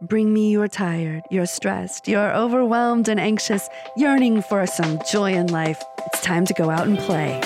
Bring 0.00 0.32
me 0.32 0.52
you're 0.52 0.68
tired, 0.68 1.24
you're 1.28 1.44
stressed, 1.44 2.06
you're 2.06 2.32
overwhelmed 2.32 3.08
and 3.08 3.18
anxious, 3.18 3.68
yearning 3.96 4.42
for 4.42 4.64
some 4.64 5.00
joy 5.10 5.32
in 5.32 5.48
life. 5.48 5.82
It's 6.06 6.20
time 6.20 6.44
to 6.46 6.54
go 6.54 6.70
out 6.70 6.86
and 6.86 6.96
play. 7.00 7.40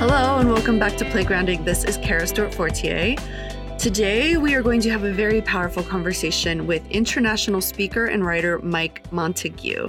Hello, 0.00 0.40
and 0.40 0.50
welcome 0.50 0.80
back 0.80 0.96
to 0.96 1.04
Playgrounding. 1.04 1.64
This 1.64 1.84
is 1.84 1.98
Kara 1.98 2.26
Stewart 2.26 2.52
Fortier. 2.52 3.14
Today, 3.88 4.36
we 4.36 4.54
are 4.54 4.60
going 4.60 4.82
to 4.82 4.90
have 4.90 5.04
a 5.04 5.12
very 5.14 5.40
powerful 5.40 5.82
conversation 5.82 6.66
with 6.66 6.86
international 6.90 7.62
speaker 7.62 8.04
and 8.04 8.22
writer 8.22 8.58
Mike 8.58 9.10
Montague. 9.10 9.88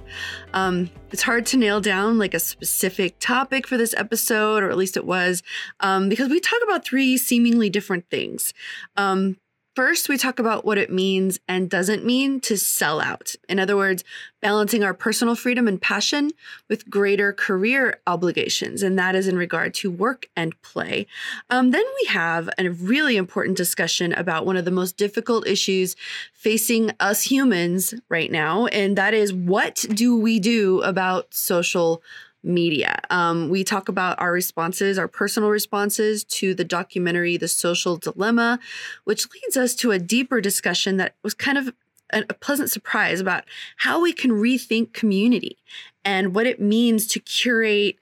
Um, 0.53 0.89
it's 1.11 1.21
hard 1.21 1.45
to 1.47 1.57
nail 1.57 1.81
down 1.81 2.17
like 2.17 2.33
a 2.33 2.39
specific 2.39 3.19
topic 3.19 3.67
for 3.67 3.75
this 3.75 3.93
episode, 3.97 4.63
or 4.63 4.69
at 4.69 4.77
least 4.77 4.95
it 4.95 5.05
was, 5.05 5.43
um, 5.81 6.07
because 6.07 6.29
we 6.29 6.39
talk 6.39 6.59
about 6.63 6.85
three 6.85 7.17
seemingly 7.17 7.69
different 7.69 8.09
things. 8.09 8.53
Um, 8.95 9.35
First, 9.79 10.09
we 10.09 10.17
talk 10.17 10.39
about 10.39 10.65
what 10.65 10.77
it 10.77 10.91
means 10.91 11.39
and 11.47 11.69
doesn't 11.69 12.03
mean 12.03 12.41
to 12.41 12.57
sell 12.57 12.99
out. 12.99 13.35
In 13.47 13.59
other 13.59 13.77
words, 13.77 14.03
balancing 14.41 14.83
our 14.83 14.93
personal 14.93 15.35
freedom 15.35 15.69
and 15.69 15.81
passion 15.81 16.31
with 16.67 16.89
greater 16.89 17.31
career 17.31 18.01
obligations, 18.05 18.83
and 18.83 18.99
that 18.99 19.15
is 19.15 19.25
in 19.25 19.37
regard 19.37 19.73
to 19.75 19.89
work 19.89 20.27
and 20.35 20.61
play. 20.63 21.07
Um, 21.49 21.71
then 21.71 21.85
we 22.01 22.07
have 22.09 22.49
a 22.57 22.67
really 22.67 23.15
important 23.15 23.55
discussion 23.55 24.11
about 24.11 24.45
one 24.45 24.57
of 24.57 24.65
the 24.65 24.69
most 24.69 24.97
difficult 24.97 25.47
issues 25.47 25.95
facing 26.33 26.91
us 26.99 27.23
humans 27.23 27.93
right 28.09 28.33
now, 28.33 28.65
and 28.65 28.97
that 28.97 29.13
is 29.13 29.31
what 29.31 29.85
do 29.93 30.13
we 30.13 30.41
do 30.41 30.81
about 30.81 31.33
social 31.33 32.03
media. 32.43 32.99
Um, 33.09 33.49
we 33.49 33.63
talk 33.63 33.89
about 33.89 34.19
our 34.19 34.31
responses, 34.31 34.97
our 34.97 35.07
personal 35.07 35.49
responses 35.49 36.23
to 36.25 36.53
the 36.53 36.63
documentary 36.63 37.37
The 37.37 37.47
Social 37.47 37.97
Dilemma, 37.97 38.59
which 39.03 39.27
leads 39.33 39.57
us 39.57 39.75
to 39.75 39.91
a 39.91 39.99
deeper 39.99 40.39
discussion 40.41 40.97
that 40.97 41.15
was 41.23 41.33
kind 41.33 41.57
of 41.57 41.73
a, 42.11 42.23
a 42.29 42.33
pleasant 42.33 42.69
surprise 42.69 43.19
about 43.19 43.43
how 43.77 44.01
we 44.01 44.13
can 44.13 44.31
rethink 44.31 44.93
community 44.93 45.57
and 46.05 46.33
what 46.33 46.47
it 46.47 46.61
means 46.61 47.07
to 47.07 47.19
curate 47.19 47.97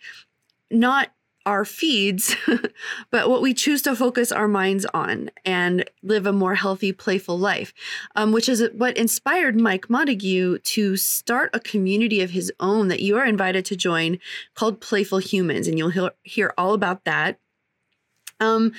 not 0.69 1.11
our 1.47 1.63
feeds, 1.63 2.35
but 3.09 3.29
what 3.29 3.41
we 3.41 3.53
choose 3.53 3.81
to 3.81 3.95
focus 3.95 4.33
our 4.33 4.49
minds 4.49 4.85
on 4.93 5.31
and 5.45 5.89
live 6.03 6.27
a 6.27 6.33
more 6.33 6.55
healthy, 6.55 6.91
playful 6.91 7.39
life, 7.39 7.73
um, 8.17 8.33
which 8.33 8.49
is 8.49 8.61
what 8.73 8.97
inspired 8.97 9.57
Mike 9.59 9.89
Montague 9.89 10.59
to 10.59 10.97
start 10.97 11.49
a 11.53 11.61
community 11.61 12.19
of 12.21 12.31
his 12.31 12.51
own 12.59 12.89
that 12.89 12.99
you 12.99 13.17
are 13.17 13.25
invited 13.25 13.63
to 13.63 13.77
join 13.77 14.19
called 14.55 14.81
Playful 14.81 15.19
Humans. 15.19 15.69
And 15.69 15.77
you'll 15.77 15.89
hear, 15.89 16.11
hear 16.23 16.53
all 16.57 16.73
about 16.73 17.05
that. 17.05 17.39
Um, 18.41 18.73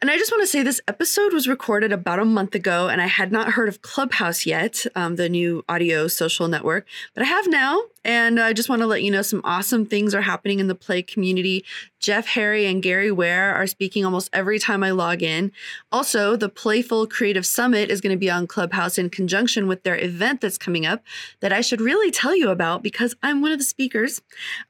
and 0.00 0.10
I 0.10 0.16
just 0.16 0.32
want 0.32 0.42
to 0.42 0.46
say 0.46 0.62
this 0.62 0.80
episode 0.88 1.34
was 1.34 1.46
recorded 1.46 1.92
about 1.92 2.18
a 2.18 2.24
month 2.24 2.54
ago, 2.54 2.88
and 2.88 3.02
I 3.02 3.06
had 3.06 3.30
not 3.30 3.50
heard 3.50 3.68
of 3.68 3.82
Clubhouse 3.82 4.46
yet, 4.46 4.86
um, 4.96 5.16
the 5.16 5.28
new 5.28 5.62
audio 5.68 6.08
social 6.08 6.48
network, 6.48 6.86
but 7.12 7.22
I 7.22 7.26
have 7.26 7.46
now. 7.46 7.82
And 8.04 8.40
I 8.40 8.52
just 8.52 8.68
want 8.68 8.80
to 8.80 8.86
let 8.86 9.02
you 9.02 9.10
know 9.10 9.22
some 9.22 9.42
awesome 9.44 9.84
things 9.84 10.14
are 10.14 10.22
happening 10.22 10.58
in 10.58 10.68
the 10.68 10.74
play 10.74 11.02
community. 11.02 11.64
Jeff 11.98 12.28
Harry 12.28 12.64
and 12.64 12.82
Gary 12.82 13.12
Ware 13.12 13.54
are 13.54 13.66
speaking 13.66 14.06
almost 14.06 14.30
every 14.32 14.58
time 14.58 14.82
I 14.82 14.90
log 14.90 15.22
in. 15.22 15.52
Also, 15.92 16.34
the 16.34 16.48
Playful 16.48 17.06
Creative 17.06 17.44
Summit 17.44 17.90
is 17.90 18.00
going 18.00 18.14
to 18.14 18.18
be 18.18 18.30
on 18.30 18.46
Clubhouse 18.46 18.96
in 18.96 19.10
conjunction 19.10 19.68
with 19.68 19.82
their 19.82 19.98
event 19.98 20.40
that's 20.40 20.56
coming 20.56 20.86
up 20.86 21.02
that 21.40 21.52
I 21.52 21.60
should 21.60 21.80
really 21.80 22.10
tell 22.10 22.34
you 22.34 22.48
about 22.48 22.82
because 22.82 23.14
I'm 23.22 23.42
one 23.42 23.52
of 23.52 23.58
the 23.58 23.64
speakers. 23.64 24.22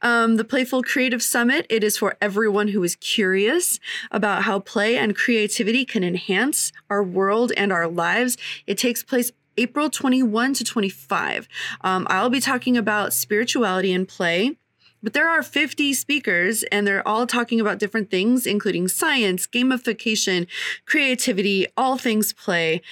Um, 0.03 0.37
the 0.37 0.45
Playful 0.45 0.83
Creative 0.83 1.23
Summit, 1.23 1.67
it 1.71 1.85
is 1.85 1.97
for 1.97 2.17
everyone 2.21 2.69
who 2.69 2.83
is 2.83 2.97
curious 2.97 3.79
about 4.11 4.43
how 4.43 4.59
play 4.59 4.97
and 4.97 5.15
creativity 5.15 5.85
can 5.85 6.03
enhance 6.03 6.73
our 6.89 7.03
world 7.05 7.53
and 7.57 7.73
our 7.73 7.87
lives. 7.87 8.37
It 8.67 8.77
takes 8.77 9.05
place 9.05 9.31
April 9.61 9.91
21 9.91 10.55
to 10.55 10.65
25. 10.65 11.47
Um, 11.83 12.07
I'll 12.09 12.31
be 12.31 12.41
talking 12.41 12.77
about 12.77 13.13
spirituality 13.13 13.93
and 13.93 14.09
play. 14.09 14.57
But 15.03 15.13
there 15.15 15.29
are 15.29 15.43
50 15.43 15.95
speakers, 15.95 16.63
and 16.65 16.87
they're 16.87 17.07
all 17.07 17.27
talking 17.27 17.61
about 17.61 17.79
different 17.79 18.11
things, 18.11 18.47
including 18.47 18.89
science, 18.89 19.47
gamification, 19.47 20.47
creativity, 20.85 21.67
all 21.77 21.97
things 21.97 22.33
play. 22.33 22.83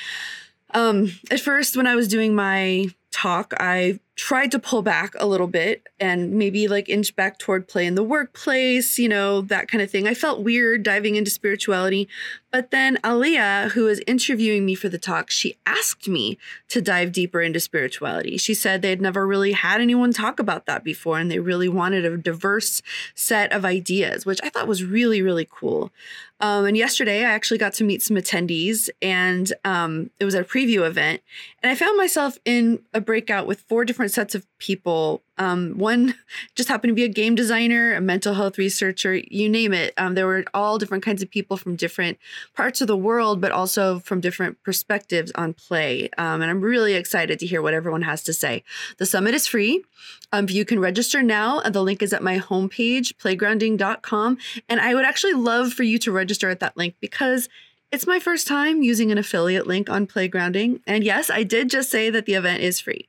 Um, 0.73 1.13
at 1.31 1.41
first, 1.41 1.77
when 1.77 1.87
I 1.87 1.95
was 1.95 2.09
doing 2.09 2.35
my 2.35 2.89
talk, 3.11 3.53
I 3.59 4.01
tried 4.19 4.51
to 4.51 4.59
pull 4.59 4.83
back 4.83 5.15
a 5.21 5.27
little 5.27 5.47
bit 5.47 5.87
and 6.01 6.33
maybe 6.33 6.67
like 6.67 6.89
inch 6.89 7.15
back 7.15 7.39
toward 7.39 7.69
play 7.69 7.87
in 7.87 7.95
the 7.95 8.03
workplace, 8.03 8.99
you 8.99 9.09
know, 9.09 9.41
that 9.43 9.69
kind 9.69 9.81
of 9.81 9.89
thing. 9.89 10.09
I 10.09 10.15
felt 10.15 10.43
weird 10.43 10.83
diving 10.83 11.15
into 11.15 11.31
spirituality. 11.31 12.09
But 12.51 12.73
then 12.73 12.97
Aliyah, 13.05 13.71
who 13.71 13.85
was 13.85 14.01
interviewing 14.09 14.67
me 14.67 14.75
for 14.75 14.89
the 14.89 14.99
talk, 14.99 15.31
she 15.31 15.57
asked 15.67 16.09
me 16.09 16.37
to 16.69 16.83
dive 16.83 17.13
deeper 17.13 17.41
into 17.41 17.61
spirituality. 17.61 18.39
She 18.39 18.55
said 18.55 18.83
they 18.83 18.91
had 18.91 19.01
never 19.01 19.25
really 19.25 19.53
had 19.53 19.81
anyone 19.81 20.13
talk 20.13 20.41
about 20.41 20.67
that 20.67 20.83
before 20.83 21.21
and 21.21 21.31
they 21.31 21.39
really 21.39 21.69
wanted 21.69 22.05
a 22.05 22.17
diverse 22.17 22.83
set 23.15 23.53
of 23.53 23.65
ideas, 23.65 24.27
which 24.27 24.41
I 24.43 24.49
thought 24.49 24.67
was 24.67 24.83
really, 24.83 25.23
really 25.23 25.47
cool. 25.49 25.93
Um, 26.41 26.67
and 26.67 26.77
yesterday, 26.77 27.21
I 27.21 27.31
actually 27.31 27.59
got 27.59 27.73
to 27.75 27.85
meet 27.85 28.01
some 28.01 28.17
attendees, 28.17 28.89
and 29.03 29.53
um, 29.65 30.11
it 30.21 30.25
was 30.25 30.37
a 30.37 30.45
preview 30.45 30.87
event. 30.87 31.21
And 31.63 31.71
I 31.71 31.75
found 31.75 31.97
myself 31.97 32.39
in 32.45 32.81
a 32.95 33.01
breakout 33.01 33.47
with 33.47 33.63
four 33.63 33.85
different 33.85 34.08
sets 34.09 34.35
of 34.35 34.47
people 34.59 35.23
um, 35.39 35.79
one 35.79 36.15
just 36.55 36.69
happened 36.69 36.91
to 36.91 36.95
be 36.95 37.05
a 37.05 37.09
game 37.09 37.35
designer, 37.35 37.95
a 37.95 38.01
mental 38.01 38.35
health 38.35 38.59
researcher, 38.59 39.15
you 39.15 39.49
name 39.49 39.73
it. 39.73 39.95
Um, 39.97 40.15
there 40.15 40.27
were 40.27 40.45
all 40.53 40.79
different 40.79 41.05
kinds 41.05 41.23
of 41.23 41.31
people 41.31 41.57
from 41.57 41.77
different 41.77 42.19
parts 42.55 42.81
of 42.81 42.89
the 42.89 42.97
world, 42.97 43.41
but 43.41 43.53
also 43.53 44.01
from 44.01 44.21
different 44.21 44.63
perspectives 44.63 45.33
on 45.35 45.55
play. 45.55 46.11
Um, 46.19 46.43
and 46.43 46.51
I'm 46.51 46.61
really 46.61 46.95
excited 46.95 47.39
to 47.39 47.47
hear 47.47 47.63
what 47.63 47.75
everyone 47.75 48.03
has 48.03 48.23
to 48.25 48.33
say. 48.33 48.65
The 48.99 49.07
summit 49.07 49.35
is 49.35 49.47
free. 49.47 49.85
Um, 50.33 50.47
you 50.49 50.65
can 50.65 50.79
register 50.79 51.23
now. 51.23 51.61
The 51.61 51.83
link 51.83 52.03
is 52.03 52.13
at 52.13 52.23
my 52.23 52.39
homepage, 52.39 53.15
playgrounding.com. 53.15 54.39
And 54.69 54.81
I 54.81 54.95
would 54.95 55.05
actually 55.05 55.35
love 55.35 55.73
for 55.73 55.85
you 55.85 55.99
to 56.01 56.13
register 56.13 56.51
at 56.51 56.61
that 56.61 56.77
link 56.77 56.97
because 57.01 57.49
it's 57.91 58.07
my 58.07 58.19
first 58.19 58.47
time 58.47 58.83
using 58.83 59.11
an 59.11 59.17
affiliate 59.17 59.67
link 59.67 59.89
on 59.89 60.07
Playgrounding. 60.07 60.81
And 60.87 61.05
yes, 61.05 61.31
I 61.31 61.43
did 61.43 61.71
just 61.71 61.91
say 61.91 62.11
that 62.11 62.27
the 62.27 62.35
event 62.35 62.63
is 62.63 62.81
free. 62.81 63.09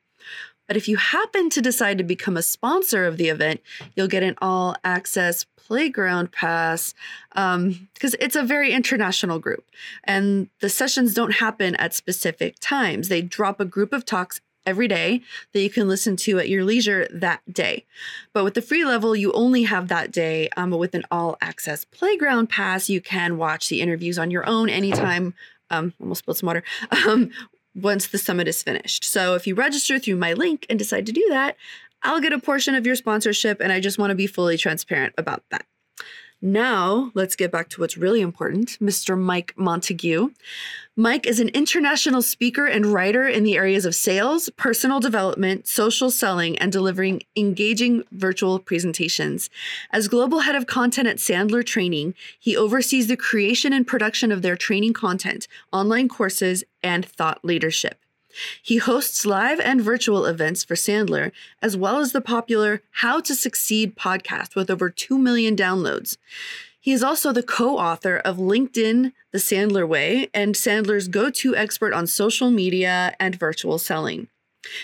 But 0.69 0.77
if 0.77 0.87
you 0.87 0.97
happen 0.97 1.49
to 1.49 1.63
decide 1.63 1.97
to 1.97 2.03
become 2.03 2.37
a 2.37 2.43
sponsor 2.43 3.07
of 3.07 3.17
the 3.17 3.29
event, 3.29 3.59
you'll 3.95 4.07
get 4.07 4.21
an 4.21 4.35
all 4.39 4.75
access 4.83 5.43
playground 5.57 6.31
pass 6.31 6.93
because 7.31 7.55
um, 7.55 7.89
it's 8.19 8.35
a 8.35 8.43
very 8.43 8.71
international 8.71 9.39
group. 9.39 9.65
And 10.03 10.47
the 10.59 10.69
sessions 10.69 11.15
don't 11.15 11.33
happen 11.33 11.73
at 11.77 11.95
specific 11.95 12.57
times, 12.59 13.09
they 13.09 13.23
drop 13.23 13.59
a 13.59 13.65
group 13.65 13.91
of 13.91 14.05
talks 14.05 14.41
every 14.63 14.87
day 14.87 15.23
that 15.53 15.61
you 15.61 15.71
can 15.71 15.87
listen 15.87 16.15
to 16.17 16.37
at 16.37 16.49
your 16.49 16.63
leisure 16.63 17.07
that 17.11 17.41
day. 17.51 17.83
But 18.31 18.43
with 18.43 18.53
the 18.53 18.61
free 18.61 18.85
level, 18.85 19.15
you 19.15 19.31
only 19.31 19.63
have 19.63 19.87
that 19.87 20.11
day. 20.11 20.49
Um, 20.55 20.69
but 20.69 20.77
with 20.77 20.93
an 20.93 21.03
all 21.09 21.35
access 21.41 21.83
playground 21.83 22.47
pass, 22.47 22.91
you 22.91 23.01
can 23.01 23.39
watch 23.39 23.69
the 23.69 23.81
interviews 23.81 24.19
on 24.19 24.29
your 24.29 24.45
own 24.47 24.69
anytime. 24.69 25.33
Um, 25.71 25.93
almost 25.99 26.19
spilled 26.19 26.37
some 26.37 26.47
water. 26.47 26.63
Um, 27.07 27.31
once 27.81 28.07
the 28.07 28.17
summit 28.17 28.47
is 28.47 28.63
finished. 28.63 29.03
So 29.03 29.35
if 29.35 29.47
you 29.47 29.55
register 29.55 29.99
through 29.99 30.17
my 30.17 30.33
link 30.33 30.65
and 30.69 30.77
decide 30.77 31.05
to 31.05 31.11
do 31.11 31.25
that, 31.29 31.55
I'll 32.03 32.21
get 32.21 32.33
a 32.33 32.39
portion 32.39 32.75
of 32.75 32.85
your 32.85 32.95
sponsorship, 32.95 33.59
and 33.59 33.71
I 33.71 33.79
just 33.79 33.97
want 33.97 34.11
to 34.11 34.15
be 34.15 34.27
fully 34.27 34.57
transparent 34.57 35.13
about 35.17 35.43
that. 35.51 35.65
Now, 36.41 37.11
let's 37.15 37.35
get 37.35 37.51
back 37.51 37.67
to 37.69 37.81
what's 37.81 37.97
really 37.97 38.21
important 38.21 38.77
Mr. 38.79 39.19
Mike 39.19 39.53
Montague. 39.57 40.29
Mike 40.99 41.25
is 41.25 41.39
an 41.39 41.47
international 41.53 42.21
speaker 42.21 42.65
and 42.65 42.87
writer 42.87 43.25
in 43.25 43.45
the 43.45 43.55
areas 43.55 43.85
of 43.85 43.95
sales, 43.95 44.49
personal 44.57 44.99
development, 44.99 45.65
social 45.65 46.11
selling, 46.11 46.57
and 46.57 46.73
delivering 46.73 47.21
engaging 47.37 48.03
virtual 48.11 48.59
presentations. 48.59 49.49
As 49.93 50.09
global 50.09 50.39
head 50.39 50.55
of 50.55 50.67
content 50.67 51.07
at 51.07 51.15
Sandler 51.15 51.65
Training, 51.65 52.15
he 52.37 52.57
oversees 52.57 53.07
the 53.07 53.15
creation 53.15 53.71
and 53.71 53.87
production 53.87 54.29
of 54.29 54.41
their 54.41 54.57
training 54.57 54.91
content, 54.91 55.47
online 55.71 56.09
courses, 56.09 56.65
and 56.83 57.05
thought 57.05 57.45
leadership. 57.45 58.03
He 58.61 58.77
hosts 58.77 59.25
live 59.25 59.61
and 59.61 59.81
virtual 59.81 60.25
events 60.25 60.65
for 60.65 60.75
Sandler, 60.75 61.31
as 61.61 61.77
well 61.77 61.99
as 61.99 62.11
the 62.11 62.19
popular 62.19 62.81
How 62.91 63.21
to 63.21 63.35
Succeed 63.35 63.95
podcast 63.95 64.53
with 64.53 64.69
over 64.69 64.89
2 64.89 65.17
million 65.17 65.55
downloads. 65.55 66.17
He 66.81 66.93
is 66.93 67.03
also 67.03 67.33
the 67.33 67.43
co 67.43 67.77
author 67.77 68.17
of 68.17 68.37
LinkedIn 68.37 69.11
The 69.31 69.37
Sandler 69.37 69.87
Way 69.87 70.29
and 70.33 70.55
Sandler's 70.55 71.09
go 71.09 71.29
to 71.29 71.55
expert 71.55 71.93
on 71.93 72.07
social 72.07 72.51
media 72.51 73.15
and 73.19 73.35
virtual 73.35 73.77
selling. 73.77 74.29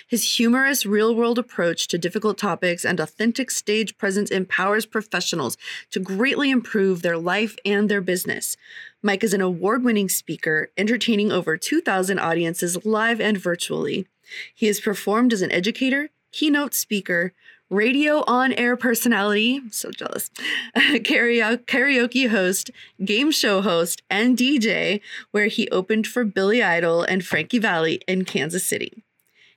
His 0.08 0.36
humorous, 0.38 0.86
real 0.86 1.16
world 1.16 1.38
approach 1.38 1.88
to 1.88 1.98
difficult 1.98 2.38
topics 2.38 2.86
and 2.86 3.00
authentic 3.00 3.52
stage 3.52 3.98
presence 3.98 4.30
empowers 4.30 4.86
professionals 4.86 5.58
to 5.92 6.00
greatly 6.00 6.50
improve 6.50 7.02
their 7.02 7.18
life 7.18 7.56
and 7.66 7.90
their 7.90 8.02
business. 8.02 8.56
Mike 9.02 9.24
is 9.24 9.34
an 9.34 9.42
award 9.42 9.84
winning 9.84 10.10
speaker, 10.10 10.72
entertaining 10.78 11.32
over 11.32 11.58
2,000 11.58 12.20
audiences 12.20 12.86
live 12.86 13.20
and 13.20 13.38
virtually. 13.38 14.08
He 14.54 14.68
has 14.68 14.80
performed 14.80 15.34
as 15.34 15.42
an 15.42 15.52
educator, 15.52 16.10
keynote 16.32 16.74
speaker, 16.74 17.34
radio 17.75 18.24
on 18.25 18.54
air 18.54 18.77
personality, 18.77 19.62
so 19.69 19.92
jealous, 19.92 20.31
karaoke 20.75 22.30
host, 22.30 22.72
game 23.04 23.31
show 23.31 23.62
host, 23.62 24.01
and 24.10 24.38
DJ, 24.38 25.01
where 25.31 25.48
he 25.48 25.69
opened 25.69 26.07
for 26.07 26.24
Billy 26.24 26.63
Idol 26.63 27.04
and 27.04 27.25
Frankie 27.25 27.60
Valli 27.60 28.01
in 28.07 28.25
Kansas 28.25 28.66
City. 28.66 29.04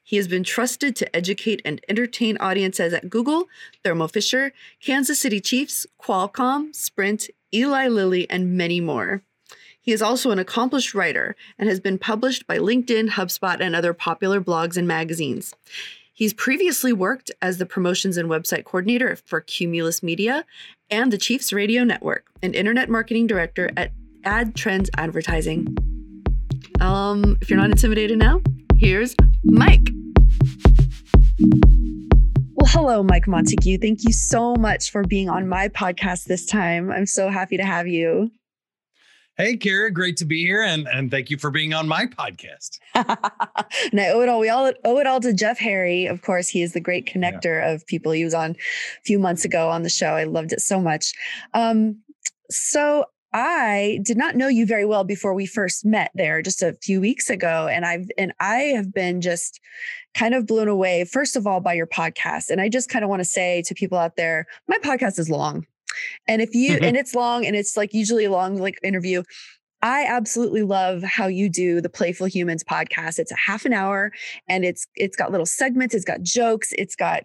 He 0.02 0.16
has 0.16 0.26
been 0.26 0.42
trusted 0.42 0.96
to 0.96 1.16
educate 1.16 1.62
and 1.64 1.80
entertain 1.88 2.38
audiences 2.38 2.92
at 2.92 3.10
Google, 3.10 3.44
Thermo 3.84 4.08
Fisher, 4.08 4.52
Kansas 4.82 5.20
City 5.20 5.40
Chiefs, 5.40 5.86
Qualcomm, 6.02 6.74
Sprint, 6.74 7.28
Eli 7.54 7.88
Lilly, 7.88 8.28
and 8.28 8.56
many 8.56 8.80
more. 8.80 9.22
He 9.88 9.92
is 9.92 10.02
also 10.02 10.30
an 10.30 10.38
accomplished 10.38 10.94
writer 10.94 11.34
and 11.58 11.68
has 11.68 11.80
been 11.80 11.98
published 11.98 12.46
by 12.46 12.58
LinkedIn, 12.58 13.10
HubSpot, 13.10 13.58
and 13.60 13.74
other 13.74 13.94
popular 13.94 14.40
blogs 14.40 14.76
and 14.76 14.86
magazines. 14.86 15.54
He's 16.18 16.34
previously 16.34 16.92
worked 16.92 17.30
as 17.40 17.58
the 17.58 17.64
promotions 17.64 18.16
and 18.16 18.28
website 18.28 18.64
coordinator 18.64 19.14
for 19.14 19.40
Cumulus 19.40 20.02
Media 20.02 20.44
and 20.90 21.12
the 21.12 21.16
Chiefs 21.16 21.52
Radio 21.52 21.84
Network 21.84 22.26
and 22.42 22.56
internet 22.56 22.90
marketing 22.90 23.28
director 23.28 23.70
at 23.76 23.92
Ad 24.24 24.56
Trends 24.56 24.90
Advertising. 24.96 25.76
Um, 26.80 27.38
if 27.40 27.48
you're 27.48 27.56
not 27.56 27.70
intimidated 27.70 28.18
now, 28.18 28.40
here's 28.74 29.14
Mike. 29.44 29.90
Well, 31.38 32.66
hello, 32.66 33.04
Mike 33.04 33.28
Montague. 33.28 33.78
Thank 33.78 34.02
you 34.02 34.12
so 34.12 34.56
much 34.56 34.90
for 34.90 35.04
being 35.04 35.28
on 35.28 35.46
my 35.46 35.68
podcast 35.68 36.24
this 36.24 36.44
time. 36.44 36.90
I'm 36.90 37.06
so 37.06 37.28
happy 37.28 37.58
to 37.58 37.64
have 37.64 37.86
you. 37.86 38.32
Hey, 39.40 39.56
Kara, 39.56 39.92
great 39.92 40.16
to 40.16 40.24
be 40.24 40.44
here, 40.44 40.62
and 40.62 40.88
and 40.88 41.12
thank 41.12 41.30
you 41.30 41.38
for 41.38 41.52
being 41.52 41.72
on 41.72 41.86
my 41.86 42.06
podcast. 42.06 42.80
and 42.96 44.00
I 44.00 44.08
owe 44.08 44.20
it 44.20 44.28
all. 44.28 44.40
We 44.40 44.48
all 44.48 44.72
owe 44.84 44.98
it 44.98 45.06
all 45.06 45.20
to 45.20 45.32
Jeff 45.32 45.58
Harry. 45.60 46.06
Of 46.06 46.22
course, 46.22 46.48
he 46.48 46.60
is 46.60 46.72
the 46.72 46.80
great 46.80 47.06
connector 47.06 47.60
yeah. 47.60 47.70
of 47.70 47.86
people. 47.86 48.10
He 48.10 48.24
was 48.24 48.34
on 48.34 48.50
a 48.50 49.02
few 49.04 49.16
months 49.20 49.44
ago 49.44 49.68
on 49.68 49.84
the 49.84 49.90
show. 49.90 50.08
I 50.08 50.24
loved 50.24 50.52
it 50.52 50.60
so 50.60 50.80
much. 50.80 51.12
Um, 51.54 52.02
so 52.50 53.04
I 53.32 54.00
did 54.02 54.16
not 54.16 54.34
know 54.34 54.48
you 54.48 54.66
very 54.66 54.84
well 54.84 55.04
before 55.04 55.34
we 55.34 55.46
first 55.46 55.84
met 55.84 56.10
there 56.16 56.42
just 56.42 56.60
a 56.60 56.76
few 56.82 57.00
weeks 57.00 57.30
ago 57.30 57.68
and 57.70 57.84
I've 57.84 58.10
and 58.18 58.32
I 58.40 58.72
have 58.74 58.92
been 58.92 59.20
just 59.20 59.60
kind 60.14 60.34
of 60.34 60.46
blown 60.46 60.66
away 60.66 61.04
first 61.04 61.36
of 61.36 61.46
all 61.46 61.60
by 61.60 61.74
your 61.74 61.86
podcast 61.86 62.48
and 62.48 62.58
I 62.58 62.70
just 62.70 62.88
kind 62.88 63.04
of 63.04 63.10
want 63.10 63.20
to 63.20 63.28
say 63.28 63.62
to 63.66 63.74
people 63.74 63.98
out 63.98 64.16
there 64.16 64.46
my 64.66 64.78
podcast 64.78 65.18
is 65.18 65.28
long 65.28 65.66
and 66.26 66.42
if 66.42 66.54
you, 66.54 66.74
mm-hmm. 66.74 66.84
and 66.84 66.96
it's 66.96 67.14
long 67.14 67.46
and 67.46 67.56
it's 67.56 67.76
like 67.76 67.94
usually 67.94 68.24
a 68.24 68.30
long 68.30 68.58
like 68.58 68.78
interview. 68.82 69.22
I 69.80 70.06
absolutely 70.08 70.62
love 70.62 71.04
how 71.04 71.28
you 71.28 71.48
do 71.48 71.80
the 71.80 71.88
Playful 71.88 72.26
Humans 72.26 72.64
podcast. 72.64 73.20
It's 73.20 73.30
a 73.30 73.36
half 73.36 73.64
an 73.64 73.72
hour 73.72 74.10
and 74.48 74.64
it's 74.64 74.88
it's 74.96 75.16
got 75.16 75.30
little 75.30 75.46
segments, 75.46 75.94
it's 75.94 76.04
got 76.04 76.20
jokes, 76.20 76.72
it's 76.76 76.96
got 76.96 77.22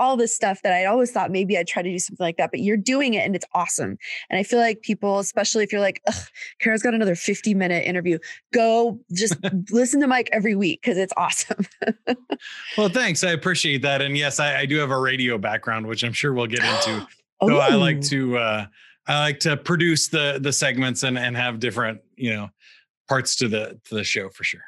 all 0.00 0.16
this 0.16 0.34
stuff 0.34 0.60
that 0.62 0.72
I 0.72 0.86
always 0.86 1.12
thought 1.12 1.30
maybe 1.30 1.56
I'd 1.56 1.68
try 1.68 1.82
to 1.82 1.90
do 1.90 1.98
something 2.00 2.24
like 2.24 2.36
that, 2.38 2.50
but 2.50 2.60
you're 2.60 2.76
doing 2.76 3.14
it 3.14 3.24
and 3.24 3.36
it's 3.36 3.46
awesome. 3.54 3.96
And 4.28 4.38
I 4.40 4.42
feel 4.42 4.58
like 4.58 4.82
people, 4.82 5.20
especially 5.20 5.62
if 5.62 5.70
you're 5.70 5.80
like, 5.80 6.02
Kara's 6.60 6.82
got 6.82 6.94
another 6.94 7.14
50 7.14 7.54
minute 7.54 7.86
interview, 7.86 8.18
go 8.52 8.98
just 9.12 9.36
listen 9.70 10.00
to 10.00 10.08
Mike 10.08 10.28
every 10.32 10.56
week 10.56 10.80
because 10.82 10.98
it's 10.98 11.12
awesome. 11.16 11.64
well, 12.76 12.88
thanks. 12.88 13.22
I 13.22 13.30
appreciate 13.30 13.82
that. 13.82 14.02
And 14.02 14.18
yes, 14.18 14.40
I, 14.40 14.60
I 14.60 14.66
do 14.66 14.78
have 14.78 14.90
a 14.90 14.98
radio 14.98 15.38
background, 15.38 15.86
which 15.86 16.02
I'm 16.02 16.12
sure 16.12 16.32
we'll 16.32 16.46
get 16.46 16.64
into 16.64 17.06
so 17.48 17.58
I 17.58 17.74
like 17.74 18.00
to 18.02 18.38
uh, 18.38 18.66
I 19.06 19.20
like 19.20 19.40
to 19.40 19.56
produce 19.56 20.08
the 20.08 20.38
the 20.40 20.52
segments 20.52 21.02
and 21.02 21.18
and 21.18 21.36
have 21.36 21.60
different 21.60 22.00
you 22.16 22.32
know 22.32 22.50
parts 23.08 23.36
to 23.36 23.48
the 23.48 23.78
to 23.84 23.94
the 23.94 24.04
show 24.04 24.28
for 24.30 24.44
sure. 24.44 24.62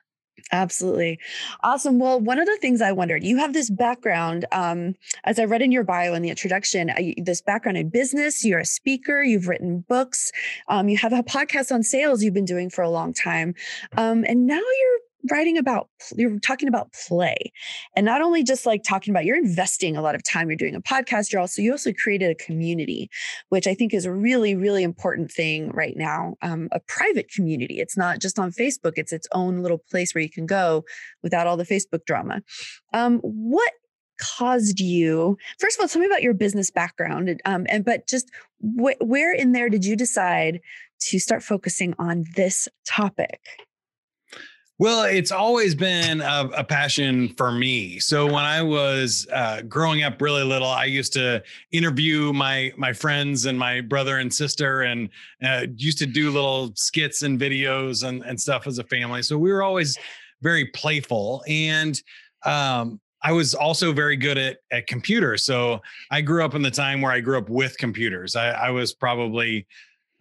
Absolutely. 0.53 1.19
Awesome. 1.63 1.99
Well, 1.99 2.21
one 2.21 2.39
of 2.39 2.47
the 2.47 2.57
things 2.61 2.81
I 2.81 2.93
wondered, 2.93 3.25
you 3.25 3.39
have 3.39 3.53
this 3.53 3.69
background, 3.69 4.45
um, 4.53 4.95
as 5.25 5.39
I 5.39 5.45
read 5.45 5.63
in 5.63 5.73
your 5.73 5.83
bio 5.83 6.15
in 6.15 6.23
the 6.23 6.31
introduction, 6.31 6.91
uh, 6.91 6.95
this 7.17 7.41
background 7.41 7.79
in 7.79 7.89
business, 7.89 8.45
you're 8.45 8.61
a 8.61 8.65
speaker, 8.65 9.23
you've 9.23 9.49
written 9.49 9.85
books, 9.89 10.31
um, 10.69 10.89
you 10.89 10.99
have 10.99 11.13
a 11.13 11.23
podcast 11.23 11.73
on 11.73 11.83
sales 11.83 12.23
you've 12.23 12.35
been 12.35 12.45
doing 12.45 12.71
for 12.71 12.83
a 12.83 12.91
long 12.91 13.13
time. 13.13 13.55
Um, 13.97 14.25
and 14.29 14.47
now 14.47 14.55
you're 14.55 15.01
writing 15.31 15.59
about 15.59 15.89
you're 16.17 16.39
talking 16.41 16.69
about 16.69 16.93
play 17.07 17.37
and 17.95 18.05
not 18.07 18.23
only 18.23 18.43
just 18.43 18.67
like 18.67 18.83
talking 18.83 19.13
about 19.13 19.25
you're 19.25 19.37
investing 19.37 19.97
a 19.97 20.03
lot 20.03 20.15
of 20.15 20.23
time 20.23 20.49
you're 20.49 20.57
doing 20.57 20.75
a 20.75 20.81
podcast 20.81 21.33
you're 21.33 21.41
also 21.41 21.61
you 21.61 21.73
also 21.73 21.93
created 21.93 22.31
a 22.31 22.35
community 22.35 23.09
which 23.49 23.67
i 23.67 23.75
think 23.75 23.93
is 23.93 24.05
a 24.05 24.13
really 24.13 24.55
really 24.55 24.83
important 24.83 25.31
thing 25.31 25.71
right 25.71 25.97
now 25.97 26.35
um, 26.43 26.69
a 26.73 26.81
private 26.81 27.31
community. 27.31 27.81
It's 27.81 27.97
not 27.97 28.21
just 28.21 28.39
on 28.39 28.51
facebook 28.51 28.93
it's 28.97 29.13
its 29.13 29.29
own 29.33 29.63
little 29.63 29.79
place 29.79 30.15
where 30.15 30.23
you 30.23 30.31
can 30.31 30.47
go 30.47 30.85
without 31.23 31.47
all 31.47 31.57
the 31.57 31.65
facebook 31.65 32.05
drama. 32.07 32.43
Um, 32.93 33.19
what 33.21 33.73
caused 34.19 34.81
you 34.81 35.37
first 35.59 35.77
of 35.77 35.83
all 35.83 35.89
tell 35.89 36.01
me 36.01 36.07
about 36.07 36.23
your 36.23 36.33
business 36.33 36.71
background 36.71 37.39
um, 37.45 37.67
and 37.69 37.85
but 37.85 38.07
just 38.07 38.31
wh- 38.61 38.99
where 39.01 39.35
in 39.35 39.53
there 39.53 39.69
did 39.69 39.85
you 39.85 39.95
decide 39.95 40.59
to 41.01 41.19
start 41.19 41.43
focusing 41.43 41.93
on 41.99 42.25
this 42.35 42.67
topic 42.87 43.41
well, 44.79 45.05
it's 45.05 45.33
always 45.33 45.75
been 45.75 46.21
a, 46.21 46.51
a, 46.55 46.65
passion 46.65 47.31
for 47.31 47.51
me. 47.51 47.99
So 47.99 48.27
when 48.27 48.45
I 48.45 48.61
was 48.61 49.27
uh, 49.33 49.63
growing 49.63 50.03
up 50.03 50.21
really 50.21 50.45
little, 50.45 50.69
I 50.69 50.85
used 50.85 51.15
to 51.15 51.43
interview 51.73 52.33
my 52.35 52.73
my 52.77 52.93
friends 52.93 53.47
and 53.47 53.59
my 53.59 53.81
brother 53.81 54.19
and 54.19 54.33
sister, 54.33 54.83
and 54.83 55.09
uh, 55.43 55.67
used 55.77 55.99
to 55.99 56.07
do 56.07 56.31
little 56.31 56.73
skits 56.75 57.23
and 57.23 57.41
videos 57.41 58.07
and, 58.07 58.23
and 58.25 58.39
stuff 58.39 58.67
as 58.67 58.79
a 58.79 58.85
family. 58.85 59.23
So 59.23 59.39
we 59.39 59.51
were 59.51 59.63
always 59.63 59.97
very 60.43 60.67
playful, 60.67 61.43
and 61.49 62.01
um, 62.45 63.01
I 63.23 63.33
was 63.33 63.55
also 63.55 63.95
very 63.95 64.17
good 64.17 64.37
at 64.37 64.59
at 64.71 64.87
computers. 64.87 65.43
So 65.43 65.81
I 66.11 66.21
grew 66.21 66.45
up 66.45 66.55
in 66.55 66.61
the 66.61 66.71
time 66.71 67.01
where 67.01 67.13
I 67.13 67.21
grew 67.21 67.39
up 67.39 67.49
with 67.49 67.79
computers. 67.79 68.37
I, 68.37 68.51
I 68.51 68.71
was 68.71 68.93
probably 68.93 69.67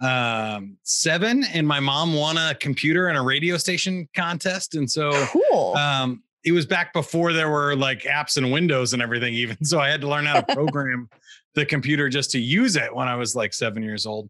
um 0.01 0.77
seven 0.83 1.43
and 1.53 1.65
my 1.65 1.79
mom 1.79 2.13
won 2.13 2.37
a 2.37 2.53
computer 2.55 3.07
and 3.07 3.17
a 3.17 3.21
radio 3.21 3.57
station 3.57 4.07
contest. 4.15 4.75
And 4.75 4.89
so 4.89 5.25
cool. 5.27 5.75
um 5.75 6.21
it 6.43 6.51
was 6.51 6.65
back 6.65 6.93
before 6.93 7.33
there 7.33 7.49
were 7.49 7.75
like 7.75 8.01
apps 8.03 8.37
and 8.37 8.51
windows 8.51 8.93
and 8.93 9.01
everything 9.01 9.33
even. 9.33 9.57
So 9.63 9.79
i 9.79 9.89
had 9.89 10.01
to 10.01 10.07
learn 10.07 10.25
how 10.25 10.41
to 10.41 10.53
program 10.55 11.09
the 11.53 11.65
computer 11.65 12.09
just 12.09 12.31
to 12.31 12.39
use 12.39 12.75
it 12.75 12.93
when 12.93 13.07
i 13.07 13.15
was 13.15 13.35
like 13.35 13.53
seven 13.53 13.81
years 13.83 14.05
old. 14.05 14.29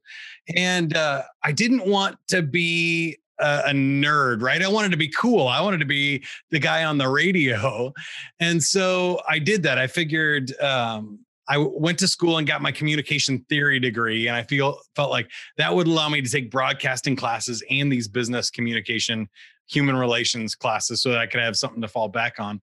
And 0.56 0.96
uh 0.96 1.24
i 1.44 1.52
didn't 1.52 1.88
want 1.88 2.18
to 2.28 2.44
be 2.44 3.18
a, 3.40 3.64
a 3.66 3.72
nerd 3.72 4.42
right? 4.44 4.62
I 4.62 4.68
wanted 4.68 4.92
to 4.92 4.98
be 4.98 5.10
cool. 5.10 5.48
I 5.48 5.62
wanted 5.62 5.80
to 5.80 5.86
be 5.86 6.24
the 6.52 6.60
guy 6.60 6.86
on 6.86 6.98
the 6.98 7.10
radio. 7.10 7.92
And 8.40 8.62
so 8.62 9.20
i 9.28 9.40
did 9.40 9.64
that. 9.64 9.80
I 9.80 9.88
figured 9.88 10.58
um 10.62 11.25
I 11.48 11.58
went 11.58 12.00
to 12.00 12.08
school 12.08 12.38
and 12.38 12.48
got 12.48 12.62
my 12.62 12.72
communication 12.72 13.46
theory 13.50 13.80
degree, 13.80 14.28
and 14.28 14.36
I 14.36 14.44
feel 14.44 14.80
felt 14.96 15.12
like 15.12 15.30
that 15.58 15.74
would 15.74 15.88
allow 15.88 16.10
me 16.10 16.22
to 16.22 16.30
take 16.30 16.50
broadcasting 16.50 17.16
classes 17.16 17.64
and 17.70 17.92
these 17.92 18.08
business 18.08 18.50
communication, 18.50 19.30
human 19.68 19.96
relations 19.96 20.56
classes, 20.56 21.02
so 21.02 21.10
that 21.10 21.20
I 21.20 21.28
could 21.28 21.42
have 21.42 21.56
something 21.56 21.82
to 21.82 21.88
fall 21.88 22.10
back 22.10 22.40
on. 22.40 22.62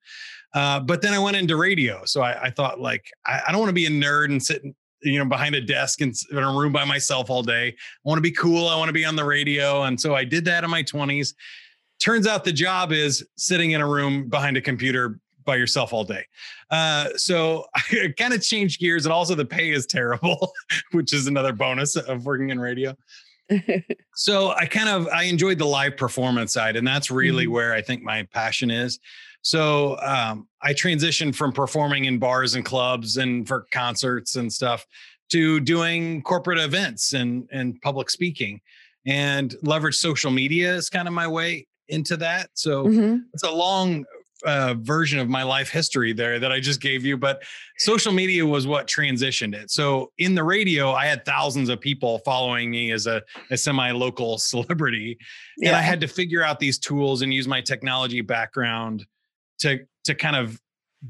Uh, 0.55 0.81
but 0.81 1.01
then 1.01 1.15
I 1.15 1.19
went 1.19 1.37
into 1.37 1.57
radio, 1.57 2.05
so 2.05 2.23
I, 2.23 2.45
I 2.45 2.51
thought 2.51 2.81
like 2.81 3.07
I, 3.25 3.43
I 3.47 3.53
don't 3.53 3.61
want 3.61 3.71
to 3.71 3.75
be 3.75 3.87
a 3.87 3.91
nerd 3.91 4.27
and 4.27 4.43
sit, 4.43 4.63
you 5.03 5.19
know, 5.19 5.25
behind 5.25 5.55
a 5.55 5.61
desk 5.61 6.01
and 6.01 6.15
in 6.31 6.39
a 6.39 6.53
room 6.53 6.73
by 6.73 6.85
myself 6.85 7.31
all 7.31 7.43
day. 7.43 7.69
I 7.69 7.75
want 8.05 8.19
to 8.19 8.23
be 8.23 8.33
cool. 8.33 8.69
I 8.69 8.77
want 8.77 8.89
to 8.89 8.93
be 8.93 9.05
on 9.05 9.17
the 9.17 9.25
radio, 9.25 9.85
and 9.85 10.01
so 10.01 10.15
I 10.15 10.25
did 10.25 10.45
that 10.47 10.65
in 10.65 10.71
my 10.71 10.83
twenties. 10.83 11.35
Turns 12.01 12.27
out 12.27 12.43
the 12.43 12.53
job 12.53 12.91
is 12.91 13.25
sitting 13.37 13.71
in 13.71 13.81
a 13.81 13.87
room 13.87 14.29
behind 14.29 14.57
a 14.57 14.61
computer 14.61 15.21
by 15.45 15.57
yourself 15.57 15.93
all 15.93 16.05
day. 16.05 16.25
Uh, 16.71 17.09
so 17.17 17.67
I 17.75 18.13
kind 18.19 18.35
of 18.35 18.43
changed 18.43 18.81
gears, 18.81 19.07
and 19.07 19.13
also 19.13 19.35
the 19.35 19.45
pay 19.45 19.71
is 19.71 19.87
terrible, 19.87 20.53
which 20.93 21.13
is 21.13 21.27
another 21.27 21.53
bonus 21.53 21.97
of 21.97 22.25
working 22.25 22.51
in 22.51 22.61
radio. 22.61 22.97
so 24.15 24.51
I 24.53 24.67
kind 24.67 24.89
of 24.89 25.09
I 25.09 25.25
enjoyed 25.25 25.59
the 25.59 25.67
live 25.67 25.97
performance 25.97 26.53
side, 26.53 26.77
and 26.77 26.87
that's 26.87 27.11
really 27.11 27.45
mm-hmm. 27.45 27.53
where 27.53 27.75
I 27.75 27.83
think 27.83 28.03
my 28.03 28.25
passion 28.33 28.71
is. 28.71 28.99
So 29.43 29.99
um, 30.01 30.47
I 30.63 30.73
transitioned 30.73 31.35
from 31.35 31.53
performing 31.53 32.05
in 32.05 32.19
bars 32.19 32.55
and 32.55 32.65
clubs 32.65 33.17
and 33.17 33.47
for 33.47 33.67
concerts 33.73 34.37
and 34.37 34.53
stuff 34.53 34.87
to 35.31 35.59
doing 35.61 36.23
corporate 36.23 36.59
events 36.59 37.13
and 37.13 37.49
and 37.53 37.81
public 37.83 38.11
speaking, 38.11 38.61
and 39.07 39.55
leverage 39.63 39.97
social 39.97 40.31
media 40.31 40.75
is 40.75 40.89
kind 40.89 41.09
of 41.09 41.15
my 41.15 41.27
way 41.27 41.67
into 41.89 42.17
that. 42.17 42.51
So 42.55 42.85
mm-hmm. 42.87 43.17
it's 43.35 43.43
a 43.43 43.51
long 43.51 44.05
uh, 44.45 44.75
version 44.79 45.19
of 45.19 45.29
my 45.29 45.43
life 45.43 45.71
history 45.71 46.13
there 46.13 46.39
that 46.39 46.53
I 46.53 46.61
just 46.61 46.81
gave 46.81 47.05
you, 47.05 47.17
but 47.17 47.43
social 47.79 48.13
media 48.13 48.45
was 48.45 48.67
what 48.67 48.87
transitioned 48.87 49.55
it. 49.55 49.71
So 49.71 50.13
in 50.19 50.35
the 50.35 50.45
radio, 50.45 50.93
I 50.93 51.07
had 51.07 51.25
thousands 51.25 51.69
of 51.69 51.81
people 51.81 52.19
following 52.21 52.71
me 52.71 52.93
as 52.93 53.07
a, 53.07 53.23
a 53.51 53.57
semi-local 53.57 54.39
celebrity, 54.39 55.19
yeah. 55.59 55.69
and 55.69 55.77
I 55.77 55.83
had 55.83 56.01
to 56.01 56.09
figure 56.09 56.43
out 56.43 56.59
these 56.59 56.79
tools 56.79 57.23
and 57.23 57.33
use 57.33 57.49
my 57.49 57.61
technology 57.61 58.21
background 58.21 59.05
to 59.61 59.81
to 60.05 60.15
kind 60.15 60.37
of 60.37 60.61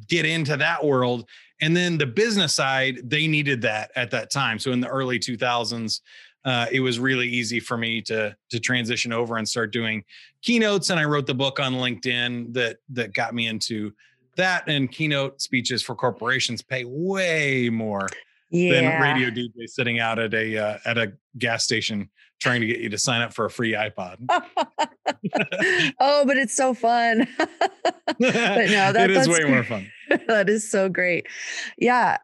get 0.08 0.24
into 0.24 0.56
that 0.56 0.84
world. 0.84 1.28
And 1.60 1.76
then 1.76 1.96
the 1.96 2.06
business 2.06 2.54
side, 2.54 2.98
they 3.04 3.26
needed 3.26 3.62
that 3.62 3.92
at 3.94 4.10
that 4.10 4.30
time. 4.30 4.58
So 4.58 4.72
in 4.72 4.80
the 4.80 4.88
early 4.88 5.18
2000s, 5.18 6.00
uh, 6.44 6.66
it 6.72 6.80
was 6.80 6.98
really 6.98 7.28
easy 7.28 7.60
for 7.60 7.76
me 7.76 8.02
to 8.02 8.36
to 8.50 8.60
transition 8.60 9.12
over 9.12 9.36
and 9.36 9.48
start 9.48 9.72
doing 9.72 10.04
keynotes. 10.42 10.90
And 10.90 10.98
I 10.98 11.04
wrote 11.04 11.26
the 11.26 11.34
book 11.34 11.60
on 11.60 11.74
LinkedIn 11.74 12.52
that 12.54 12.78
that 12.90 13.14
got 13.14 13.34
me 13.34 13.46
into 13.46 13.92
that 14.36 14.64
and 14.68 14.90
keynote 14.90 15.40
speeches 15.40 15.82
for 15.82 15.94
corporations 15.94 16.62
pay 16.62 16.84
way 16.84 17.68
more 17.68 18.08
yeah. 18.50 18.72
than 18.72 19.02
radio 19.02 19.30
DJ 19.30 19.68
sitting 19.68 20.00
out 20.00 20.18
at 20.18 20.34
a 20.34 20.58
uh, 20.58 20.78
at 20.84 20.98
a 20.98 21.12
gas 21.38 21.64
station 21.64 22.08
trying 22.42 22.60
to 22.60 22.66
get 22.66 22.80
you 22.80 22.88
to 22.88 22.98
sign 22.98 23.22
up 23.22 23.32
for 23.32 23.44
a 23.44 23.50
free 23.50 23.72
iPod. 23.72 24.16
oh, 26.00 26.24
but 26.26 26.36
it's 26.36 26.54
so 26.54 26.74
fun. 26.74 27.28
but 27.38 28.18
no, 28.18 28.28
that, 28.92 29.10
it 29.10 29.16
is 29.16 29.28
way 29.28 29.44
more 29.44 29.62
fun. 29.62 29.90
that 30.26 30.48
is 30.48 30.68
so 30.68 30.88
great. 30.88 31.26
Yeah. 31.78 32.18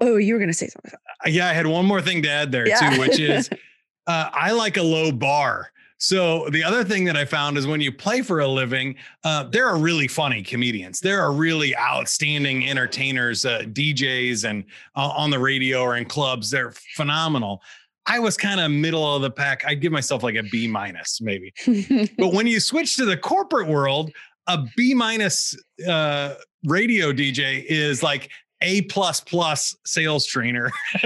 Oh, 0.00 0.16
you 0.16 0.32
were 0.32 0.38
going 0.38 0.48
to 0.48 0.54
say 0.54 0.68
something. 0.68 0.92
Yeah, 1.26 1.48
I 1.48 1.52
had 1.52 1.66
one 1.66 1.86
more 1.86 2.00
thing 2.00 2.22
to 2.22 2.30
add 2.30 2.52
there 2.52 2.66
yeah. 2.66 2.90
too, 2.90 3.00
which 3.00 3.18
is 3.18 3.50
uh, 4.06 4.30
I 4.32 4.52
like 4.52 4.76
a 4.76 4.82
low 4.82 5.12
bar. 5.12 5.72
So 5.98 6.48
the 6.50 6.62
other 6.62 6.84
thing 6.84 7.04
that 7.04 7.16
I 7.16 7.24
found 7.24 7.58
is 7.58 7.66
when 7.66 7.80
you 7.80 7.90
play 7.90 8.22
for 8.22 8.38
a 8.38 8.46
living, 8.46 8.94
uh, 9.24 9.44
there 9.44 9.66
are 9.66 9.76
really 9.76 10.06
funny 10.06 10.44
comedians. 10.44 11.00
There 11.00 11.20
are 11.20 11.32
really 11.32 11.76
outstanding 11.76 12.68
entertainers, 12.68 13.44
uh, 13.44 13.62
DJs, 13.66 14.48
and 14.48 14.64
uh, 14.94 15.08
on 15.08 15.30
the 15.30 15.40
radio 15.40 15.80
or 15.80 15.96
in 15.96 16.04
clubs. 16.04 16.50
They're 16.50 16.72
phenomenal. 16.94 17.60
I 18.06 18.20
was 18.20 18.36
kind 18.36 18.60
of 18.60 18.70
middle 18.70 19.14
of 19.14 19.22
the 19.22 19.30
pack. 19.30 19.64
I'd 19.66 19.80
give 19.80 19.92
myself 19.92 20.22
like 20.22 20.36
a 20.36 20.44
B 20.44 20.68
minus, 20.68 21.20
maybe. 21.20 21.52
but 22.16 22.32
when 22.32 22.46
you 22.46 22.60
switch 22.60 22.96
to 22.96 23.04
the 23.04 23.16
corporate 23.16 23.66
world, 23.66 24.12
a 24.46 24.64
B 24.76 24.94
minus 24.94 25.56
uh, 25.86 26.34
radio 26.64 27.12
DJ 27.12 27.64
is 27.66 28.02
like 28.02 28.30
a 28.60 28.82
plus 28.82 29.20
plus 29.20 29.76
sales 29.84 30.26
trainer 30.26 30.70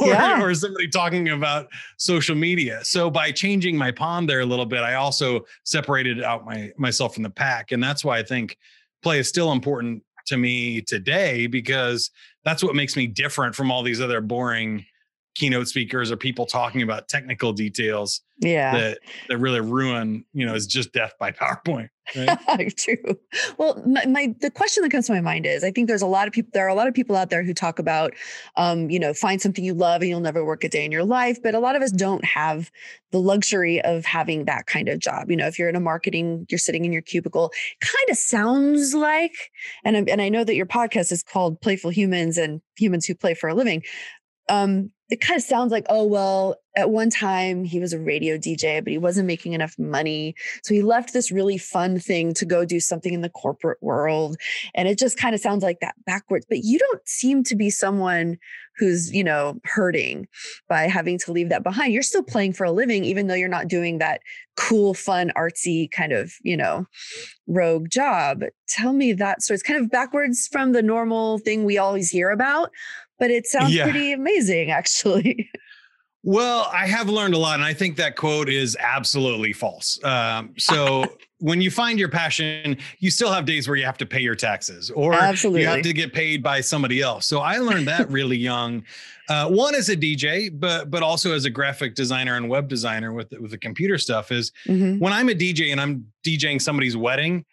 or, 0.00 0.06
yeah. 0.06 0.42
or 0.42 0.54
somebody 0.54 0.88
talking 0.88 1.28
about 1.28 1.68
social 1.98 2.34
media. 2.34 2.80
So 2.82 3.10
by 3.10 3.30
changing 3.30 3.76
my 3.76 3.92
pond 3.92 4.28
there 4.28 4.40
a 4.40 4.46
little 4.46 4.66
bit, 4.66 4.80
I 4.80 4.94
also 4.94 5.44
separated 5.64 6.22
out 6.22 6.44
my 6.44 6.72
myself 6.76 7.14
from 7.14 7.22
the 7.22 7.30
pack. 7.30 7.72
And 7.72 7.82
that's 7.82 8.04
why 8.04 8.18
I 8.18 8.22
think 8.22 8.58
play 9.02 9.18
is 9.18 9.28
still 9.28 9.52
important 9.52 10.02
to 10.26 10.36
me 10.36 10.82
today 10.82 11.46
because 11.46 12.10
that's 12.44 12.62
what 12.62 12.74
makes 12.74 12.96
me 12.96 13.06
different 13.06 13.54
from 13.54 13.70
all 13.70 13.82
these 13.82 14.00
other 14.00 14.20
boring 14.20 14.84
keynote 15.36 15.68
speakers 15.68 16.10
or 16.10 16.16
people 16.16 16.46
talking 16.46 16.80
about 16.80 17.08
technical 17.08 17.52
details 17.52 18.22
yeah. 18.38 18.72
that 18.72 18.98
that 19.28 19.36
really 19.36 19.60
ruin 19.60 20.24
you 20.32 20.46
know 20.46 20.54
is 20.54 20.66
just 20.66 20.92
death 20.94 21.12
by 21.20 21.30
powerpoint 21.30 21.90
right? 22.16 22.74
true. 22.78 23.18
Well 23.58 23.82
my, 23.86 24.06
my, 24.06 24.34
the 24.40 24.50
question 24.50 24.82
that 24.82 24.90
comes 24.90 25.06
to 25.06 25.12
my 25.12 25.20
mind 25.20 25.44
is 25.44 25.62
i 25.62 25.70
think 25.70 25.88
there's 25.88 26.02
a 26.02 26.06
lot 26.06 26.26
of 26.26 26.32
people 26.32 26.50
there 26.54 26.64
are 26.64 26.70
a 26.70 26.74
lot 26.74 26.88
of 26.88 26.94
people 26.94 27.16
out 27.16 27.28
there 27.28 27.42
who 27.42 27.52
talk 27.52 27.78
about 27.78 28.14
um, 28.56 28.88
you 28.88 28.98
know 28.98 29.12
find 29.12 29.42
something 29.42 29.62
you 29.62 29.74
love 29.74 30.00
and 30.00 30.08
you'll 30.08 30.20
never 30.20 30.42
work 30.42 30.64
a 30.64 30.70
day 30.70 30.86
in 30.86 30.92
your 30.92 31.04
life 31.04 31.38
but 31.42 31.54
a 31.54 31.58
lot 31.58 31.76
of 31.76 31.82
us 31.82 31.92
don't 31.92 32.24
have 32.24 32.70
the 33.10 33.20
luxury 33.20 33.82
of 33.82 34.06
having 34.06 34.46
that 34.46 34.66
kind 34.66 34.88
of 34.88 34.98
job. 34.98 35.30
You 35.30 35.36
know 35.36 35.46
if 35.46 35.58
you're 35.58 35.68
in 35.68 35.76
a 35.76 35.80
marketing 35.80 36.46
you're 36.48 36.58
sitting 36.58 36.86
in 36.86 36.92
your 36.94 37.02
cubicle 37.02 37.52
kind 37.82 38.10
of 38.10 38.16
sounds 38.16 38.94
like 38.94 39.34
and, 39.84 40.08
and 40.08 40.22
i 40.22 40.30
know 40.30 40.44
that 40.44 40.54
your 40.54 40.66
podcast 40.66 41.12
is 41.12 41.22
called 41.22 41.60
playful 41.60 41.90
humans 41.90 42.38
and 42.38 42.62
humans 42.78 43.04
who 43.04 43.14
play 43.14 43.34
for 43.34 43.48
a 43.48 43.54
living 43.54 43.82
um, 44.48 44.92
it 45.08 45.20
kind 45.20 45.38
of 45.38 45.44
sounds 45.44 45.70
like, 45.70 45.86
oh, 45.88 46.04
well, 46.04 46.56
at 46.76 46.90
one 46.90 47.10
time 47.10 47.64
he 47.64 47.78
was 47.78 47.92
a 47.92 47.98
radio 47.98 48.36
DJ, 48.36 48.82
but 48.82 48.90
he 48.90 48.98
wasn't 48.98 49.26
making 49.26 49.52
enough 49.52 49.78
money. 49.78 50.34
So 50.62 50.74
he 50.74 50.82
left 50.82 51.12
this 51.12 51.30
really 51.30 51.58
fun 51.58 51.98
thing 51.98 52.34
to 52.34 52.44
go 52.44 52.64
do 52.64 52.80
something 52.80 53.14
in 53.14 53.22
the 53.22 53.30
corporate 53.30 53.78
world. 53.80 54.36
And 54.74 54.88
it 54.88 54.98
just 54.98 55.16
kind 55.16 55.34
of 55.34 55.40
sounds 55.40 55.62
like 55.62 55.78
that 55.80 55.94
backwards. 56.04 56.44
But 56.48 56.64
you 56.64 56.78
don't 56.78 57.08
seem 57.08 57.44
to 57.44 57.56
be 57.56 57.70
someone 57.70 58.36
who's, 58.78 59.10
you 59.12 59.24
know, 59.24 59.58
hurting 59.64 60.26
by 60.68 60.82
having 60.82 61.18
to 61.20 61.32
leave 61.32 61.48
that 61.48 61.62
behind. 61.62 61.94
You're 61.94 62.02
still 62.02 62.22
playing 62.22 62.52
for 62.52 62.64
a 62.64 62.72
living, 62.72 63.04
even 63.04 63.26
though 63.26 63.34
you're 63.34 63.48
not 63.48 63.68
doing 63.68 63.98
that 63.98 64.20
cool, 64.56 64.92
fun, 64.92 65.32
artsy 65.36 65.90
kind 65.90 66.12
of, 66.12 66.34
you 66.42 66.56
know, 66.56 66.84
rogue 67.46 67.88
job. 67.88 68.42
Tell 68.68 68.92
me 68.92 69.12
that. 69.14 69.42
So 69.42 69.54
it's 69.54 69.62
kind 69.62 69.80
of 69.82 69.90
backwards 69.90 70.48
from 70.50 70.72
the 70.72 70.82
normal 70.82 71.38
thing 71.38 71.64
we 71.64 71.78
always 71.78 72.10
hear 72.10 72.30
about 72.30 72.70
but 73.18 73.30
it 73.30 73.46
sounds 73.46 73.74
yeah. 73.74 73.84
pretty 73.84 74.12
amazing 74.12 74.70
actually. 74.70 75.50
Well, 76.28 76.68
I 76.72 76.88
have 76.88 77.08
learned 77.08 77.34
a 77.34 77.38
lot, 77.38 77.54
and 77.54 77.62
I 77.64 77.72
think 77.72 77.96
that 77.98 78.16
quote 78.16 78.48
is 78.48 78.76
absolutely 78.80 79.52
false. 79.52 80.02
Um, 80.02 80.54
so, 80.58 81.04
when 81.38 81.60
you 81.60 81.70
find 81.70 82.00
your 82.00 82.08
passion, 82.08 82.78
you 82.98 83.12
still 83.12 83.30
have 83.30 83.44
days 83.44 83.68
where 83.68 83.76
you 83.76 83.84
have 83.84 83.98
to 83.98 84.06
pay 84.06 84.18
your 84.18 84.34
taxes, 84.34 84.90
or 84.90 85.14
absolutely. 85.14 85.60
you 85.60 85.68
have 85.68 85.82
to 85.82 85.92
get 85.92 86.12
paid 86.12 86.42
by 86.42 86.60
somebody 86.60 87.00
else. 87.00 87.26
So, 87.26 87.42
I 87.42 87.58
learned 87.58 87.86
that 87.86 88.10
really 88.10 88.36
young. 88.36 88.82
Uh, 89.28 89.48
one 89.48 89.76
as 89.76 89.88
a 89.88 89.96
DJ, 89.96 90.50
but 90.52 90.90
but 90.90 91.04
also 91.04 91.32
as 91.32 91.44
a 91.44 91.50
graphic 91.50 91.94
designer 91.94 92.34
and 92.34 92.48
web 92.48 92.66
designer 92.66 93.12
with 93.12 93.32
with 93.38 93.52
the 93.52 93.58
computer 93.58 93.96
stuff. 93.96 94.32
Is 94.32 94.50
mm-hmm. 94.66 94.98
when 94.98 95.12
I'm 95.12 95.28
a 95.28 95.32
DJ 95.34 95.70
and 95.70 95.80
I'm 95.80 96.08
DJing 96.26 96.60
somebody's 96.60 96.96
wedding, 96.96 97.44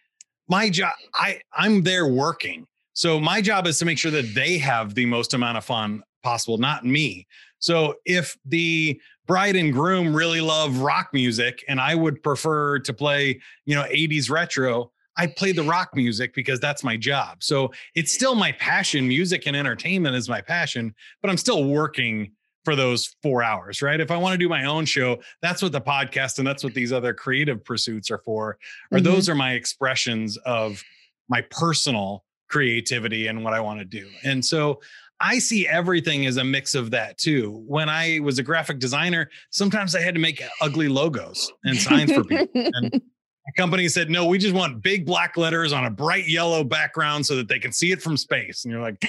my 0.48 0.68
job 0.68 0.94
I 1.14 1.40
I'm 1.52 1.84
there 1.84 2.08
working. 2.08 2.66
So 2.94 3.20
my 3.20 3.40
job 3.40 3.66
is 3.66 3.78
to 3.78 3.84
make 3.84 3.98
sure 3.98 4.10
that 4.12 4.34
they 4.34 4.56
have 4.58 4.94
the 4.94 5.06
most 5.06 5.34
amount 5.34 5.58
of 5.58 5.64
fun 5.64 6.02
possible, 6.22 6.58
not 6.58 6.84
me. 6.84 7.26
So 7.58 7.94
if 8.04 8.36
the 8.44 9.00
bride 9.26 9.56
and 9.56 9.72
groom 9.72 10.14
really 10.14 10.40
love 10.40 10.78
rock 10.78 11.10
music 11.12 11.64
and 11.68 11.80
I 11.80 11.94
would 11.94 12.22
prefer 12.22 12.78
to 12.80 12.92
play, 12.92 13.40
you 13.66 13.74
know, 13.74 13.84
80s 13.84 14.30
retro, 14.30 14.92
I 15.16 15.26
play 15.28 15.52
the 15.52 15.62
rock 15.62 15.90
music 15.94 16.34
because 16.34 16.60
that's 16.60 16.82
my 16.82 16.96
job. 16.96 17.42
So 17.42 17.72
it's 17.94 18.12
still 18.12 18.34
my 18.34 18.52
passion. 18.52 19.06
Music 19.06 19.46
and 19.46 19.56
entertainment 19.56 20.16
is 20.16 20.28
my 20.28 20.40
passion, 20.40 20.94
but 21.22 21.30
I'm 21.30 21.36
still 21.36 21.64
working 21.64 22.32
for 22.64 22.74
those 22.74 23.14
four 23.22 23.42
hours, 23.42 23.82
right? 23.82 24.00
If 24.00 24.10
I 24.10 24.16
want 24.16 24.32
to 24.32 24.38
do 24.38 24.48
my 24.48 24.64
own 24.64 24.86
show, 24.86 25.20
that's 25.42 25.62
what 25.62 25.72
the 25.72 25.80
podcast 25.80 26.38
and 26.38 26.46
that's 26.46 26.64
what 26.64 26.74
these 26.74 26.92
other 26.92 27.12
creative 27.12 27.64
pursuits 27.64 28.10
are 28.10 28.18
for. 28.18 28.58
Or 28.90 28.98
mm-hmm. 28.98 29.04
those 29.04 29.28
are 29.28 29.34
my 29.34 29.52
expressions 29.52 30.36
of 30.38 30.82
my 31.28 31.42
personal 31.50 32.24
creativity 32.48 33.26
and 33.26 33.42
what 33.42 33.52
I 33.52 33.60
want 33.60 33.80
to 33.80 33.84
do. 33.84 34.08
And 34.22 34.44
so 34.44 34.80
I 35.20 35.38
see 35.38 35.66
everything 35.66 36.26
as 36.26 36.36
a 36.36 36.44
mix 36.44 36.74
of 36.74 36.90
that 36.90 37.18
too. 37.18 37.62
When 37.66 37.88
I 37.88 38.20
was 38.20 38.38
a 38.38 38.42
graphic 38.42 38.78
designer, 38.78 39.30
sometimes 39.50 39.94
I 39.94 40.00
had 40.00 40.14
to 40.14 40.20
make 40.20 40.42
ugly 40.60 40.88
logos 40.88 41.52
and 41.64 41.78
signs 41.78 42.12
for 42.12 42.24
people. 42.24 42.48
And 42.54 42.94
a 42.94 43.52
company 43.56 43.88
said, 43.88 44.10
no, 44.10 44.26
we 44.26 44.38
just 44.38 44.54
want 44.54 44.82
big 44.82 45.06
black 45.06 45.36
letters 45.36 45.72
on 45.72 45.84
a 45.84 45.90
bright 45.90 46.28
yellow 46.28 46.64
background 46.64 47.26
so 47.26 47.36
that 47.36 47.48
they 47.48 47.58
can 47.58 47.72
see 47.72 47.92
it 47.92 48.02
from 48.02 48.16
space. 48.16 48.64
And 48.64 48.72
you're 48.72 48.82
like, 48.82 49.02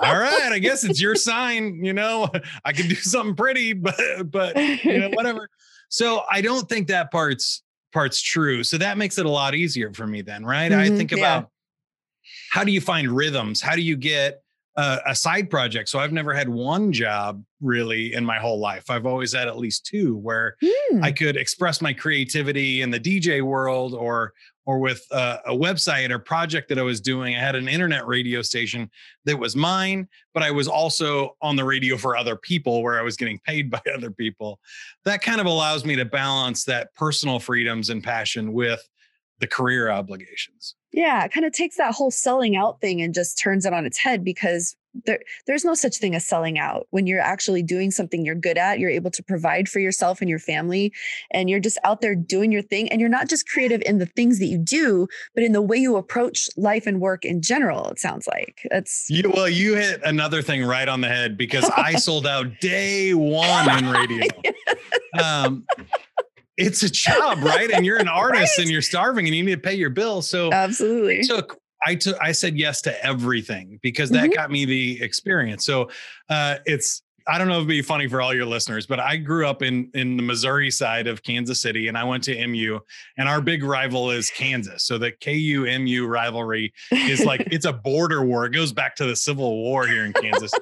all 0.00 0.18
right, 0.18 0.50
I 0.52 0.58
guess 0.58 0.84
it's 0.84 1.00
your 1.00 1.14
sign. 1.14 1.84
You 1.84 1.92
know, 1.92 2.30
I 2.64 2.72
can 2.72 2.88
do 2.88 2.94
something 2.94 3.36
pretty, 3.36 3.72
but, 3.72 3.96
but, 4.30 4.56
you 4.84 5.00
know, 5.00 5.08
whatever. 5.12 5.48
So 5.88 6.22
I 6.30 6.40
don't 6.40 6.68
think 6.68 6.88
that 6.88 7.10
part's 7.10 7.62
part's 7.92 8.22
true. 8.22 8.64
So 8.64 8.78
that 8.78 8.96
makes 8.96 9.18
it 9.18 9.26
a 9.26 9.30
lot 9.30 9.54
easier 9.54 9.92
for 9.92 10.06
me 10.06 10.22
then, 10.22 10.44
right? 10.44 10.72
Mm-hmm, 10.72 10.94
I 10.94 10.96
think 10.96 11.12
about 11.12 11.50
how 12.52 12.64
do 12.64 12.70
you 12.70 12.82
find 12.82 13.10
rhythms? 13.10 13.62
How 13.62 13.74
do 13.74 13.80
you 13.80 13.96
get 13.96 14.42
a, 14.76 14.98
a 15.06 15.14
side 15.14 15.48
project? 15.48 15.88
So 15.88 15.98
I've 15.98 16.12
never 16.12 16.34
had 16.34 16.50
one 16.50 16.92
job 16.92 17.42
really 17.62 18.12
in 18.12 18.26
my 18.26 18.38
whole 18.38 18.60
life. 18.60 18.90
I've 18.90 19.06
always 19.06 19.32
had 19.32 19.48
at 19.48 19.56
least 19.56 19.86
two 19.86 20.18
where 20.18 20.56
mm. 20.62 21.02
I 21.02 21.08
hmm. 21.08 21.14
could 21.14 21.38
express 21.38 21.80
my 21.80 21.94
creativity 21.94 22.82
in 22.82 22.90
the 22.90 23.00
DJ 23.00 23.40
world 23.40 23.94
or 23.94 24.34
or 24.66 24.80
with 24.80 25.02
a, 25.12 25.38
a, 25.46 25.56
website 25.56 26.10
or 26.10 26.18
project 26.18 26.68
that 26.68 26.78
I 26.78 26.82
was 26.82 27.00
doing. 27.00 27.34
I 27.34 27.38
had 27.38 27.56
an 27.56 27.68
internet 27.68 28.06
radio 28.06 28.42
station 28.42 28.90
that 29.24 29.36
was 29.38 29.56
mine, 29.56 30.06
but 30.34 30.42
I 30.42 30.50
was 30.50 30.68
also 30.68 31.36
on 31.40 31.56
the 31.56 31.64
radio 31.64 31.96
for 31.96 32.16
other 32.16 32.36
people 32.36 32.82
where 32.82 32.98
I 32.98 33.02
was 33.02 33.16
getting 33.16 33.40
paid 33.46 33.70
by 33.76 33.80
other 33.92 34.10
people. 34.10 34.60
That 35.06 35.22
kind 35.22 35.40
of 35.40 35.46
allows 35.46 35.86
me 35.86 35.96
to 35.96 36.04
balance 36.04 36.64
that 36.64 36.94
personal 36.94 37.40
freedoms 37.40 37.88
and 37.88 38.04
passion 38.04 38.52
with 38.52 38.86
the 39.40 39.46
career 39.46 39.90
obligations. 39.90 40.76
Yeah, 40.92 41.24
it 41.24 41.32
kind 41.32 41.46
of 41.46 41.52
takes 41.52 41.76
that 41.76 41.94
whole 41.94 42.10
selling 42.10 42.54
out 42.56 42.80
thing 42.80 43.00
and 43.00 43.14
just 43.14 43.38
turns 43.38 43.64
it 43.64 43.72
on 43.72 43.86
its 43.86 43.98
head 43.98 44.22
because 44.24 44.76
there, 45.06 45.20
there's 45.46 45.64
no 45.64 45.74
such 45.74 45.96
thing 45.96 46.14
as 46.14 46.26
selling 46.26 46.58
out. 46.58 46.86
When 46.90 47.06
you're 47.06 47.20
actually 47.20 47.62
doing 47.62 47.90
something 47.90 48.24
you're 48.24 48.34
good 48.34 48.58
at, 48.58 48.78
you're 48.78 48.90
able 48.90 49.10
to 49.12 49.22
provide 49.22 49.68
for 49.68 49.80
yourself 49.80 50.20
and 50.20 50.28
your 50.28 50.38
family, 50.38 50.92
and 51.30 51.48
you're 51.48 51.60
just 51.60 51.78
out 51.84 52.00
there 52.00 52.14
doing 52.14 52.52
your 52.52 52.62
thing. 52.62 52.90
And 52.90 53.00
you're 53.00 53.10
not 53.10 53.28
just 53.28 53.48
creative 53.48 53.82
in 53.86 53.98
the 53.98 54.06
things 54.06 54.38
that 54.38 54.46
you 54.46 54.58
do, 54.58 55.08
but 55.34 55.44
in 55.44 55.52
the 55.52 55.62
way 55.62 55.78
you 55.78 55.96
approach 55.96 56.48
life 56.56 56.86
and 56.86 57.00
work 57.00 57.24
in 57.24 57.40
general. 57.42 57.88
It 57.88 57.98
sounds 57.98 58.26
like 58.26 58.60
it's 58.70 59.06
you. 59.08 59.30
Well, 59.34 59.48
you 59.48 59.74
hit 59.74 60.02
another 60.04 60.42
thing 60.42 60.64
right 60.64 60.88
on 60.88 61.00
the 61.00 61.08
head 61.08 61.36
because 61.38 61.68
I 61.76 61.94
sold 61.96 62.26
out 62.26 62.60
day 62.60 63.14
one 63.14 63.78
in 63.78 63.90
radio. 63.90 64.26
um, 65.22 65.64
it's 66.56 66.82
a 66.82 66.90
job, 66.90 67.42
right? 67.42 67.70
And 67.70 67.84
you're 67.84 67.98
an 67.98 68.08
artist 68.08 68.58
right. 68.58 68.62
and 68.62 68.70
you're 68.70 68.82
starving 68.82 69.26
and 69.26 69.34
you 69.34 69.42
need 69.42 69.54
to 69.54 69.60
pay 69.60 69.74
your 69.74 69.90
bills. 69.90 70.28
So 70.28 70.52
absolutely. 70.52 71.20
I 71.20 71.22
took 71.22 71.58
I 71.84 71.94
took 71.94 72.16
I 72.20 72.32
said 72.32 72.56
yes 72.56 72.82
to 72.82 73.04
everything 73.04 73.78
because 73.82 74.10
that 74.10 74.24
mm-hmm. 74.24 74.34
got 74.34 74.50
me 74.50 74.64
the 74.64 75.02
experience. 75.02 75.64
So 75.64 75.88
uh 76.28 76.56
it's 76.66 77.02
I 77.28 77.38
don't 77.38 77.46
know 77.46 77.54
if 77.54 77.58
it'd 77.58 77.68
be 77.68 77.82
funny 77.82 78.08
for 78.08 78.20
all 78.20 78.34
your 78.34 78.46
listeners, 78.46 78.84
but 78.84 78.98
I 78.98 79.16
grew 79.16 79.46
up 79.46 79.62
in 79.62 79.90
in 79.94 80.16
the 80.16 80.22
Missouri 80.22 80.70
side 80.70 81.06
of 81.06 81.22
Kansas 81.22 81.60
City 81.60 81.88
and 81.88 81.96
I 81.96 82.04
went 82.04 82.24
to 82.24 82.46
MU 82.46 82.80
and 83.16 83.28
our 83.28 83.40
big 83.40 83.62
rival 83.62 84.10
is 84.10 84.30
Kansas. 84.30 84.84
So 84.84 84.98
the 84.98 85.12
KU 85.12 85.66
MU 85.78 86.06
rivalry 86.06 86.72
is 86.90 87.24
like 87.24 87.42
it's 87.50 87.66
a 87.66 87.72
border 87.72 88.24
war. 88.24 88.44
It 88.46 88.50
goes 88.52 88.72
back 88.72 88.94
to 88.96 89.06
the 89.06 89.16
Civil 89.16 89.62
War 89.62 89.86
here 89.86 90.04
in 90.04 90.12
Kansas. 90.12 90.52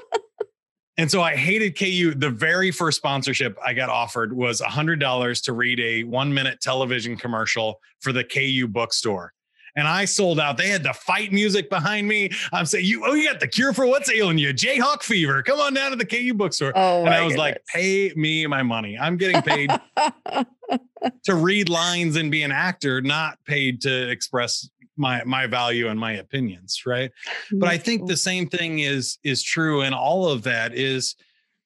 And 1.00 1.11
so 1.11 1.23
I 1.23 1.35
hated 1.35 1.78
KU. 1.78 2.12
The 2.14 2.28
very 2.28 2.71
first 2.71 2.99
sponsorship 2.99 3.57
I 3.64 3.73
got 3.73 3.88
offered 3.88 4.35
was 4.37 4.61
$100 4.61 5.45
to 5.45 5.52
read 5.54 5.80
a 5.80 6.04
one 6.04 6.35
minute 6.35 6.61
television 6.61 7.16
commercial 7.16 7.80
for 8.00 8.12
the 8.12 8.23
KU 8.23 8.69
bookstore. 8.69 9.33
and 9.76 9.88
I 9.88 10.04
sold 10.04 10.38
out. 10.38 10.59
They 10.59 10.69
had 10.69 10.83
the 10.83 10.92
fight 10.92 11.33
music 11.33 11.71
behind 11.71 12.07
me. 12.07 12.28
I'm 12.52 12.66
saying, 12.66 12.85
you, 12.85 13.02
oh, 13.07 13.14
you 13.14 13.26
got 13.26 13.40
the 13.40 13.49
cure 13.49 13.73
for 13.73 13.87
what's 13.87 14.11
ailing 14.11 14.37
you? 14.37 14.52
Jayhawk 14.52 15.02
fever. 15.02 15.42
Come 15.42 15.59
on 15.59 15.73
down 15.73 15.90
to 15.92 15.97
the 15.97 16.04
KU 16.04 16.35
bookstore. 16.35 16.73
Oh, 16.75 17.07
and 17.07 17.14
I 17.14 17.23
was 17.23 17.33
goodness. 17.33 17.38
like, 17.38 17.64
pay 17.66 18.12
me 18.14 18.47
my 18.47 18.62
money. 18.62 18.99
I'm 18.99 19.16
getting 19.16 19.40
paid 19.40 19.71
to 21.25 21.35
read 21.35 21.71
lines 21.71 22.16
and 22.16 22.30
be 22.30 22.42
an 22.42 22.52
actor, 22.52 23.00
not 23.00 23.38
paid 23.47 23.80
to 23.83 24.11
express 24.11 24.69
my 25.00 25.25
my 25.25 25.47
value 25.47 25.88
and 25.88 25.99
my 25.99 26.12
opinions, 26.12 26.83
right? 26.87 27.11
But 27.52 27.69
I 27.69 27.78
think 27.78 28.07
the 28.07 28.16
same 28.16 28.47
thing 28.49 28.80
is 28.80 29.19
is 29.25 29.42
true 29.42 29.80
in 29.83 29.92
all 29.95 30.28
of 30.28 30.42
that 30.45 30.75
is 30.75 31.16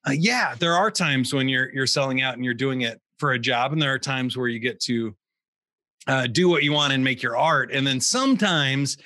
uh, 0.07 0.13
yeah, 0.13 0.55
there 0.59 0.75
are 0.75 0.91
times 0.91 1.35
when 1.35 1.49
you're 1.49 1.71
you're 1.75 1.87
selling 1.87 2.23
out 2.23 2.35
and 2.35 2.45
you're 2.45 2.55
doing 2.55 2.83
it 2.83 3.01
for 3.19 3.33
a 3.33 3.39
job 3.39 3.73
and 3.73 3.83
there 3.83 3.93
are 3.93 3.99
times 3.99 4.37
where 4.37 4.49
you 4.49 4.59
get 4.59 4.81
to 4.81 5.15
uh, 6.07 6.27
do 6.27 6.49
what 6.49 6.63
you 6.63 6.73
want 6.73 6.93
and 6.93 7.03
make 7.03 7.23
your 7.23 7.37
art 7.37 7.71
and 7.73 7.87
then 7.87 8.01
sometimes 8.01 8.99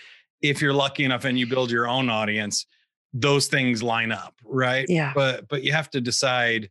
if 0.42 0.60
you're 0.60 0.72
lucky 0.72 1.04
enough 1.04 1.24
and 1.24 1.38
you 1.38 1.46
build 1.46 1.70
your 1.70 1.86
own 1.88 2.10
audience 2.10 2.66
those 3.12 3.46
things 3.46 3.82
line 3.82 4.10
up 4.10 4.34
right 4.44 4.86
Yeah. 4.88 5.12
but 5.14 5.46
but 5.48 5.62
you 5.62 5.72
have 5.72 5.88
to 5.90 6.00
decide 6.00 6.68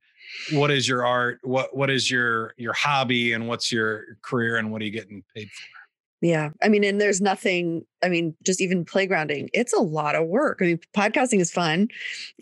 what 0.51 0.69
is 0.71 0.85
your 0.87 1.05
art 1.05 1.39
what 1.43 1.75
what 1.77 1.89
is 1.89 2.11
your 2.11 2.53
your 2.57 2.73
hobby 2.73 3.31
and 3.33 3.47
what's 3.47 3.71
your 3.71 4.17
career 4.21 4.57
and 4.57 4.69
what 4.71 4.81
are 4.81 4.85
you 4.85 4.91
getting 4.91 5.23
paid 5.33 5.47
for 5.49 5.76
Yeah. 6.21 6.49
I 6.63 6.69
mean, 6.69 6.83
and 6.83 6.99
there's 6.99 7.21
nothing, 7.21 7.85
I 8.03 8.09
mean, 8.09 8.35
just 8.43 8.59
even 8.59 8.85
playgrounding, 8.85 9.49
it's 9.53 9.73
a 9.73 9.79
lot 9.79 10.15
of 10.15 10.27
work. 10.27 10.57
I 10.61 10.65
mean, 10.65 10.79
podcasting 10.95 11.39
is 11.39 11.51
fun. 11.51 11.89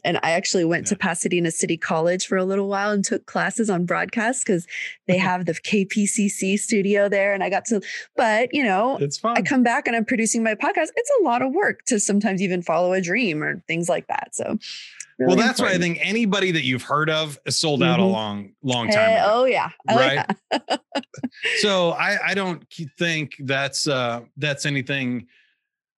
And 0.06 0.18
I 0.24 0.32
actually 0.32 0.64
went 0.64 0.88
to 0.88 0.96
Pasadena 0.96 1.52
City 1.52 1.76
College 1.76 2.26
for 2.26 2.38
a 2.38 2.46
little 2.46 2.70
while 2.70 2.92
and 2.92 3.04
took 3.04 3.26
classes 3.26 3.70
on 3.70 3.86
broadcast 3.86 4.46
because 4.46 4.66
they 5.08 5.18
have 5.18 5.46
the 5.46 5.54
KPCC 5.54 6.58
studio 6.58 7.10
there. 7.10 7.34
And 7.34 7.44
I 7.44 7.50
got 7.50 7.66
to, 7.66 7.82
but 8.16 8.54
you 8.54 8.64
know, 8.64 8.98
it's 8.98 9.18
fun 9.18 9.38
I 9.38 9.42
come 9.42 9.64
back 9.64 9.88
and 9.88 9.96
I'm 9.96 10.06
producing 10.06 10.42
my 10.42 10.56
podcast. 10.56 10.90
It's 10.96 11.12
a 11.20 11.24
lot 11.24 11.42
of 11.42 11.52
work 11.52 11.84
to 11.88 12.00
sometimes 12.00 12.42
even 12.42 12.62
follow 12.62 12.94
a 12.94 13.02
dream 13.02 13.44
or 13.44 13.62
things 13.68 13.90
like 13.90 14.08
that. 14.08 14.36
So, 14.36 14.58
well 15.20 15.30
really 15.36 15.42
that's 15.42 15.62
why 15.62 15.70
i 15.72 15.78
think 15.78 15.98
anybody 16.02 16.52
that 16.52 16.64
you've 16.64 16.84
heard 16.84 17.10
of 17.10 17.40
is 17.46 17.58
sold 17.58 17.82
out 17.84 18.00
a 18.00 18.04
Mhm. 18.04 18.12
long 18.12 18.52
long 18.64 18.90
time 18.90 19.12
ago. 19.12 19.24
oh, 19.28 19.46
yeah. 19.46 19.70
Oh, 19.90 19.96
Right. 19.96 20.26
so 21.58 21.92
I, 21.92 22.30
I 22.30 22.34
don't 22.34 22.64
think 22.98 23.36
that's 23.40 23.88
uh 23.88 24.22
that's 24.38 24.66
anything 24.66 25.28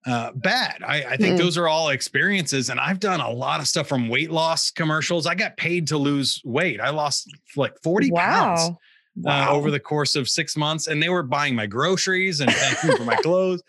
uh 0.05 0.31
bad 0.35 0.83
i 0.85 1.03
i 1.03 1.17
think 1.17 1.35
Mm. 1.35 1.39
those 1.39 1.57
are 1.57 1.67
all 1.67 1.89
experiences 1.89 2.69
and 2.69 2.79
i've 2.79 2.99
done 2.99 3.19
a 3.19 3.29
lot 3.29 3.59
of 3.59 3.67
stuff 3.67 3.87
from 3.87 4.07
weight 4.09 4.31
loss 4.31 4.71
commercials 4.71 5.25
i 5.25 5.35
got 5.35 5.57
paid 5.57 5.87
to 5.87 5.97
lose 5.97 6.41
weight 6.45 6.79
i 6.79 6.89
lost 6.89 7.27
like 7.55 7.73
40 7.83 8.11
pounds 8.11 8.71
Wow. 9.19 9.49
uh, 9.49 9.51
over 9.51 9.71
the 9.71 9.79
course 9.79 10.15
of 10.15 10.29
six 10.29 10.55
months, 10.55 10.85
and 10.85 11.01
they 11.01 11.09
were 11.09 11.23
buying 11.23 11.55
my 11.55 11.65
groceries 11.65 12.39
and 12.39 12.51
paying 12.51 12.95
for 12.95 13.03
my 13.03 13.15
clothes. 13.15 13.63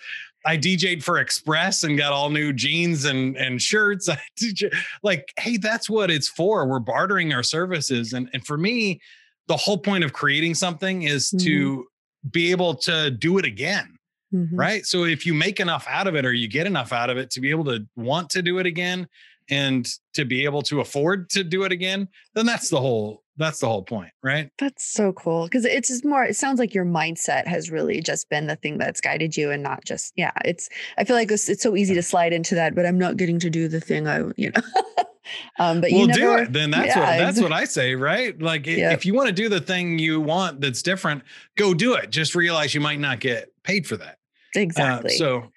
I 0.49 0.57
DJ'd 0.57 1.05
for 1.05 1.19
Express 1.19 1.85
and 1.85 1.99
got 1.99 2.13
all 2.13 2.31
new 2.31 2.55
jeans 2.55 3.05
and 3.05 3.37
and 3.37 3.61
shirts. 3.61 4.09
I 4.09 4.19
DJ, 4.41 4.75
like, 5.03 5.31
hey, 5.39 5.59
that's 5.59 5.91
what 5.91 6.11
it's 6.11 6.29
for. 6.29 6.67
We're 6.67 6.79
bartering 6.79 7.35
our 7.35 7.43
services, 7.43 8.15
and 8.15 8.31
and 8.33 8.45
for 8.47 8.57
me, 8.57 9.01
the 9.47 9.57
whole 9.57 9.77
point 9.79 10.05
of 10.05 10.13
creating 10.15 10.55
something 10.55 11.03
is 11.03 11.31
to 11.43 11.87
be 12.31 12.51
able 12.51 12.75
to 12.75 13.11
do 13.11 13.37
it 13.39 13.45
again, 13.45 13.97
Mhm. 14.35 14.49
right? 14.53 14.85
So 14.87 15.05
if 15.05 15.27
you 15.27 15.35
make 15.35 15.61
enough 15.61 15.87
out 15.89 16.07
of 16.07 16.15
it, 16.17 16.25
or 16.25 16.33
you 16.33 16.49
get 16.49 16.67
enough 16.67 16.93
out 16.93 17.11
of 17.11 17.19
it 17.19 17.31
to 17.33 17.41
be 17.41 17.51
able 17.51 17.65
to 17.67 17.87
want 17.97 18.31
to 18.31 18.43
do 18.43 18.59
it 18.59 18.65
again, 18.67 19.07
and 19.51 19.87
to 20.15 20.25
be 20.25 20.45
able 20.45 20.63
to 20.63 20.81
afford 20.81 21.29
to 21.31 21.45
do 21.45 21.65
it 21.65 21.73
again, 21.73 22.09
then 22.35 22.47
that's 22.47 22.69
the 22.71 22.81
whole 22.81 23.23
that's 23.39 23.61
the 23.61 23.69
whole 23.69 23.83
point, 23.83 24.11
right? 24.23 24.51
That's 24.59 24.85
so 24.85 25.13
cool 25.13 25.45
because 25.45 25.65
it's 25.65 25.89
just 25.89 26.05
more. 26.05 26.25
It 26.25 26.37
sounds 26.37 26.59
like 26.59 26.75
your 26.75 26.85
mindset 26.85 27.47
has 27.47 27.71
really 27.71 28.01
just 28.01 28.29
been 28.29 28.47
the 28.47 28.57
thing 28.57 28.79
that's 28.79 29.01
guided 29.01 29.37
you, 29.37 29.51
and 29.51 29.63
not 29.63 29.85
just 29.85 30.13
yeah. 30.17 30.33
It's 30.45 30.69
I 30.99 31.05
feel 31.05 31.17
like 31.17 31.31
it's, 31.31 31.49
it's 31.49 31.63
so 31.63 31.77
easy 31.77 31.95
to 31.95 32.03
slide 32.03 32.33
into 32.33 32.55
that, 32.57 32.75
but 32.75 32.85
I'm 32.85 32.99
not 32.99 33.17
getting 33.17 33.39
to 33.41 33.51
do 33.51 33.69
the 33.69 33.81
thing 33.81 34.07
I 34.07 34.25
you 34.37 34.51
know. 34.51 34.63
um, 35.59 35.81
but 35.81 35.93
you 35.93 35.99
well, 35.99 36.07
never. 36.09 36.21
do 36.21 36.43
it. 36.43 36.53
Then 36.53 36.71
that's 36.71 36.97
what 36.97 37.07
that's 37.07 37.41
what 37.41 37.53
I 37.53 37.65
say, 37.65 37.95
right? 37.95 38.41
Like 38.41 38.67
Yep. 38.67 38.93
if 38.93 39.07
you 39.07 39.15
want 39.15 39.29
to 39.29 39.33
do 39.33 39.49
the 39.49 39.61
thing 39.61 39.99
you 39.99 40.21
want 40.21 40.61
that's 40.61 40.83
different, 40.83 41.23
go 41.57 41.75
do 41.75 41.95
it. 41.95 42.11
Just 42.11 42.35
realize 42.35 42.75
you 42.75 42.81
might 42.81 43.01
not 43.01 43.21
get 43.21 43.53
paid 43.63 43.87
for 43.87 43.97
that. 43.97 44.18
Uh, 44.57 44.61
Exactly. 44.61 45.11
so 45.17 45.51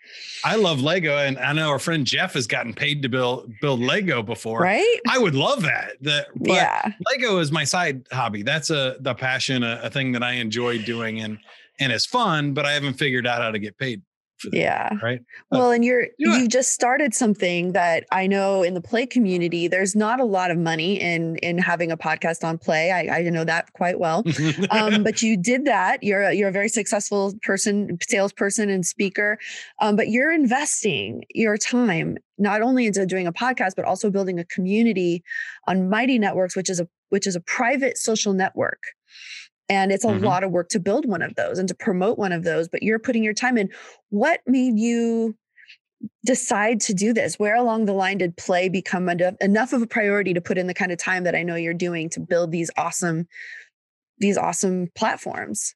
I 0.44 0.56
love 0.58 0.82
Lego, 0.82 1.18
and 1.18 1.38
I 1.40 1.54
know 1.54 1.70
our 1.70 1.80
friend 1.80 2.06
Jeff 2.06 2.34
has 2.34 2.46
gotten 2.46 2.74
paid 2.74 3.02
to 3.04 3.10
build 3.10 3.52
build 3.62 3.80
Lego 3.80 4.22
before. 4.22 4.60
right? 4.60 5.00
I 5.10 5.18
would 5.18 5.36
love 5.36 5.62
that. 5.62 5.94
That 6.02 6.28
but 6.36 6.54
yeah. 6.54 6.92
Lego 7.10 7.38
is 7.40 7.52
my 7.52 7.64
side 7.64 8.06
hobby. 8.12 8.44
That's 8.44 8.70
a 8.70 8.98
the 9.00 9.14
passion, 9.14 9.64
a, 9.64 9.80
a 9.84 9.90
thing 9.90 10.12
that 10.12 10.24
I 10.24 10.34
enjoy 10.34 10.80
doing, 10.80 11.22
and 11.22 11.38
and 11.80 11.92
it's 11.92 12.06
fun. 12.06 12.54
But 12.54 12.66
I 12.66 12.74
haven't 12.74 12.96
figured 12.96 13.26
out 13.26 13.42
how 13.42 13.52
to 13.52 13.60
get 13.60 13.78
paid 13.78 14.02
that. 14.44 14.54
Yeah. 14.54 14.90
Right. 15.02 15.22
Well, 15.52 15.72
and 15.72 15.84
you're 15.84 16.08
you 16.18 16.48
just 16.48 16.72
started 16.72 17.14
something 17.14 17.74
that 17.74 18.06
I 18.12 18.28
know 18.28 18.64
in 18.64 18.74
the 18.74 18.82
play 18.82 19.06
community. 19.06 19.68
There's 19.68 19.96
not 19.96 20.20
a 20.20 20.26
lot 20.26 20.52
of 20.52 20.58
money 20.58 21.00
in 21.00 21.38
in 21.38 21.58
having 21.58 21.92
a 21.92 21.98
podcast 21.98 22.44
on 22.44 22.58
play. 22.58 22.92
I, 22.92 23.18
I 23.18 23.22
know 23.30 23.44
that 23.44 23.74
quite 23.74 24.00
well. 24.00 24.24
um, 24.72 25.04
but 25.04 25.22
you 25.22 25.38
did 25.38 25.66
that. 25.66 26.04
You're 26.04 26.24
a, 26.24 26.34
you're 26.34 26.50
a 26.50 26.54
very 26.54 26.70
successful 26.70 27.34
person, 27.44 27.98
salesperson, 28.02 28.70
and 28.70 28.86
speaker. 28.86 29.38
Um, 29.80 29.96
but 29.96 30.10
you're 30.10 30.32
investing 30.32 31.24
your 31.34 31.58
time 31.58 32.18
not 32.38 32.62
only 32.62 32.88
into 32.88 33.06
doing 33.06 33.28
a 33.28 33.34
podcast, 33.34 33.74
but 33.76 33.86
also 33.86 34.10
building 34.10 34.40
a 34.40 34.46
community 34.46 35.24
on 35.68 35.90
Mighty 35.90 36.18
Networks, 36.18 36.56
which 36.56 36.70
is 36.70 36.80
a 36.80 36.88
which 37.10 37.28
is 37.28 37.36
a 37.36 37.42
private 37.42 37.98
social 37.98 38.34
network. 38.34 38.82
And 39.72 39.92
it's 39.94 40.06
a 40.06 40.10
Mhm. 40.10 40.26
lot 40.26 40.44
of 40.44 40.52
work 40.52 40.70
to 40.72 40.82
build 40.82 41.08
one 41.08 41.24
of 41.24 41.36
those 41.36 41.58
and 41.60 41.70
to 41.70 41.76
promote 41.76 42.20
one 42.20 42.34
of 42.34 42.44
those. 42.44 42.70
But 42.70 42.84
you're 42.84 43.00
putting 43.00 43.24
your 43.24 43.34
time 43.34 43.58
in. 43.58 43.72
What 44.10 44.42
made 44.46 44.78
you 44.80 45.36
decide 46.26 46.80
to 46.82 46.94
do 46.94 47.14
this? 47.14 47.40
Where 47.40 47.56
along 47.56 47.86
the 47.86 47.94
line 47.94 48.20
did 48.20 48.38
play 48.38 48.70
become 48.70 49.10
enough, 49.10 49.36
enough 49.42 49.74
of 49.74 49.82
a 49.82 49.88
priority 49.88 50.34
to 50.34 50.42
put 50.42 50.58
in 50.58 50.68
the 50.68 50.74
kind 50.76 50.92
of 50.92 51.00
time 51.00 51.24
that 51.26 51.36
I 51.36 51.44
know 51.44 51.56
you're 51.56 51.74
doing 51.74 52.10
to 52.12 52.20
build 52.22 52.52
these 52.52 52.72
awesome 52.78 53.28
these 54.20 54.38
awesome 54.38 54.90
platforms? 54.96 55.76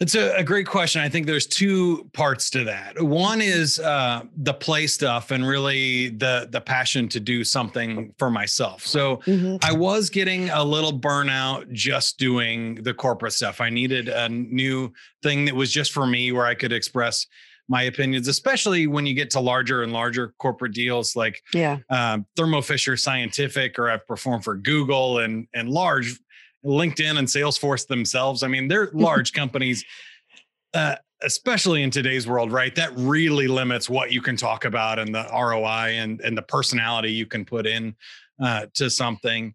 It's 0.00 0.16
a, 0.16 0.36
a 0.36 0.42
great 0.42 0.66
question. 0.66 1.00
I 1.02 1.08
think 1.08 1.26
there's 1.26 1.46
two 1.46 2.10
parts 2.12 2.50
to 2.50 2.64
that. 2.64 3.00
One 3.00 3.40
is 3.40 3.78
uh, 3.78 4.22
the 4.36 4.52
play 4.52 4.86
stuff 4.88 5.30
and 5.30 5.46
really 5.46 6.08
the 6.08 6.48
the 6.50 6.60
passion 6.60 7.08
to 7.10 7.20
do 7.20 7.44
something 7.44 8.12
for 8.18 8.28
myself. 8.30 8.84
So 8.84 9.20
I 9.62 9.72
was 9.72 10.10
getting 10.10 10.50
a 10.50 10.64
little 10.64 10.92
burnout 10.98 11.70
just 11.72 12.18
doing 12.18 12.76
the 12.82 12.92
corporate 12.92 13.34
stuff. 13.34 13.60
I 13.60 13.70
needed 13.70 14.08
a 14.08 14.28
new 14.28 14.92
thing 15.22 15.44
that 15.44 15.54
was 15.54 15.70
just 15.72 15.92
for 15.92 16.06
me 16.06 16.32
where 16.32 16.44
I 16.46 16.54
could 16.54 16.72
express 16.72 17.26
my 17.66 17.84
opinions, 17.84 18.28
especially 18.28 18.86
when 18.86 19.06
you 19.06 19.14
get 19.14 19.30
to 19.30 19.40
larger 19.40 19.82
and 19.84 19.90
larger 19.92 20.34
corporate 20.38 20.74
deals 20.74 21.16
like 21.16 21.40
Yeah. 21.54 21.78
um, 21.88 22.26
Thermo 22.36 22.60
Fisher 22.60 22.94
Scientific, 22.94 23.78
or 23.78 23.88
I've 23.88 24.06
performed 24.06 24.44
for 24.44 24.56
Google 24.56 25.20
and 25.20 25.46
and 25.54 25.70
large 25.70 26.18
LinkedIn 26.64 27.18
and 27.18 27.28
Salesforce 27.28 27.86
themselves. 27.86 28.42
I 28.42 28.48
mean, 28.48 28.68
they're 28.68 28.90
large 28.94 29.32
companies, 29.32 29.84
uh, 30.72 30.96
especially 31.22 31.82
in 31.82 31.90
today's 31.90 32.26
world, 32.26 32.52
right? 32.52 32.74
That 32.74 32.92
really 32.96 33.48
limits 33.48 33.88
what 33.88 34.12
you 34.12 34.20
can 34.20 34.36
talk 34.36 34.64
about 34.64 34.98
and 34.98 35.14
the 35.14 35.26
ROI 35.32 35.96
and 35.98 36.20
and 36.20 36.36
the 36.36 36.42
personality 36.42 37.12
you 37.12 37.26
can 37.26 37.44
put 37.44 37.66
in 37.66 37.94
uh, 38.42 38.66
to 38.74 38.90
something. 38.90 39.54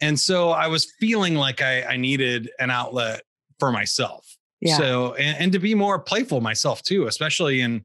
And 0.00 0.18
so 0.18 0.50
I 0.50 0.66
was 0.66 0.92
feeling 1.00 1.34
like 1.36 1.62
I, 1.62 1.82
I 1.82 1.96
needed 1.96 2.50
an 2.58 2.70
outlet 2.70 3.22
for 3.58 3.72
myself. 3.72 4.26
Yeah. 4.60 4.76
So 4.76 5.14
and, 5.14 5.38
and 5.38 5.52
to 5.52 5.58
be 5.58 5.74
more 5.74 5.98
playful 5.98 6.40
myself 6.40 6.82
too, 6.82 7.06
especially 7.06 7.60
in 7.60 7.84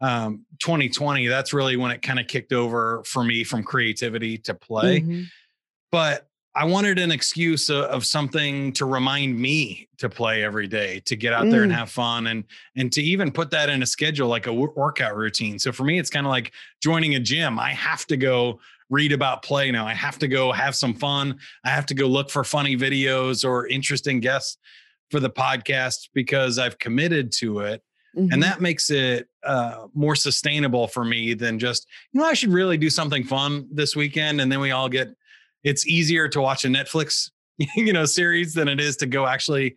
um, 0.00 0.46
2020. 0.60 1.26
That's 1.26 1.52
really 1.52 1.76
when 1.76 1.90
it 1.90 2.02
kind 2.02 2.18
of 2.18 2.26
kicked 2.26 2.52
over 2.52 3.02
for 3.04 3.22
me 3.24 3.44
from 3.44 3.62
creativity 3.62 4.38
to 4.38 4.54
play. 4.54 5.00
Mhm. 5.00 5.26
But 5.92 6.26
I 6.54 6.64
wanted 6.64 6.98
an 6.98 7.12
excuse 7.12 7.70
of, 7.70 7.84
of 7.84 8.04
something 8.04 8.72
to 8.72 8.84
remind 8.84 9.38
me 9.38 9.88
to 9.98 10.08
play 10.08 10.42
every 10.42 10.66
day, 10.66 11.00
to 11.06 11.14
get 11.14 11.32
out 11.32 11.48
there 11.48 11.62
and 11.62 11.70
Mm. 11.72 11.76
have 11.76 11.90
fun, 11.90 12.26
and 12.26 12.44
and 12.76 12.90
to 12.92 13.02
even 13.02 13.30
put 13.30 13.50
that 13.50 13.68
in 13.68 13.82
a 13.82 13.86
schedule 13.86 14.28
like 14.28 14.46
a 14.46 14.52
workout 14.52 15.16
routine. 15.16 15.58
So 15.58 15.70
for 15.70 15.84
me, 15.84 15.98
it's 15.98 16.10
kind 16.10 16.26
of 16.26 16.30
like 16.30 16.52
joining 16.82 17.14
a 17.14 17.20
gym. 17.20 17.58
I 17.58 17.70
have 17.72 18.04
to 18.06 18.16
go 18.16 18.58
read 18.88 19.12
about 19.12 19.42
play 19.42 19.70
now. 19.70 19.86
I 19.86 19.94
have 19.94 20.18
to 20.18 20.26
go 20.28 20.50
have 20.50 20.74
some 20.74 20.94
fun. 20.94 21.38
I 21.64 21.68
have 21.70 21.86
to 21.86 21.94
go 21.94 22.06
look 22.08 22.28
for 22.30 22.42
funny 22.42 22.76
videos 22.76 23.48
or 23.48 23.68
interesting 23.68 24.18
guests 24.18 24.58
for 25.12 25.20
the 25.20 25.30
podcast 25.30 26.08
because 26.14 26.58
I've 26.58 26.78
committed 26.78 27.30
to 27.38 27.60
it 27.60 27.82
Mhm. 28.16 28.32
and 28.32 28.42
that 28.42 28.60
makes 28.60 28.90
it 28.90 29.28
uh, 29.44 29.86
more 29.94 30.16
sustainable 30.16 30.88
for 30.88 31.04
me 31.04 31.32
than 31.32 31.58
just 31.60 31.86
you 32.12 32.20
know 32.20 32.26
i 32.26 32.34
should 32.34 32.52
really 32.52 32.76
do 32.76 32.90
something 32.90 33.22
fun 33.24 33.66
this 33.72 33.94
weekend 33.96 34.40
and 34.40 34.50
then 34.52 34.58
we 34.60 34.72
all 34.72 34.88
get 34.88 35.08
it's 35.64 35.86
easier 35.86 36.28
to 36.28 36.40
watch 36.40 36.64
a 36.64 36.68
netflix 36.68 37.30
you 37.76 37.92
know 37.92 38.04
series 38.04 38.54
than 38.54 38.68
it 38.68 38.80
is 38.80 38.96
to 38.96 39.06
go 39.06 39.26
actually 39.26 39.76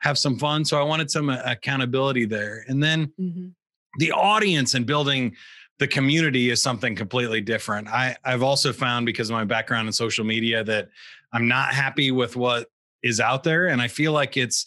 have 0.00 0.18
some 0.18 0.38
fun 0.38 0.64
so 0.64 0.78
i 0.78 0.82
wanted 0.82 1.10
some 1.10 1.28
uh, 1.28 1.38
accountability 1.44 2.24
there 2.24 2.64
and 2.68 2.82
then 2.82 3.12
Mhm. 3.18 3.52
the 3.98 4.12
audience 4.12 4.74
and 4.74 4.86
building 4.86 5.34
the 5.78 5.88
community 5.88 6.50
is 6.50 6.62
something 6.62 6.94
completely 6.94 7.40
different 7.40 7.88
i 7.88 8.16
i've 8.24 8.42
also 8.42 8.72
found 8.72 9.06
because 9.06 9.30
of 9.30 9.34
my 9.34 9.44
background 9.44 9.86
in 9.86 9.92
social 9.92 10.24
media 10.24 10.64
that 10.64 10.88
i'm 11.32 11.48
not 11.48 11.72
happy 11.72 12.10
with 12.10 12.36
what 12.36 12.68
is 13.02 13.20
out 13.20 13.44
there 13.44 13.68
and 13.68 13.80
i 13.80 13.88
feel 13.88 14.12
like 14.12 14.36
it's 14.36 14.66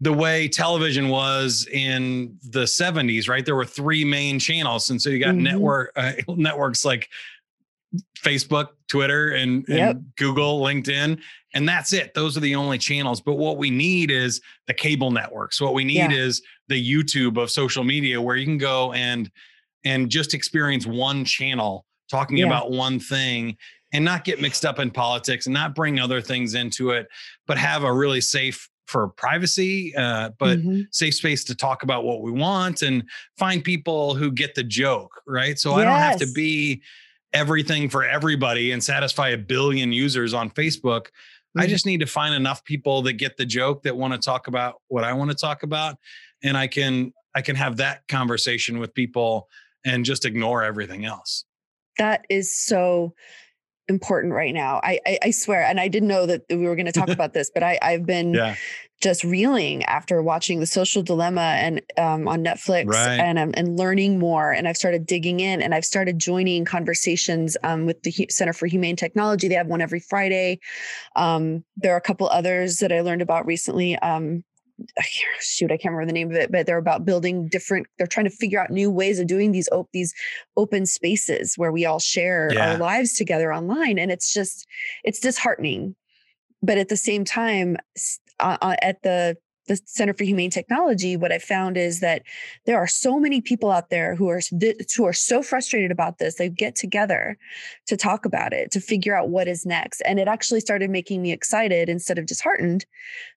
the 0.00 0.12
way 0.12 0.48
television 0.48 1.08
was 1.08 1.66
in 1.72 2.38
the 2.42 2.64
70s, 2.64 3.28
right? 3.28 3.44
There 3.44 3.54
were 3.54 3.64
three 3.64 4.04
main 4.04 4.38
channels. 4.38 4.90
And 4.90 5.00
so 5.00 5.08
you 5.08 5.18
got 5.18 5.34
mm-hmm. 5.34 5.44
network 5.44 5.92
uh, 5.96 6.12
networks 6.28 6.84
like 6.84 7.08
Facebook, 8.18 8.68
Twitter, 8.88 9.30
and, 9.30 9.64
and 9.68 9.78
yep. 9.78 9.96
Google, 10.16 10.60
LinkedIn. 10.60 11.20
And 11.54 11.68
that's 11.68 11.92
it. 11.92 12.14
Those 12.14 12.36
are 12.36 12.40
the 12.40 12.54
only 12.54 12.78
channels. 12.78 13.20
But 13.20 13.34
what 13.34 13.58
we 13.58 13.70
need 13.70 14.10
is 14.10 14.40
the 14.66 14.74
cable 14.74 15.10
networks. 15.10 15.60
What 15.60 15.74
we 15.74 15.84
need 15.84 15.96
yeah. 15.96 16.12
is 16.12 16.42
the 16.68 16.92
YouTube 16.92 17.40
of 17.40 17.50
social 17.50 17.84
media 17.84 18.20
where 18.20 18.36
you 18.36 18.44
can 18.44 18.58
go 18.58 18.92
and 18.92 19.30
and 19.84 20.08
just 20.08 20.32
experience 20.32 20.86
one 20.86 21.24
channel 21.24 21.84
talking 22.10 22.38
yeah. 22.38 22.46
about 22.46 22.70
one 22.70 22.98
thing 22.98 23.56
and 23.92 24.04
not 24.04 24.24
get 24.24 24.40
mixed 24.40 24.64
up 24.64 24.78
in 24.78 24.90
politics 24.90 25.46
and 25.46 25.54
not 25.54 25.74
bring 25.74 26.00
other 26.00 26.20
things 26.20 26.54
into 26.54 26.90
it, 26.90 27.06
but 27.46 27.58
have 27.58 27.84
a 27.84 27.92
really 27.92 28.20
safe 28.20 28.68
for 28.86 29.08
privacy, 29.08 29.94
uh, 29.96 30.30
but 30.38 30.58
mm-hmm. 30.58 30.80
safe 30.90 31.14
space 31.14 31.44
to 31.44 31.54
talk 31.54 31.82
about 31.82 32.04
what 32.04 32.20
we 32.20 32.30
want 32.30 32.82
and 32.82 33.04
find 33.38 33.64
people 33.64 34.14
who 34.14 34.30
get 34.30 34.54
the 34.54 34.62
joke, 34.62 35.22
right? 35.26 35.58
So 35.58 35.70
yes. 35.70 35.78
I 35.78 35.84
don't 35.84 36.00
have 36.00 36.18
to 36.20 36.32
be 36.34 36.82
everything 37.34 37.88
for 37.90 38.04
everybody 38.04 38.72
and 38.72 38.82
satisfy 38.82 39.30
a 39.30 39.38
billion 39.38 39.92
users 39.92 40.32
on 40.32 40.48
Facebook. 40.50 41.06
Mm-hmm. 41.06 41.60
I 41.60 41.66
just 41.66 41.84
need 41.84 42.00
to 42.00 42.06
find 42.06 42.34
enough 42.34 42.64
people 42.64 43.02
that 43.02 43.14
get 43.14 43.36
the 43.36 43.44
joke 43.44 43.82
that 43.82 43.96
want 43.96 44.14
to 44.14 44.18
talk 44.18 44.46
about 44.48 44.76
what 44.88 45.04
I 45.04 45.12
want 45.12 45.30
to 45.30 45.36
talk 45.36 45.62
about 45.62 45.96
and 46.44 46.56
I 46.56 46.68
can 46.68 47.12
I 47.34 47.42
can 47.42 47.56
have 47.56 47.78
that 47.78 48.06
conversation 48.06 48.78
with 48.78 48.94
people 48.94 49.48
and 49.84 50.04
just 50.04 50.24
ignore 50.24 50.62
everything 50.62 51.04
else. 51.04 51.44
That 51.98 52.24
is 52.30 52.56
so 52.56 53.14
important 53.88 54.32
right 54.32 54.54
now. 54.54 54.80
I, 54.82 55.00
I, 55.06 55.18
I 55.24 55.30
swear, 55.30 55.62
and 55.62 55.80
I 55.80 55.88
didn't 55.88 56.08
know 56.08 56.26
that 56.26 56.42
we 56.48 56.58
were 56.58 56.76
going 56.76 56.86
to 56.86 56.92
talk 56.92 57.08
about 57.10 57.32
this, 57.32 57.50
but 57.52 57.62
I 57.62 57.78
I've 57.82 58.06
been 58.06 58.34
yeah. 58.34 58.54
Just 59.04 59.22
reeling 59.22 59.84
after 59.84 60.22
watching 60.22 60.60
The 60.60 60.66
Social 60.66 61.02
Dilemma 61.02 61.56
and 61.58 61.82
um, 61.98 62.26
on 62.26 62.42
Netflix, 62.42 62.86
right. 62.86 63.20
and 63.20 63.38
um, 63.38 63.52
and 63.54 63.78
learning 63.78 64.18
more. 64.18 64.50
And 64.50 64.66
I've 64.66 64.78
started 64.78 65.04
digging 65.04 65.40
in, 65.40 65.60
and 65.60 65.74
I've 65.74 65.84
started 65.84 66.18
joining 66.18 66.64
conversations 66.64 67.56
um, 67.62 67.84
with 67.84 68.02
the 68.02 68.26
Center 68.30 68.54
for 68.54 68.66
Humane 68.66 68.96
Technology. 68.96 69.46
They 69.46 69.56
have 69.56 69.66
one 69.66 69.82
every 69.82 70.00
Friday. 70.00 70.58
Um, 71.16 71.64
there 71.76 71.92
are 71.92 71.98
a 71.98 72.00
couple 72.00 72.28
others 72.28 72.78
that 72.78 72.92
I 72.92 73.02
learned 73.02 73.20
about 73.20 73.44
recently. 73.44 73.96
Um, 73.98 74.42
shoot, 75.40 75.70
I 75.70 75.76
can't 75.76 75.92
remember 75.92 76.06
the 76.06 76.14
name 76.14 76.30
of 76.30 76.36
it, 76.36 76.50
but 76.50 76.64
they're 76.64 76.78
about 76.78 77.04
building 77.04 77.46
different. 77.48 77.86
They're 77.98 78.06
trying 78.06 78.24
to 78.24 78.30
figure 78.30 78.58
out 78.58 78.70
new 78.70 78.90
ways 78.90 79.20
of 79.20 79.26
doing 79.26 79.52
these 79.52 79.68
op- 79.68 79.92
these 79.92 80.14
open 80.56 80.86
spaces 80.86 81.58
where 81.58 81.72
we 81.72 81.84
all 81.84 82.00
share 82.00 82.50
yeah. 82.54 82.72
our 82.72 82.78
lives 82.78 83.12
together 83.12 83.52
online, 83.52 83.98
and 83.98 84.10
it's 84.10 84.32
just 84.32 84.66
it's 85.04 85.20
disheartening. 85.20 85.94
But 86.62 86.78
at 86.78 86.88
the 86.88 86.96
same 86.96 87.26
time, 87.26 87.76
uh, 88.40 88.56
uh, 88.60 88.76
at 88.82 89.02
the 89.02 89.36
the 89.66 89.80
Center 89.86 90.12
for 90.12 90.24
Humane 90.24 90.50
Technology, 90.50 91.16
what 91.16 91.32
I 91.32 91.38
found 91.38 91.76
is 91.76 92.00
that 92.00 92.22
there 92.66 92.76
are 92.76 92.86
so 92.86 93.18
many 93.18 93.40
people 93.40 93.70
out 93.70 93.90
there 93.90 94.14
who 94.14 94.28
are 94.28 94.40
who 94.96 95.04
are 95.04 95.12
so 95.12 95.42
frustrated 95.42 95.90
about 95.90 96.18
this. 96.18 96.34
They 96.34 96.48
get 96.48 96.76
together 96.76 97.38
to 97.86 97.96
talk 97.96 98.24
about 98.24 98.52
it, 98.52 98.70
to 98.72 98.80
figure 98.80 99.16
out 99.16 99.30
what 99.30 99.48
is 99.48 99.64
next. 99.64 100.02
And 100.02 100.18
it 100.18 100.28
actually 100.28 100.60
started 100.60 100.90
making 100.90 101.22
me 101.22 101.32
excited 101.32 101.88
instead 101.88 102.18
of 102.18 102.26
disheartened 102.26 102.84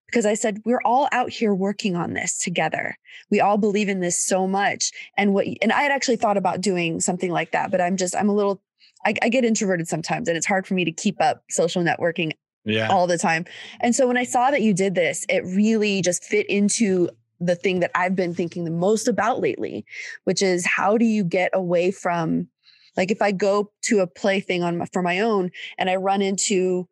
because 0.05 0.25
I 0.25 0.33
said, 0.33 0.62
we're 0.65 0.81
all 0.86 1.07
out 1.12 1.29
here 1.29 1.53
working 1.53 1.95
on 1.95 2.13
this 2.13 2.38
together. 2.38 2.97
We 3.29 3.41
all 3.41 3.57
believe 3.57 3.89
in 3.89 3.99
this 3.99 4.19
so 4.19 4.47
much. 4.47 4.91
And 5.17 5.33
what 5.33 5.47
and 5.62 5.71
I 5.71 5.81
had 5.81 5.91
actually 5.91 6.17
thought 6.17 6.38
about 6.38 6.62
doing 6.62 6.99
something 6.99 7.31
like 7.31 7.51
that, 7.51 7.71
but 7.71 7.81
I'm 7.81 7.97
just 7.97 8.15
I'm 8.15 8.29
a 8.29 8.36
little 8.36 8.62
I, 9.05 9.13
I 9.21 9.29
get 9.29 9.45
introverted 9.45 9.88
sometimes 9.88 10.27
and 10.27 10.36
it's 10.36 10.45
hard 10.45 10.67
for 10.67 10.73
me 10.73 10.83
to 10.83 10.91
keep 10.91 11.21
up 11.21 11.43
social 11.49 11.83
networking 11.83 12.33
yeah. 12.67 12.89
all 12.89 13.08
the 13.08 13.17
time. 13.17 13.45
And 13.80 13.95
so 13.95 14.08
when 14.08 14.17
I 14.17 14.23
saw 14.23 14.51
that 14.51 14.62
you 14.62 14.73
did 14.73 14.95
this, 14.95 15.25
it 15.30 15.43
really 15.45 16.01
just 16.01 16.23
fit 16.23 16.47
into 16.47 17.10
the 17.39 17.56
thing 17.56 17.80
that 17.80 17.91
I've 17.95 18.15
been 18.15 18.34
thinking 18.34 18.65
the 18.65 18.71
most 18.71 19.08
about 19.08 19.39
lately, 19.41 19.86
which 20.25 20.41
is 20.41 20.65
how 20.65 20.97
do 20.97 21.06
you 21.06 21.23
get 21.23 21.51
away 21.53 21.91
from 21.91 22.47
like 22.95 23.12
if 23.12 23.21
I 23.21 23.32
go 23.32 23.71
to 23.84 23.99
a 23.99 24.08
play 24.08 24.39
thing 24.39 24.63
on 24.63 24.80
my, 24.80 24.86
for 24.91 25.01
my 25.03 25.19
own 25.19 25.51
and 25.77 25.89
I 25.89 25.95
run 25.95 26.21
into 26.21 26.88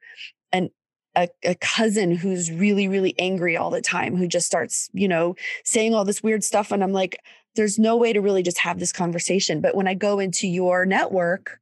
an 0.51 0.69
a, 1.17 1.29
a, 1.43 1.55
cousin 1.55 2.15
who's 2.15 2.51
really 2.51 2.87
really 2.87 3.15
angry 3.17 3.57
all 3.57 3.69
the 3.69 3.81
time 3.81 4.15
who 4.15 4.27
just 4.27 4.45
starts 4.45 4.89
you 4.93 5.07
know 5.07 5.35
saying 5.63 5.93
all 5.93 6.03
this 6.03 6.21
weird 6.21 6.43
stuff 6.43 6.73
and 6.73 6.83
i'm 6.83 6.91
like 6.91 7.17
there's 7.55 7.79
no 7.79 7.95
way 7.95 8.11
to 8.11 8.19
really 8.19 8.43
just 8.43 8.57
have 8.57 8.79
this 8.79 8.91
conversation 8.91 9.61
but 9.61 9.75
when 9.75 9.87
i 9.87 9.93
go 9.93 10.19
into 10.19 10.45
your 10.45 10.85
network 10.85 11.61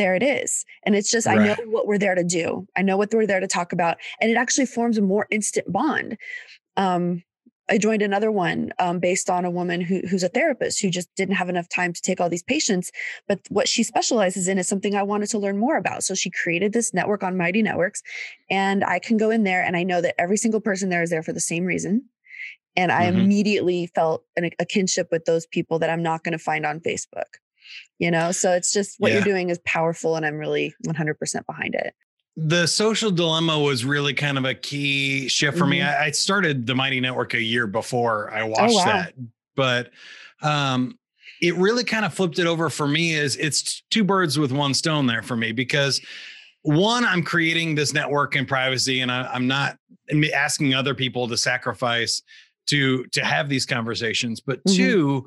there 0.00 0.14
it 0.14 0.22
is. 0.22 0.64
And 0.84 0.96
it's 0.96 1.10
just, 1.10 1.26
right. 1.26 1.38
I 1.38 1.46
know 1.46 1.56
what 1.66 1.86
we're 1.86 1.98
there 1.98 2.14
to 2.14 2.24
do. 2.24 2.66
I 2.74 2.80
know 2.80 2.96
what 2.96 3.12
we're 3.12 3.26
there 3.26 3.38
to 3.38 3.46
talk 3.46 3.74
about. 3.74 3.98
And 4.18 4.30
it 4.30 4.36
actually 4.36 4.64
forms 4.64 4.96
a 4.96 5.02
more 5.02 5.26
instant 5.30 5.70
bond. 5.70 6.16
Um, 6.78 7.22
I 7.68 7.76
joined 7.76 8.00
another 8.00 8.32
one 8.32 8.72
um, 8.78 8.98
based 8.98 9.28
on 9.28 9.44
a 9.44 9.50
woman 9.50 9.82
who, 9.82 10.00
who's 10.08 10.22
a 10.22 10.28
therapist 10.28 10.80
who 10.80 10.88
just 10.88 11.14
didn't 11.16 11.34
have 11.34 11.50
enough 11.50 11.68
time 11.68 11.92
to 11.92 12.00
take 12.00 12.18
all 12.18 12.30
these 12.30 12.42
patients. 12.42 12.90
But 13.28 13.40
what 13.50 13.68
she 13.68 13.82
specializes 13.82 14.48
in 14.48 14.58
is 14.58 14.66
something 14.66 14.96
I 14.96 15.02
wanted 15.02 15.28
to 15.30 15.38
learn 15.38 15.58
more 15.58 15.76
about. 15.76 16.02
So 16.02 16.14
she 16.14 16.30
created 16.30 16.72
this 16.72 16.94
network 16.94 17.22
on 17.22 17.36
Mighty 17.36 17.60
Networks. 17.60 18.02
And 18.48 18.82
I 18.82 19.00
can 19.00 19.18
go 19.18 19.28
in 19.28 19.44
there 19.44 19.62
and 19.62 19.76
I 19.76 19.82
know 19.82 20.00
that 20.00 20.18
every 20.18 20.38
single 20.38 20.60
person 20.60 20.88
there 20.88 21.02
is 21.02 21.10
there 21.10 21.22
for 21.22 21.34
the 21.34 21.40
same 21.40 21.66
reason. 21.66 22.06
And 22.74 22.90
I 22.90 23.04
mm-hmm. 23.04 23.20
immediately 23.20 23.86
felt 23.94 24.24
an, 24.34 24.48
a 24.58 24.64
kinship 24.64 25.08
with 25.12 25.26
those 25.26 25.46
people 25.46 25.78
that 25.80 25.90
I'm 25.90 26.02
not 26.02 26.24
going 26.24 26.32
to 26.32 26.38
find 26.38 26.64
on 26.64 26.80
Facebook 26.80 27.36
you 27.98 28.10
know 28.10 28.32
so 28.32 28.52
it's 28.52 28.72
just 28.72 28.96
what 28.98 29.10
yeah. 29.10 29.18
you're 29.18 29.24
doing 29.24 29.50
is 29.50 29.58
powerful 29.64 30.16
and 30.16 30.26
i'm 30.26 30.36
really 30.36 30.74
100% 30.86 31.46
behind 31.46 31.74
it 31.74 31.94
the 32.36 32.66
social 32.66 33.10
dilemma 33.10 33.58
was 33.58 33.84
really 33.84 34.14
kind 34.14 34.38
of 34.38 34.44
a 34.44 34.54
key 34.54 35.28
shift 35.28 35.58
for 35.58 35.64
mm-hmm. 35.64 35.70
me 35.70 35.82
I, 35.82 36.06
I, 36.06 36.10
started 36.12 36.66
the 36.66 36.74
mighty 36.74 37.00
network 37.00 37.34
a 37.34 37.40
year 37.40 37.66
before 37.66 38.32
i 38.32 38.42
oh, 38.42 38.46
watched 38.46 38.74
oh, 38.74 38.76
wow. 38.76 38.84
that 38.84 39.14
but 39.56 39.90
um 40.42 40.98
it 41.42 41.54
really 41.56 41.84
kind 41.84 42.04
of 42.04 42.12
flipped 42.12 42.38
it 42.38 42.46
over 42.46 42.68
for 42.68 42.86
me 42.86 43.14
is 43.14 43.36
it's 43.36 43.82
two 43.90 44.04
birds 44.04 44.38
with 44.38 44.52
one 44.52 44.74
stone 44.74 45.06
there 45.06 45.22
for 45.22 45.36
me 45.36 45.52
because 45.52 46.00
one 46.62 47.04
i'm 47.04 47.22
creating 47.22 47.74
this 47.74 47.92
network 47.92 48.36
in 48.36 48.46
privacy 48.46 49.00
and 49.00 49.10
I, 49.10 49.26
i'm 49.32 49.46
not 49.46 49.76
asking 50.34 50.74
other 50.74 50.94
people 50.94 51.28
to 51.28 51.36
sacrifice 51.36 52.22
to 52.66 53.04
to 53.06 53.24
have 53.24 53.48
these 53.48 53.66
conversations 53.66 54.40
but 54.40 54.62
mm-hmm. 54.64 54.76
two 54.76 55.26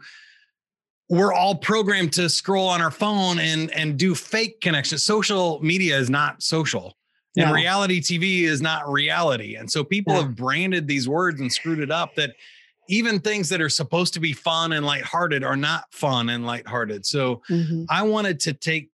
we're 1.09 1.33
all 1.33 1.55
programmed 1.55 2.13
to 2.13 2.29
scroll 2.29 2.67
on 2.67 2.81
our 2.81 2.91
phone 2.91 3.39
and 3.39 3.71
and 3.71 3.97
do 3.97 4.15
fake 4.15 4.61
connections. 4.61 5.03
Social 5.03 5.59
media 5.61 5.97
is 5.97 6.09
not 6.09 6.41
social. 6.41 6.97
And 7.35 7.49
no. 7.49 7.53
reality 7.53 7.99
TV 7.99 8.43
is 8.43 8.61
not 8.61 8.87
reality. 8.87 9.55
And 9.55 9.71
so 9.71 9.83
people 9.83 10.13
have 10.13 10.35
branded 10.35 10.87
these 10.87 11.09
words 11.09 11.41
and 11.41 11.51
screwed 11.51 11.79
it 11.79 11.89
up 11.89 12.13
that 12.15 12.35
even 12.89 13.19
things 13.19 13.49
that 13.49 13.59
are 13.59 13.69
supposed 13.69 14.13
to 14.13 14.19
be 14.19 14.33
fun 14.33 14.73
and 14.73 14.85
lighthearted 14.85 15.43
are 15.43 15.55
not 15.55 15.85
fun 15.91 16.29
and 16.29 16.45
lighthearted. 16.45 17.05
So 17.05 17.41
mm-hmm. 17.49 17.85
I 17.89 18.03
wanted 18.03 18.39
to 18.41 18.53
take 18.53 18.91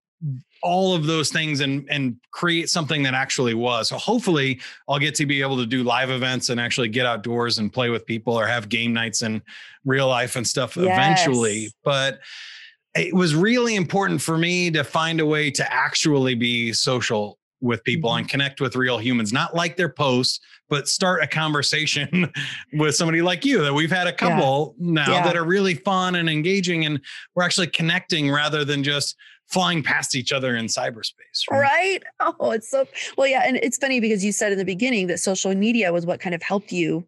all 0.62 0.94
of 0.94 1.06
those 1.06 1.30
things 1.30 1.60
and 1.60 1.86
and 1.90 2.16
create 2.32 2.68
something 2.68 3.02
that 3.02 3.14
actually 3.14 3.54
was. 3.54 3.88
So 3.88 3.96
hopefully 3.96 4.60
I'll 4.88 4.98
get 4.98 5.14
to 5.16 5.26
be 5.26 5.42
able 5.42 5.56
to 5.56 5.66
do 5.66 5.82
live 5.82 6.10
events 6.10 6.48
and 6.48 6.60
actually 6.60 6.88
get 6.88 7.06
outdoors 7.06 7.58
and 7.58 7.72
play 7.72 7.90
with 7.90 8.06
people 8.06 8.38
or 8.38 8.46
have 8.46 8.68
game 8.68 8.92
nights 8.92 9.22
in 9.22 9.42
real 9.84 10.08
life 10.08 10.36
and 10.36 10.46
stuff 10.46 10.76
yes. 10.76 10.86
eventually. 10.86 11.70
But 11.84 12.20
it 12.94 13.14
was 13.14 13.34
really 13.34 13.76
important 13.76 14.20
for 14.20 14.36
me 14.36 14.70
to 14.72 14.82
find 14.82 15.20
a 15.20 15.26
way 15.26 15.50
to 15.52 15.72
actually 15.72 16.34
be 16.34 16.72
social 16.72 17.38
with 17.60 17.84
people 17.84 18.10
mm-hmm. 18.10 18.20
and 18.20 18.28
connect 18.28 18.60
with 18.60 18.74
real 18.74 18.98
humans, 18.98 19.32
not 19.32 19.54
like 19.54 19.76
their 19.76 19.88
posts, 19.88 20.40
but 20.68 20.88
start 20.88 21.22
a 21.22 21.26
conversation 21.26 22.32
with 22.72 22.94
somebody 22.94 23.22
like 23.22 23.44
you 23.44 23.62
that 23.62 23.74
we've 23.74 23.90
had 23.90 24.06
a 24.06 24.12
couple 24.12 24.74
yeah. 24.78 24.92
now 24.92 25.12
yeah. 25.12 25.24
that 25.24 25.36
are 25.36 25.44
really 25.44 25.74
fun 25.74 26.14
and 26.14 26.28
engaging. 26.28 26.84
And 26.86 27.00
we're 27.34 27.42
actually 27.42 27.66
connecting 27.68 28.30
rather 28.30 28.64
than 28.64 28.82
just 28.82 29.16
flying 29.50 29.82
past 29.82 30.14
each 30.14 30.32
other 30.32 30.56
in 30.56 30.66
cyberspace. 30.66 31.48
Right? 31.50 31.60
right? 31.60 32.02
Oh, 32.40 32.52
it's 32.52 32.70
so 32.70 32.86
well, 33.16 33.26
yeah. 33.26 33.42
And 33.44 33.56
it's 33.56 33.76
funny 33.76 33.98
because 33.98 34.24
you 34.24 34.32
said 34.32 34.52
in 34.52 34.58
the 34.58 34.64
beginning 34.64 35.08
that 35.08 35.18
social 35.18 35.54
media 35.54 35.92
was 35.92 36.06
what 36.06 36.20
kind 36.20 36.34
of 36.34 36.42
helped 36.42 36.70
you 36.70 37.06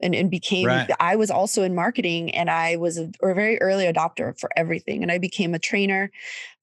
and, 0.00 0.14
and 0.14 0.30
became 0.30 0.66
right. 0.66 0.90
I 1.00 1.16
was 1.16 1.30
also 1.30 1.62
in 1.62 1.74
marketing 1.74 2.34
and 2.34 2.50
I 2.50 2.76
was 2.76 2.98
a, 2.98 3.10
a, 3.22 3.34
very 3.34 3.60
early 3.60 3.84
adopter 3.84 4.38
for 4.38 4.50
everything. 4.56 5.02
And 5.02 5.12
I 5.12 5.18
became 5.18 5.54
a 5.54 5.58
trainer 5.58 6.10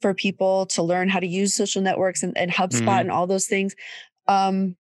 for 0.02 0.14
people 0.14 0.66
to 0.68 0.84
learn 0.84 1.10
how 1.10 1.20
to 1.20 1.28
use 1.28 1.54
social 1.54 1.82
networks 1.82 2.24
and, 2.24 2.38
and 2.38 2.52
HubSpot 2.52 2.82
mm-hmm. 2.82 2.90
and 2.90 3.12
all 3.12 3.28
those 3.28 3.48
things. 3.48 3.76
Um, 4.28 4.76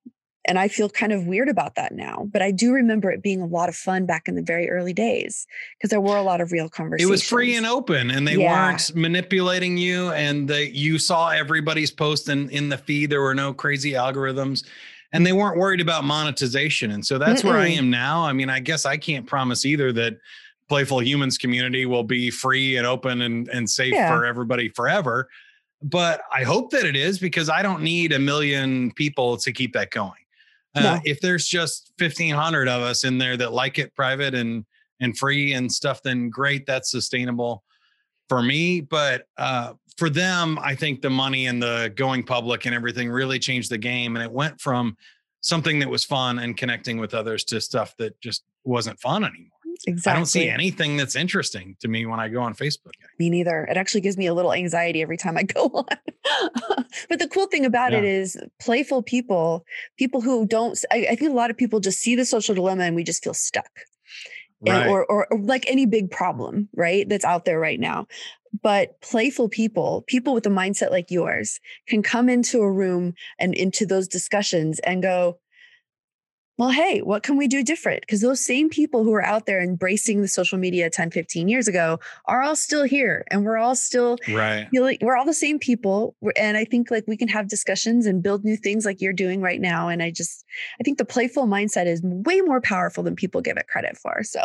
and 0.45 0.57
I 0.57 0.67
feel 0.67 0.89
kind 0.89 1.11
of 1.11 1.27
weird 1.27 1.49
about 1.49 1.75
that 1.75 1.93
now. 1.93 2.27
But 2.31 2.41
I 2.41 2.51
do 2.51 2.71
remember 2.71 3.11
it 3.11 3.21
being 3.21 3.41
a 3.41 3.45
lot 3.45 3.69
of 3.69 3.75
fun 3.75 4.05
back 4.05 4.27
in 4.27 4.35
the 4.35 4.41
very 4.41 4.69
early 4.69 4.93
days 4.93 5.45
because 5.77 5.89
there 5.89 6.01
were 6.01 6.17
a 6.17 6.23
lot 6.23 6.41
of 6.41 6.51
real 6.51 6.69
conversations. 6.69 7.09
It 7.09 7.11
was 7.11 7.23
free 7.23 7.55
and 7.55 7.65
open, 7.65 8.09
and 8.09 8.27
they 8.27 8.37
yeah. 8.37 8.51
weren't 8.51 8.95
manipulating 8.95 9.77
you, 9.77 10.11
and 10.11 10.47
that 10.49 10.75
you 10.75 10.97
saw 10.97 11.29
everybody's 11.29 11.91
post 11.91 12.27
and 12.29 12.49
in 12.51 12.69
the 12.69 12.77
feed. 12.77 13.09
There 13.09 13.21
were 13.21 13.35
no 13.35 13.53
crazy 13.53 13.91
algorithms, 13.91 14.65
and 15.13 15.25
they 15.25 15.33
weren't 15.33 15.57
worried 15.57 15.81
about 15.81 16.03
monetization. 16.03 16.91
And 16.91 17.05
so 17.05 17.17
that's 17.17 17.41
Mm-mm. 17.41 17.49
where 17.49 17.57
I 17.57 17.67
am 17.67 17.89
now. 17.89 18.23
I 18.23 18.33
mean, 18.33 18.49
I 18.49 18.59
guess 18.59 18.85
I 18.85 18.97
can't 18.97 19.27
promise 19.27 19.65
either 19.65 19.91
that 19.93 20.17
Playful 20.69 21.03
Humans 21.03 21.37
community 21.37 21.85
will 21.85 22.03
be 22.03 22.31
free 22.31 22.77
and 22.77 22.87
open 22.87 23.21
and, 23.21 23.47
and 23.49 23.69
safe 23.69 23.93
yeah. 23.93 24.09
for 24.09 24.25
everybody 24.25 24.69
forever. 24.69 25.29
But 25.83 26.21
I 26.31 26.43
hope 26.43 26.71
that 26.71 26.85
it 26.85 26.95
is 26.95 27.19
because 27.19 27.49
I 27.49 27.61
don't 27.61 27.81
need 27.81 28.13
a 28.13 28.19
million 28.19 28.91
people 28.91 29.35
to 29.37 29.51
keep 29.51 29.73
that 29.73 29.91
going. 29.91 30.13
Uh, 30.75 30.81
No. 30.81 30.99
If 31.03 31.19
there's 31.21 31.45
just 31.47 31.91
1,500 31.99 32.67
of 32.67 32.81
us 32.81 33.03
in 33.03 33.17
there 33.17 33.37
that 33.37 33.53
like 33.53 33.79
it 33.79 33.93
private 33.95 34.33
and 34.33 34.65
and 34.99 35.17
free 35.17 35.53
and 35.53 35.71
stuff, 35.71 36.03
then 36.03 36.29
great, 36.29 36.65
that's 36.67 36.91
sustainable 36.91 37.63
for 38.29 38.41
me. 38.43 38.81
But 38.81 39.25
uh, 39.37 39.73
for 39.97 40.09
them, 40.09 40.59
I 40.61 40.75
think 40.75 41.01
the 41.01 41.09
money 41.09 41.47
and 41.47 41.61
the 41.61 41.91
going 41.95 42.23
public 42.23 42.65
and 42.65 42.75
everything 42.75 43.09
really 43.09 43.39
changed 43.39 43.71
the 43.71 43.77
game, 43.77 44.15
and 44.15 44.23
it 44.23 44.31
went 44.31 44.61
from 44.61 44.95
something 45.41 45.79
that 45.79 45.89
was 45.89 46.05
fun 46.05 46.39
and 46.39 46.55
connecting 46.55 46.97
with 46.99 47.13
others 47.15 47.43
to 47.45 47.59
stuff 47.59 47.95
that 47.97 48.19
just 48.21 48.43
wasn't 48.63 48.99
fun 48.99 49.23
anymore. 49.23 49.50
Exactly. 49.87 50.11
I 50.11 50.15
don't 50.15 50.25
see 50.25 50.49
anything 50.49 50.97
that's 50.97 51.15
interesting 51.15 51.75
to 51.79 51.87
me 51.87 52.05
when 52.05 52.19
I 52.19 52.27
go 52.27 52.41
on 52.41 52.53
Facebook. 52.53 52.91
Me 53.19 53.29
neither. 53.29 53.65
It 53.65 53.77
actually 53.77 54.01
gives 54.01 54.17
me 54.17 54.27
a 54.27 54.33
little 54.33 54.53
anxiety 54.53 55.01
every 55.01 55.17
time 55.17 55.37
I 55.37 55.43
go 55.57 55.65
on. 55.65 56.85
but 57.09 57.19
the 57.19 57.27
cool 57.27 57.47
thing 57.47 57.65
about 57.65 57.93
it 57.93 58.03
is 58.03 58.37
playful 58.59 59.03
people, 59.03 59.65
people 59.97 60.21
who 60.21 60.45
don't, 60.45 60.77
I, 60.91 61.07
I 61.11 61.15
think 61.15 61.31
a 61.31 61.35
lot 61.35 61.49
of 61.49 61.57
people 61.57 61.79
just 61.79 61.99
see 61.99 62.15
the 62.15 62.25
social 62.25 62.55
dilemma 62.55 62.83
and 62.83 62.95
we 62.95 63.03
just 63.03 63.23
feel 63.23 63.33
stuck. 63.33 63.69
And- 64.67 64.89
or, 64.89 65.05
or, 65.05 65.27
or 65.33 65.39
like 65.39 65.65
any 65.67 65.85
big 65.87 66.11
problem, 66.11 66.69
right? 66.75 67.09
That's 67.09 67.25
out 67.25 67.45
there 67.45 67.59
right 67.59 67.79
now. 67.79 68.05
But 68.61 68.99
playful 69.01 69.49
people, 69.49 70.03
people 70.07 70.33
with 70.33 70.45
a 70.45 70.49
mindset 70.49 70.91
like 70.91 71.09
yours, 71.09 71.59
can 71.87 72.03
come 72.03 72.29
into 72.29 72.61
a 72.61 72.71
room 72.71 73.13
and 73.39 73.55
into 73.55 73.85
those 73.85 74.07
discussions 74.07 74.77
and 74.79 75.01
go, 75.01 75.39
well, 76.61 76.69
hey, 76.69 76.99
what 76.99 77.23
can 77.23 77.37
we 77.37 77.47
do 77.47 77.63
different? 77.63 78.01
Because 78.01 78.21
those 78.21 78.39
same 78.39 78.69
people 78.69 79.03
who 79.03 79.11
are 79.13 79.25
out 79.25 79.47
there 79.47 79.59
embracing 79.63 80.21
the 80.21 80.27
social 80.27 80.59
media 80.59 80.91
10, 80.91 81.09
15 81.09 81.47
years 81.47 81.67
ago 81.67 81.99
are 82.25 82.43
all 82.43 82.55
still 82.55 82.83
here 82.83 83.25
and 83.31 83.43
we're 83.43 83.57
all 83.57 83.73
still 83.73 84.19
right. 84.29 84.67
feeling 84.69 84.99
we're 85.01 85.17
all 85.17 85.25
the 85.25 85.33
same 85.33 85.57
people. 85.57 86.15
And 86.37 86.57
I 86.57 86.65
think 86.65 86.91
like 86.91 87.05
we 87.07 87.17
can 87.17 87.27
have 87.29 87.47
discussions 87.47 88.05
and 88.05 88.21
build 88.21 88.45
new 88.45 88.55
things 88.55 88.85
like 88.85 89.01
you're 89.01 89.11
doing 89.11 89.41
right 89.41 89.59
now. 89.59 89.87
And 89.87 90.03
I 90.03 90.11
just, 90.11 90.45
I 90.79 90.83
think 90.83 90.99
the 90.99 91.03
playful 91.03 91.47
mindset 91.47 91.87
is 91.87 91.99
way 92.03 92.41
more 92.41 92.61
powerful 92.61 93.01
than 93.01 93.15
people 93.15 93.41
give 93.41 93.57
it 93.57 93.65
credit 93.65 93.97
for. 93.97 94.21
So, 94.21 94.41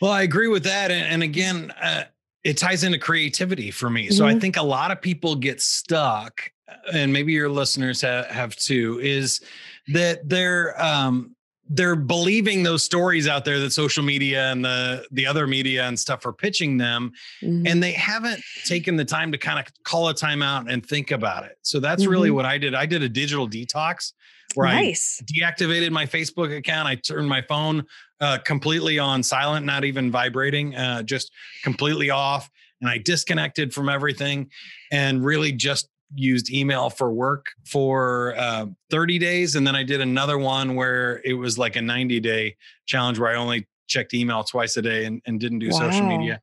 Well, 0.00 0.10
I 0.10 0.22
agree 0.22 0.48
with 0.48 0.64
that. 0.64 0.90
And, 0.90 1.06
and 1.06 1.22
again, 1.22 1.70
uh, 1.80 2.06
it 2.42 2.56
ties 2.56 2.82
into 2.82 2.98
creativity 2.98 3.70
for 3.70 3.88
me. 3.88 4.10
So 4.10 4.26
I 4.26 4.34
Mhm. 4.34 4.40
think 4.40 4.56
a 4.56 4.62
lot 4.64 4.90
of 4.90 5.00
people 5.00 5.36
get 5.36 5.60
stuck, 5.60 6.50
and 6.92 7.12
maybe 7.12 7.32
your 7.32 7.48
listeners 7.48 8.00
have, 8.00 8.26
have 8.26 8.56
too, 8.56 8.98
is 9.02 9.40
that 9.88 10.28
they're 10.28 10.80
um, 10.82 11.34
they're 11.68 11.96
believing 11.96 12.62
those 12.62 12.84
stories 12.84 13.26
out 13.26 13.44
there 13.44 13.58
that 13.58 13.72
social 13.72 14.02
media 14.02 14.52
and 14.52 14.64
the 14.64 15.04
the 15.10 15.26
other 15.26 15.46
media 15.46 15.84
and 15.84 15.98
stuff 15.98 16.24
are 16.26 16.32
pitching 16.32 16.76
them, 16.76 17.12
mhm. 17.42 17.68
and 17.68 17.82
they 17.82 17.92
haven't 17.92 18.40
taken 18.64 18.96
the 18.96 19.04
time 19.04 19.32
to 19.32 19.38
kind 19.38 19.58
of 19.58 19.66
call 19.84 20.08
a 20.08 20.14
timeout 20.14 20.70
and 20.72 20.84
think 20.86 21.10
about 21.10 21.44
it. 21.44 21.58
So 21.62 21.80
that's 21.80 22.06
really 22.06 22.30
Mhm. 22.30 22.34
what 22.34 22.44
I 22.44 22.58
did. 22.58 22.74
I 22.74 22.86
did 22.86 23.02
a 23.02 23.08
digital 23.08 23.48
detox 23.48 24.12
where 24.54 24.68
I 24.68 24.94
deactivated 25.24 25.90
my 25.90 26.06
Facebook 26.06 26.56
account. 26.56 26.88
I 26.88 26.94
turned 26.94 27.28
my 27.28 27.42
phone 27.42 27.84
uh, 28.20 28.38
completely 28.38 28.98
on 28.98 29.22
silent, 29.22 29.66
not 29.66 29.84
even 29.84 30.10
vibrating, 30.10 30.74
uh, 30.74 31.02
just 31.02 31.32
completely 31.62 32.10
off. 32.10 32.48
And 32.80 32.88
I 32.88 32.98
disconnected 32.98 33.74
from 33.74 33.88
everything 33.88 34.50
and 34.90 35.24
really 35.24 35.52
just 35.52 35.88
used 36.14 36.50
email 36.50 36.90
for 36.90 37.10
work 37.12 37.46
for 37.64 38.34
uh, 38.36 38.66
30 38.90 39.18
days. 39.18 39.56
And 39.56 39.66
then 39.66 39.74
I 39.74 39.82
did 39.82 40.00
another 40.00 40.38
one 40.38 40.74
where 40.74 41.20
it 41.24 41.34
was 41.34 41.58
like 41.58 41.76
a 41.76 41.82
90 41.82 42.20
day 42.20 42.56
challenge 42.86 43.18
where 43.18 43.30
I 43.30 43.36
only 43.36 43.66
checked 43.88 44.14
email 44.14 44.44
twice 44.44 44.76
a 44.76 44.82
day 44.82 45.04
and, 45.04 45.20
and 45.26 45.40
didn't 45.40 45.60
do 45.60 45.70
social 45.72 46.06
media. 46.06 46.40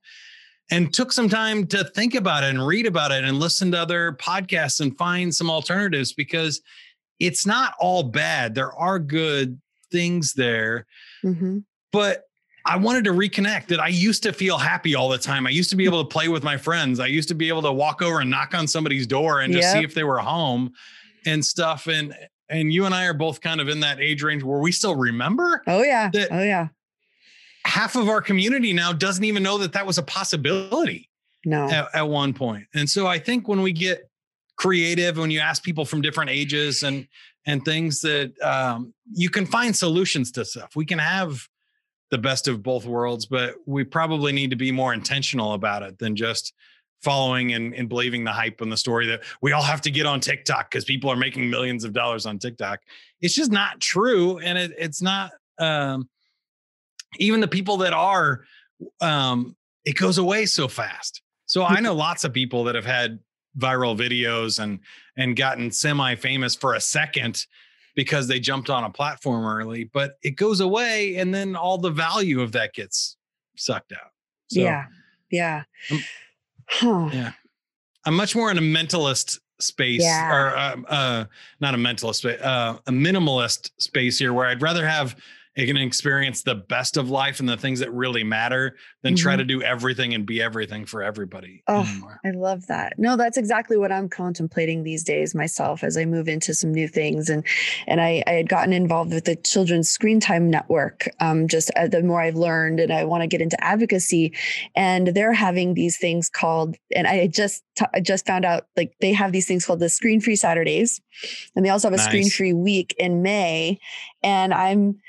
And 0.72 0.94
took 0.94 1.12
some 1.12 1.30
time 1.30 1.68
to 1.68 1.84
think 1.84 2.16
about 2.16 2.44
it 2.44 2.50
and 2.50 2.66
read 2.66 2.86
about 2.88 3.12
it 3.12 3.24
and 3.24 3.40
listen 3.40 3.72
to 3.72 3.80
other 3.80 4.14
podcasts 4.14 4.80
and 4.80 4.98
find 4.98 5.34
some 5.34 5.50
alternatives 5.50 6.14
because 6.14 6.62
it's 7.20 7.46
not 7.46 7.74
all 7.80 8.04
bad. 8.04 8.56
There 8.56 8.74
are 8.74 8.98
good 9.00 9.60
things 9.92 10.34
there, 10.34 10.86
hmm 11.22 11.60
but 11.92 12.24
I 12.66 12.78
wanted 12.78 13.04
to 13.06 13.12
reconnect 13.12 13.68
that 13.68 13.80
I 13.82 13.90
used 13.90 14.24
to 14.24 14.32
feel 14.32 14.58
happy 14.58 14.96
all 14.96 15.10
the 15.10 15.18
time. 15.18 15.46
I 15.46 15.50
used 15.50 15.70
to 15.72 15.76
be 15.76 15.84
able 15.86 16.02
to 16.04 16.08
play 16.08 16.30
with 16.30 16.44
my 16.44 16.56
friends. 16.56 17.00
I 17.00 17.08
used 17.08 17.28
to 17.28 17.36
be 17.36 17.50
able 17.50 17.62
to 17.64 17.74
walk 17.74 18.02
over 18.02 18.22
and 18.22 18.30
knock 18.30 18.54
on 18.54 18.68
somebody's 18.68 19.06
door 19.06 19.42
and 19.42 19.54
just 19.54 19.72
see 19.74 19.84
if 19.84 19.94
they 19.94 20.04
were 20.04 20.20
home 20.20 20.72
and 21.26 21.44
stuff. 21.44 21.88
And 21.88 22.16
and 22.50 22.72
you 22.72 22.86
and 22.86 22.94
I 22.94 23.06
are 23.06 23.14
both 23.14 23.42
kind 23.42 23.60
of 23.60 23.68
in 23.68 23.80
that 23.82 24.00
age 24.00 24.22
range 24.24 24.44
where 24.44 24.60
we 24.60 24.72
still 24.72 24.96
remember. 24.96 25.62
Oh, 25.68 25.84
yeah. 25.84 26.10
That- 26.14 26.30
oh, 26.32 26.44
yeah. 26.44 26.68
Half 27.66 27.96
of 27.96 28.10
our 28.10 28.22
community 28.22 28.74
now 28.74 28.92
doesn't 28.94 29.24
even 29.24 29.42
know 29.42 29.58
that 29.60 29.72
that 29.74 29.86
was 29.86 29.98
a 29.98 30.04
possibility 30.04 31.10
No. 31.46 31.70
at, 31.70 31.88
at 31.96 32.08
one 32.08 32.34
point. 32.34 32.68
And 32.76 32.90
so 32.90 33.08
I 33.08 33.18
think 33.20 33.48
when 33.48 33.62
we 33.62 33.72
get 33.72 34.10
creative, 34.58 35.18
when 35.18 35.32
you 35.32 35.40
ask 35.40 35.64
people 35.64 35.86
from 35.86 36.02
different 36.02 36.30
ages 36.30 36.84
and 36.84 37.08
and 37.46 37.64
things 37.66 38.00
that 38.02 38.34
um, 38.42 38.94
you 39.12 39.30
can 39.30 39.46
find 39.46 39.76
solutions 39.76 40.32
to 40.34 40.46
stuff. 40.46 40.76
We 40.76 40.86
can 40.86 41.00
have 41.00 41.46
the 42.14 42.18
best 42.20 42.48
of 42.48 42.62
both 42.62 42.86
worlds, 42.86 43.26
but 43.26 43.56
we 43.66 43.84
probably 43.84 44.32
need 44.32 44.52
to 44.52 44.56
be 44.56 44.72
more 44.72 44.94
intentional 44.94 45.54
about 45.54 45.82
it 45.82 45.98
than 45.98 46.16
just 46.16 46.54
following 47.02 47.54
and, 47.54 47.74
and 47.74 47.90
believing 47.90 48.24
the 48.24 48.32
hype 48.32 48.62
and 48.62 48.72
the 48.72 48.78
story 48.78 49.08
that 49.08 49.24
we 49.42 49.52
all 49.52 49.64
have 49.64 49.82
to 49.82 49.90
get 49.90 50.06
on 50.06 50.20
TikTok 50.20 50.70
because 50.70 50.86
people 50.86 51.10
are 51.10 51.16
making 51.16 51.50
millions 51.50 51.84
of 51.84 51.92
dollars 51.92 52.28
on 52.28 52.38
TikTok. 52.38 52.82
It's 53.20 53.34
just 53.34 53.52
not 53.52 53.82
true. 53.82 54.38
And 54.38 54.60
it, 54.60 54.74
it's 54.78 55.02
not 55.02 55.32
um, 55.58 56.08
even 57.18 57.40
the 57.40 57.48
people 57.48 57.78
that 57.78 57.94
are, 57.94 58.44
um, 59.02 59.56
it 59.84 59.98
goes 59.98 60.20
away 60.20 60.46
so 60.46 60.68
fast. 60.68 61.24
So 61.48 61.64
I 61.64 61.80
know 61.80 61.96
lots 61.96 62.26
of 62.26 62.32
people 62.32 62.66
that 62.66 62.76
have 62.76 62.86
had 62.86 63.18
viral 63.58 63.98
videos 63.98 64.60
and 64.60 64.80
and 65.18 65.36
gotten 65.36 65.72
semi 65.72 66.14
famous 66.16 66.56
for 66.56 66.76
a 66.76 66.80
second 66.80 67.46
because 67.96 68.28
they 68.28 68.40
jumped 68.40 68.70
on 68.70 68.84
a 68.84 68.90
platform 68.90 69.46
early, 69.46 69.84
but 69.86 70.18
it 70.24 70.32
goes 70.32 70.60
away 70.60 71.16
and 71.18 71.34
then 71.34 71.56
all 71.56 71.78
the 71.78 71.92
value 71.92 72.42
of 72.42 72.52
that 72.54 72.74
gets 72.74 73.18
sucked 73.56 73.92
out. 73.94 74.12
So 74.48 74.60
yeah. 74.62 74.86
Yeah. 75.32 75.64
Um, 75.92 76.00
huh. 76.68 77.10
yeah. 77.14 77.32
I'm 78.06 78.16
much 78.16 78.36
more 78.36 78.52
in 78.52 78.58
a 78.58 78.62
mentalist 78.62 79.40
space 79.60 80.02
Yeah. 80.04 80.32
or 80.34 80.58
uh, 80.58 80.76
uh, 80.88 81.26
not 81.60 81.74
a 81.74 81.78
mentalist, 81.78 82.24
but 82.24 82.42
uh, 82.42 82.78
a 82.88 82.92
minimalist 82.92 83.72
space 83.80 84.20
here 84.20 84.34
where 84.34 84.46
I'd 84.48 84.62
rather 84.62 84.86
have 84.86 85.16
can 85.56 85.78
experience 85.78 86.42
the 86.42 86.56
best 86.56 86.98
of 86.98 87.10
life 87.10 87.40
and 87.40 87.48
the 87.48 87.56
things 87.58 87.80
that 87.80 87.94
really 87.94 88.24
matter 88.24 88.76
than 89.04 89.16
try 89.16 89.36
Mhm. 89.36 89.38
to 89.40 89.44
do 89.44 89.62
everything 89.62 90.14
and 90.16 90.26
be 90.26 90.42
everything 90.42 90.86
for 90.86 91.04
everybody 91.04 91.62
Oh, 91.68 91.82
anymore. 91.82 92.20
I 92.26 92.32
love 92.32 92.66
that. 92.68 92.98
No, 92.98 93.16
that's 93.16 93.38
exactly 93.38 93.78
what 93.78 93.92
I'm 93.92 94.10
contemplating 94.10 94.84
these 94.84 95.04
days 95.04 95.36
myself 95.36 95.84
as 95.84 95.96
I 95.98 96.06
move 96.06 96.28
into 96.28 96.54
some 96.56 96.74
new 96.74 96.88
things. 96.88 97.30
And 97.30 97.46
and 97.88 98.02
I, 98.02 98.24
I 98.26 98.32
had 98.32 98.50
gotten 98.50 98.74
involved 98.74 99.14
with 99.14 99.26
the 99.26 99.36
Children's 99.36 99.90
Screen 99.90 100.20
Time 100.20 100.50
Network. 100.50 101.08
Um, 101.20 101.48
just 101.48 101.70
uh, 101.76 101.88
the 101.88 102.02
more 102.02 102.22
I've 102.22 102.36
learned, 102.36 102.80
and 102.80 102.92
I 102.92 103.04
want 103.04 103.22
to 103.22 103.28
get 103.28 103.42
into 103.42 103.62
advocacy. 103.64 104.34
And 104.76 105.08
they're 105.10 105.34
having 105.34 105.76
these 105.76 105.98
things 105.98 106.30
called, 106.30 106.76
and 106.96 107.06
I 107.06 107.28
just 107.28 107.64
t- 107.78 107.86
I 107.94 108.00
just 108.00 108.26
found 108.26 108.44
out 108.46 108.66
like 108.76 108.94
they 109.02 109.14
have 109.14 109.32
these 109.32 109.46
things 109.46 109.66
called 109.66 109.80
the 109.80 109.90
Screen 109.90 110.20
Free 110.20 110.36
Saturdays, 110.36 111.00
and 111.56 111.64
they 111.64 111.70
also 111.70 111.90
have 111.92 112.00
a 112.00 112.02
Screen 112.02 112.30
Free 112.30 112.54
Week 112.54 112.96
in 112.98 113.22
May. 113.22 113.78
And 114.24 114.54
I'm, 114.54 115.00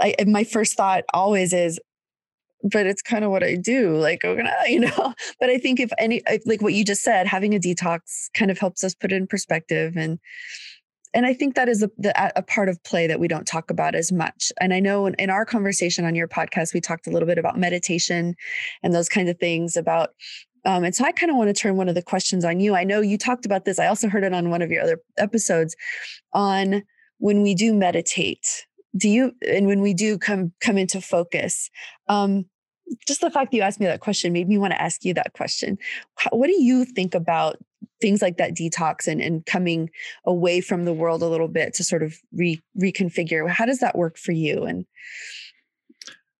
I, 0.00 0.14
my 0.26 0.44
first 0.44 0.76
thought 0.76 1.04
always 1.12 1.52
is 1.52 1.78
but 2.62 2.86
it's 2.86 3.02
kind 3.02 3.24
of 3.24 3.30
what 3.30 3.42
I 3.42 3.56
do. 3.56 3.96
Like, 3.96 4.22
we're 4.22 4.36
gonna, 4.36 4.54
you 4.68 4.80
know, 4.80 5.14
but 5.40 5.50
I 5.50 5.58
think 5.58 5.80
if 5.80 5.90
any, 5.98 6.22
like 6.46 6.62
what 6.62 6.74
you 6.74 6.84
just 6.84 7.02
said, 7.02 7.26
having 7.26 7.54
a 7.54 7.58
detox 7.58 8.30
kind 8.34 8.50
of 8.50 8.58
helps 8.58 8.84
us 8.84 8.94
put 8.94 9.12
it 9.12 9.16
in 9.16 9.26
perspective. 9.26 9.96
And, 9.96 10.18
and 11.14 11.26
I 11.26 11.34
think 11.34 11.54
that 11.56 11.68
is 11.68 11.82
a, 11.82 11.90
the, 11.98 12.32
a 12.38 12.42
part 12.42 12.68
of 12.68 12.82
play 12.84 13.06
that 13.06 13.20
we 13.20 13.28
don't 13.28 13.46
talk 13.46 13.70
about 13.70 13.94
as 13.94 14.10
much. 14.10 14.50
And 14.60 14.72
I 14.72 14.80
know 14.80 15.06
in, 15.06 15.14
in 15.14 15.28
our 15.28 15.44
conversation 15.44 16.04
on 16.04 16.14
your 16.14 16.28
podcast, 16.28 16.72
we 16.72 16.80
talked 16.80 17.06
a 17.06 17.10
little 17.10 17.26
bit 17.26 17.38
about 17.38 17.58
meditation 17.58 18.34
and 18.82 18.94
those 18.94 19.08
kinds 19.08 19.28
of 19.28 19.38
things 19.38 19.76
about, 19.76 20.10
um, 20.64 20.84
and 20.84 20.94
so 20.94 21.04
I 21.04 21.12
kind 21.12 21.30
of 21.30 21.36
want 21.36 21.48
to 21.48 21.60
turn 21.60 21.76
one 21.76 21.88
of 21.88 21.94
the 21.94 22.02
questions 22.02 22.44
on 22.44 22.60
you. 22.60 22.74
I 22.74 22.84
know 22.84 23.00
you 23.00 23.18
talked 23.18 23.44
about 23.44 23.64
this. 23.64 23.78
I 23.78 23.88
also 23.88 24.08
heard 24.08 24.24
it 24.24 24.32
on 24.32 24.48
one 24.48 24.62
of 24.62 24.70
your 24.70 24.82
other 24.82 24.98
episodes 25.18 25.74
on 26.32 26.84
when 27.18 27.42
we 27.42 27.54
do 27.54 27.74
meditate 27.74 28.66
do 28.96 29.08
you 29.08 29.32
and 29.48 29.66
when 29.66 29.80
we 29.80 29.94
do 29.94 30.18
come 30.18 30.52
come 30.60 30.76
into 30.78 31.00
focus 31.00 31.70
um 32.08 32.44
just 33.06 33.20
the 33.22 33.30
fact 33.30 33.50
that 33.50 33.56
you 33.56 33.62
asked 33.62 33.80
me 33.80 33.86
that 33.86 34.00
question 34.00 34.32
made 34.32 34.48
me 34.48 34.58
want 34.58 34.72
to 34.72 34.82
ask 34.82 35.04
you 35.04 35.14
that 35.14 35.32
question 35.32 35.78
How- 36.16 36.30
what 36.36 36.48
do 36.48 36.62
you 36.62 36.84
think 36.84 37.14
about 37.14 37.56
things 38.00 38.20
like 38.20 38.36
that 38.36 38.54
detox 38.54 39.06
and, 39.06 39.20
and 39.20 39.46
coming 39.46 39.88
away 40.26 40.60
from 40.60 40.84
the 40.84 40.92
world 40.92 41.22
a 41.22 41.26
little 41.26 41.48
bit 41.48 41.72
to 41.74 41.84
sort 41.84 42.02
of 42.02 42.18
re, 42.32 42.60
reconfigure 42.78 43.48
how 43.48 43.64
does 43.64 43.78
that 43.78 43.96
work 43.96 44.18
for 44.18 44.32
you 44.32 44.64
and 44.64 44.84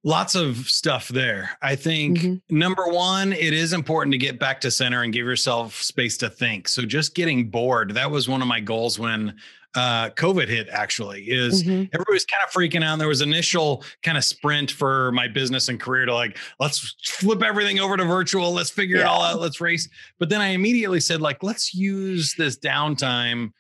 Lots 0.05 0.35
of 0.35 0.69
stuff 0.69 1.07
there. 1.09 1.51
I 1.63 1.77
think 1.77 2.19
Mhm. 2.19 2.43
number 2.51 2.89
one, 2.89 3.33
it 3.33 3.53
is 3.53 3.73
important 3.73 4.11
to 4.13 4.19
get 4.19 4.37
back 4.41 4.61
to 4.63 4.71
center 4.73 5.05
and 5.05 5.13
give 5.13 5.25
yourself 5.27 5.81
space 5.81 6.17
to 6.19 6.29
think. 6.29 6.67
So 6.69 6.83
just 6.83 7.15
getting 7.15 7.51
bored, 7.51 7.95
that 7.95 8.11
was 8.11 8.29
one 8.29 8.43
of 8.43 8.49
my 8.49 8.59
goals 8.59 8.99
when 8.99 9.37
uh, 9.75 10.11
COVID 10.11 10.49
hit, 10.49 10.69
actually, 10.69 11.23
is 11.31 11.63
Mhm. 11.65 11.89
everybody 11.95 12.13
was 12.13 12.27
kind 12.27 12.43
of 12.45 12.53
freaking 12.53 12.85
out. 12.85 12.99
There 12.99 13.09
was 13.09 13.23
initial 13.23 13.83
kind 14.03 14.19
of 14.19 14.25
sprint 14.25 14.71
for 14.71 15.13
my 15.13 15.29
business 15.29 15.69
and 15.69 15.81
career 15.81 16.05
to 16.07 16.15
like, 16.15 16.37
let's 16.61 16.95
flip 17.05 17.43
everything 17.43 17.81
over 17.81 17.97
to 17.97 18.05
virtual. 18.05 18.53
Let's 18.53 18.71
figure 18.71 18.97
it 18.99 19.05
all 19.05 19.23
out. 19.23 19.41
Let's 19.41 19.61
race. 19.61 19.89
But 20.19 20.29
then 20.29 20.41
I 20.43 20.49
immediately 20.49 21.01
said, 21.01 21.21
like, 21.23 21.43
let's 21.43 21.73
use 21.73 22.35
this 22.35 22.59
downtime 22.59 23.53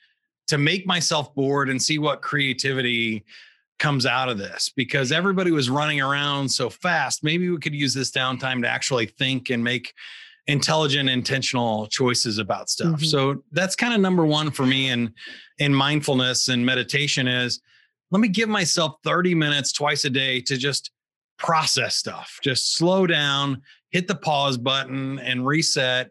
to 0.48 0.59
make 0.59 0.87
myself 0.87 1.35
bored 1.35 1.70
and 1.70 1.83
see 1.83 1.98
what 1.98 2.20
creativity 2.20 3.25
comes 3.79 4.05
out 4.05 4.29
of 4.29 4.38
this 4.38 4.70
because 4.77 5.11
everybody 5.12 5.51
was 5.51 5.70
running 5.70 6.01
around 6.01 6.48
so 6.48 6.68
fast. 6.68 7.25
Maybe 7.25 7.48
we 7.48 7.59
could 7.59 7.75
use 7.75 7.94
this 7.94 8.11
downtime 8.11 8.62
to 8.62 8.68
actually 8.68 9.07
think 9.07 9.51
and 9.51 9.64
make 9.64 9.94
intelligent 10.47 11.09
intentional 11.09 11.87
choices 11.87 12.39
about 12.39 12.69
stuff. 12.69 12.97
Mm-hmm. 12.97 13.05
So 13.05 13.45
that's 13.53 13.77
kind 13.77 13.95
of 13.95 14.01
number 14.01 14.27
1 14.27 14.51
for 14.51 14.67
me 14.67 14.89
in 14.89 15.13
in 15.59 15.75
mindfulness 15.75 16.49
and 16.49 16.65
meditation 16.67 17.29
is 17.29 17.61
let 18.11 18.21
me 18.21 18.29
give 18.29 18.49
myself 18.49 18.97
30 19.05 19.35
minutes 19.35 19.73
twice 19.73 20.05
a 20.05 20.11
day 20.11 20.41
to 20.43 20.57
just 20.57 20.91
process 21.39 21.97
stuff. 21.97 22.39
Just 22.43 22.77
slow 22.77 23.07
down, 23.07 23.63
hit 23.91 24.09
the 24.09 24.15
pause 24.15 24.59
button 24.59 25.19
and 25.21 25.47
reset. 25.47 26.11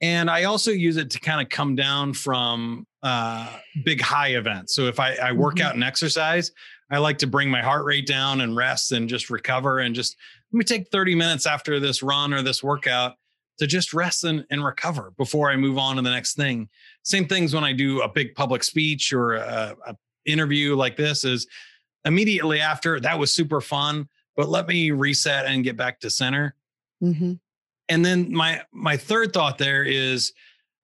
And 0.00 0.28
I 0.28 0.44
also 0.44 0.72
use 0.72 0.96
it 0.96 1.10
to 1.10 1.20
kind 1.20 1.40
of 1.40 1.48
come 1.48 1.76
down 1.76 2.12
from 2.12 2.86
uh, 3.02 3.48
big 3.84 4.00
high 4.00 4.34
events. 4.34 4.74
So 4.74 4.86
if 4.86 4.98
I, 4.98 5.14
I 5.14 5.32
work 5.32 5.56
mm-hmm. 5.56 5.66
out 5.66 5.74
and 5.74 5.84
exercise, 5.84 6.50
I 6.90 6.98
like 6.98 7.18
to 7.18 7.26
bring 7.26 7.50
my 7.50 7.62
heart 7.62 7.84
rate 7.84 8.06
down 8.06 8.40
and 8.40 8.54
rest 8.54 8.92
and 8.92 9.08
just 9.08 9.30
recover 9.30 9.78
and 9.78 9.94
just 9.94 10.16
let 10.52 10.58
me 10.58 10.64
take 10.64 10.88
30 10.88 11.14
minutes 11.14 11.46
after 11.46 11.80
this 11.80 12.02
run 12.02 12.34
or 12.34 12.42
this 12.42 12.62
workout 12.62 13.14
to 13.58 13.66
just 13.66 13.92
rest 13.92 14.24
and, 14.24 14.44
and 14.50 14.64
recover 14.64 15.12
before 15.16 15.50
I 15.50 15.56
move 15.56 15.78
on 15.78 15.96
to 15.96 16.02
the 16.02 16.10
next 16.10 16.34
thing. 16.34 16.68
Same 17.02 17.26
things 17.26 17.54
when 17.54 17.64
I 17.64 17.72
do 17.72 18.02
a 18.02 18.08
big 18.08 18.34
public 18.34 18.64
speech 18.64 19.12
or 19.12 19.34
a, 19.34 19.76
a 19.86 19.96
interview 20.24 20.76
like 20.76 20.96
this 20.96 21.24
is 21.24 21.46
immediately 22.04 22.60
after 22.60 23.00
that 23.00 23.18
was 23.18 23.32
super 23.32 23.60
fun, 23.60 24.08
but 24.36 24.48
let 24.48 24.66
me 24.66 24.90
reset 24.90 25.46
and 25.46 25.64
get 25.64 25.76
back 25.76 26.00
to 26.00 26.10
center. 26.10 26.54
Mm-hmm. 27.02 27.34
And 27.88 28.04
then 28.04 28.32
my 28.32 28.62
my 28.72 28.96
third 28.96 29.32
thought 29.32 29.58
there 29.58 29.84
is 29.84 30.32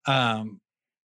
um, 0.07 0.61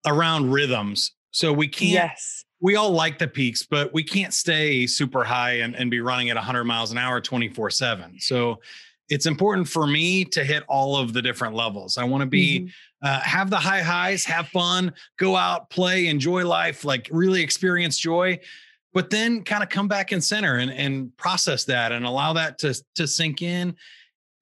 around 0.06 0.52
rhythms. 0.52 1.14
So 1.32 1.54
we 1.54 1.68
can't 1.68 1.92
yes 1.92 2.44
we 2.64 2.78
all 2.78 2.92
like 2.92 3.20
the 3.20 3.28
peaks, 3.28 3.64
but 3.64 3.94
we 3.94 4.06
can't 4.06 4.34
stay 4.34 4.88
super 4.88 5.26
high 5.26 5.60
and, 5.60 5.76
and 5.76 5.92
be 5.92 6.00
running 6.00 6.30
at 6.30 6.38
100 6.38 6.64
miles 6.64 6.94
an 6.94 6.98
hour 6.98 7.20
24 7.20 7.70
7. 7.70 8.22
So 8.22 8.62
it's 9.14 9.28
important 9.28 9.68
for 9.68 9.86
me 9.86 10.26
to 10.26 10.44
hit 10.44 10.64
all 10.68 10.98
of 10.98 11.14
the 11.14 11.22
different 11.22 11.54
levels. 11.54 12.00
I 12.00 12.04
want 12.04 12.22
to 12.22 12.26
be, 12.26 12.62
mm-hmm. 12.62 13.08
uh, 13.08 13.20
have 13.20 13.52
the 13.52 13.58
high 13.58 13.84
highs, 13.84 14.26
have 14.26 14.48
fun, 14.48 14.92
go 15.20 15.36
out, 15.36 15.70
play, 15.70 16.08
enjoy 16.08 16.48
life, 16.48 16.84
like 16.84 17.10
really 17.12 17.40
experience 17.44 18.00
joy, 18.00 18.40
but 18.92 19.12
then 19.12 19.44
kind 19.44 19.62
of 19.62 19.70
come 19.70 19.88
back 19.88 20.12
in 20.12 20.20
center 20.20 20.58
and, 20.58 20.72
and 20.72 21.16
process 21.16 21.64
that 21.66 21.92
and 21.92 22.08
allow 22.08 22.34
that 22.34 22.58
to, 22.58 22.74
to 22.96 23.06
sink 23.06 23.44
in. 23.44 23.76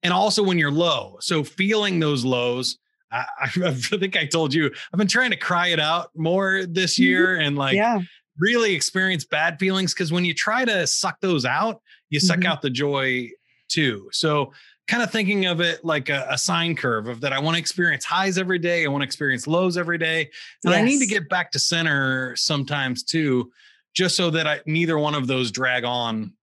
And 0.04 0.14
also 0.14 0.42
when 0.42 0.58
you're 0.58 0.72
low. 0.72 1.18
So 1.20 1.44
feeling 1.44 2.00
those 2.00 2.24
lows, 2.24 2.78
I, 3.12 3.26
I, 3.42 3.72
think 3.74 4.16
I 4.16 4.26
told 4.26 4.54
you 4.54 4.72
I've 4.94 4.98
been 4.98 5.06
trying 5.06 5.32
to 5.32 5.38
cry 5.38 5.68
it 5.68 5.82
out 5.82 6.12
more 6.16 6.66
this 6.66 6.96
mm-hmm. 6.96 7.04
year 7.04 7.36
and 7.42 7.58
like 7.58 7.76
yeah. 7.76 8.00
really 8.40 8.74
experience 8.74 9.26
bad 9.26 9.60
feelings 9.60 9.94
because 9.94 10.14
when 10.14 10.24
you 10.24 10.34
try 10.34 10.64
to 10.64 10.88
suck 10.88 11.20
those 11.20 11.44
out, 11.44 11.82
you 12.10 12.22
suck 12.22 12.40
mm-hmm. 12.40 12.54
out 12.54 12.62
the 12.62 12.70
joy 12.70 13.30
too. 13.72 14.10
So 14.12 14.54
kind 14.88 15.04
of 15.04 15.12
thinking 15.12 15.46
of 15.46 15.62
it 15.62 15.84
like 15.86 16.10
a, 16.10 16.28
a 16.30 16.38
sine 16.38 16.76
curve 16.76 17.08
of 17.08 17.22
that 17.22 17.34
I 17.34 17.40
want 17.40 17.56
to 17.56 17.60
experience 17.60 18.04
highs 18.04 18.38
every 18.38 18.60
day, 18.60 18.84
I 18.84 18.88
want 18.88 19.02
to 19.02 19.06
experience 19.06 19.48
lows 19.48 19.78
every 19.78 19.98
day, 19.98 20.30
and 20.64 20.74
yes. 20.74 20.76
I 20.76 20.82
need 20.84 21.00
to 21.00 21.06
get 21.06 21.30
back 21.30 21.52
to 21.52 21.60
center 21.60 22.36
sometimes 22.36 23.04
too, 23.04 23.52
just 23.94 24.16
so 24.16 24.30
that 24.32 24.48
I 24.48 24.62
neither 24.66 24.98
one 24.98 25.16
of 25.16 25.28
those 25.28 25.52
drag 25.52 25.84
on 25.84 26.34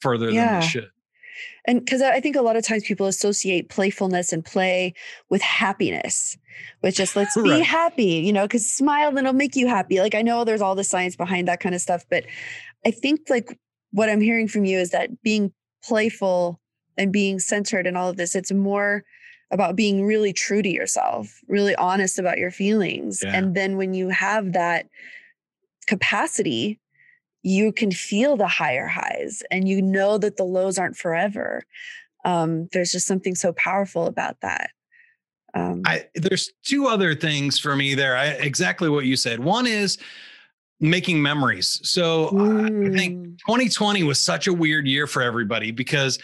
further 0.00 0.30
yeah. 0.30 0.52
than 0.52 0.60
they 0.60 0.66
should 0.66 0.90
and 1.66 1.80
because 1.80 2.00
I 2.00 2.20
think 2.20 2.36
a 2.36 2.42
lot 2.42 2.56
of 2.56 2.64
times 2.64 2.84
people 2.84 3.06
associate 3.06 3.68
playfulness 3.68 4.32
and 4.32 4.44
play 4.44 4.94
with 5.28 5.42
happiness, 5.42 6.36
with 6.82 6.94
just 6.94 7.16
let's 7.16 7.34
be 7.42 7.50
right. 7.50 7.64
happy, 7.64 8.04
you 8.04 8.32
know, 8.32 8.44
because 8.44 8.70
smile 8.70 9.08
and 9.08 9.18
it'll 9.18 9.32
make 9.32 9.56
you 9.56 9.66
happy. 9.66 10.00
Like 10.00 10.14
I 10.14 10.22
know 10.22 10.44
there's 10.44 10.60
all 10.60 10.74
the 10.74 10.84
science 10.84 11.16
behind 11.16 11.48
that 11.48 11.60
kind 11.60 11.74
of 11.74 11.80
stuff, 11.80 12.04
but 12.08 12.24
I 12.84 12.90
think 12.90 13.22
like 13.28 13.58
what 13.90 14.08
I'm 14.08 14.20
hearing 14.20 14.48
from 14.48 14.64
you 14.64 14.78
is 14.78 14.90
that 14.90 15.22
being 15.22 15.52
playful 15.82 16.60
and 16.96 17.12
being 17.12 17.38
centered 17.38 17.86
and 17.86 17.96
all 17.96 18.08
of 18.08 18.16
this, 18.16 18.34
it's 18.34 18.52
more 18.52 19.04
about 19.50 19.76
being 19.76 20.04
really 20.04 20.32
true 20.32 20.62
to 20.62 20.68
yourself, 20.68 21.40
really 21.46 21.74
honest 21.76 22.18
about 22.18 22.38
your 22.38 22.50
feelings. 22.50 23.20
Yeah. 23.22 23.36
And 23.36 23.54
then 23.54 23.76
when 23.76 23.94
you 23.94 24.08
have 24.08 24.52
that 24.54 24.88
capacity 25.86 26.80
you 27.46 27.70
can 27.70 27.92
feel 27.92 28.36
the 28.36 28.48
higher 28.48 28.88
highs 28.88 29.40
and 29.52 29.68
you 29.68 29.80
know 29.80 30.18
that 30.18 30.36
the 30.36 30.42
lows 30.42 30.78
aren't 30.78 30.96
forever. 30.96 31.62
Um, 32.24 32.68
there's 32.72 32.90
just 32.90 33.06
something 33.06 33.36
so 33.36 33.52
powerful 33.52 34.06
about 34.06 34.40
that. 34.40 34.70
Um, 35.54 35.82
I, 35.86 36.06
there's 36.16 36.52
two 36.64 36.88
other 36.88 37.14
things 37.14 37.56
for 37.56 37.76
me 37.76 37.94
there. 37.94 38.16
I, 38.16 38.30
exactly 38.30 38.88
what 38.88 39.04
you 39.04 39.14
said. 39.14 39.38
One 39.38 39.64
is 39.64 39.96
making 40.80 41.22
memories. 41.22 41.80
So 41.84 42.30
mm. 42.30 42.92
I 42.92 42.98
think 42.98 43.38
2020 43.38 44.02
was 44.02 44.20
such 44.20 44.48
a 44.48 44.52
weird 44.52 44.88
year 44.88 45.06
for 45.06 45.22
everybody 45.22 45.70
because 45.70 46.18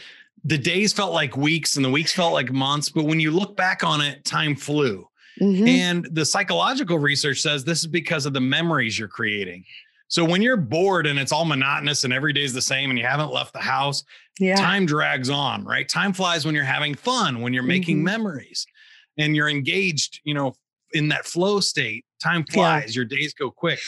the 0.45 0.59
days 0.59 0.93
felt 0.93 1.13
like 1.13 1.37
weeks 1.37 1.77
and 1.77 1.85
the 1.85 1.91
weeks 1.91 2.13
felt 2.13 2.33
like 2.33 2.53
months. 2.53 2.89
But 2.89 3.05
when 3.05 3.21
you 3.21 3.31
look 3.31 3.57
back 3.57 3.85
on 3.85 4.01
it, 4.01 4.25
time 4.25 4.57
flew. 4.57 5.09
Mm-hmm. 5.41 5.67
And 5.67 6.09
the 6.13 6.25
psychological 6.25 6.99
research 6.99 7.41
says 7.41 7.65
this 7.65 7.81
is 7.81 7.87
because 7.87 8.27
of 8.27 8.33
the 8.33 8.41
memories 8.41 8.99
you're 8.99 9.09
creating. 9.09 9.65
So 10.09 10.25
when 10.25 10.43
you're 10.43 10.59
bored 10.59 11.07
and 11.07 11.19
it's 11.19 11.33
all 11.33 11.47
monotonous 11.47 12.05
and 12.05 12.13
every 12.13 12.35
day 12.35 12.43
is 12.43 12.53
the 12.53 12.61
same 12.61 12.91
and 12.91 12.99
you 12.99 13.07
haven't 13.07 13.33
left 13.33 13.55
the 13.55 13.61
house, 13.61 14.05
yeah. 14.39 14.57
time 14.57 14.85
drags 14.85 15.31
on, 15.31 15.65
right? 15.65 15.89
Time 15.89 16.13
flies 16.13 16.45
when 16.45 16.55
you're 16.55 16.65
having 16.65 16.95
fun, 16.95 17.41
when 17.41 17.55
you're 17.55 17.63
making 17.63 17.97
mm-hmm. 17.97 18.05
memories 18.07 18.67
and 19.17 19.35
you're 19.35 19.49
engaged, 19.49 20.21
you 20.25 20.35
know, 20.35 20.53
in 20.93 21.09
that 21.09 21.25
flow 21.25 21.61
state. 21.61 22.05
Time 22.23 22.45
flies, 22.45 22.95
yeah. 22.95 23.01
your 23.01 23.05
days 23.07 23.33
go 23.33 23.51
quick. 23.51 23.81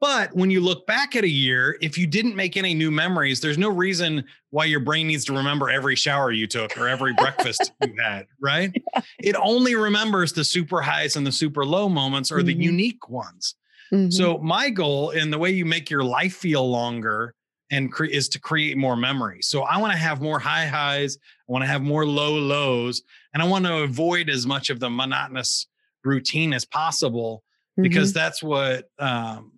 But 0.00 0.34
when 0.34 0.50
you 0.50 0.60
look 0.60 0.86
back 0.86 1.16
at 1.16 1.24
a 1.24 1.28
year, 1.28 1.76
if 1.80 1.98
you 1.98 2.06
didn't 2.06 2.36
make 2.36 2.56
any 2.56 2.72
new 2.72 2.90
memories, 2.90 3.40
there's 3.40 3.58
no 3.58 3.68
reason 3.68 4.24
why 4.50 4.66
your 4.66 4.80
brain 4.80 5.08
needs 5.08 5.24
to 5.24 5.32
remember 5.32 5.68
every 5.68 5.96
shower 5.96 6.30
you 6.30 6.46
took 6.46 6.76
or 6.78 6.86
every 6.86 7.14
breakfast 7.14 7.72
you 7.84 7.94
had, 8.00 8.26
right? 8.40 8.70
Yeah. 8.94 9.02
It 9.18 9.36
only 9.36 9.74
remembers 9.74 10.32
the 10.32 10.44
super 10.44 10.80
highs 10.80 11.16
and 11.16 11.26
the 11.26 11.32
super 11.32 11.64
low 11.64 11.88
moments 11.88 12.30
or 12.30 12.38
mm-hmm. 12.38 12.46
the 12.46 12.54
unique 12.54 13.08
ones. 13.08 13.56
Mm-hmm. 13.92 14.10
So 14.10 14.38
my 14.38 14.70
goal 14.70 15.10
in 15.10 15.30
the 15.30 15.38
way 15.38 15.50
you 15.50 15.64
make 15.64 15.90
your 15.90 16.04
life 16.04 16.34
feel 16.34 16.68
longer 16.68 17.34
and 17.70 17.92
cre- 17.92 18.04
is 18.04 18.28
to 18.30 18.40
create 18.40 18.76
more 18.76 18.96
memories. 18.96 19.48
So 19.48 19.62
I 19.62 19.78
want 19.78 19.92
to 19.92 19.98
have 19.98 20.20
more 20.20 20.38
high 20.38 20.66
highs, 20.66 21.18
I 21.48 21.52
want 21.52 21.62
to 21.62 21.68
have 21.68 21.82
more 21.82 22.06
low 22.06 22.34
lows, 22.34 23.02
and 23.34 23.42
I 23.42 23.46
want 23.46 23.64
to 23.66 23.78
avoid 23.78 24.30
as 24.30 24.46
much 24.46 24.70
of 24.70 24.78
the 24.78 24.90
monotonous 24.90 25.66
routine 26.04 26.52
as 26.52 26.64
possible 26.64 27.42
mm-hmm. 27.72 27.82
because 27.82 28.12
that's 28.12 28.42
what 28.42 28.90
um, 28.98 29.52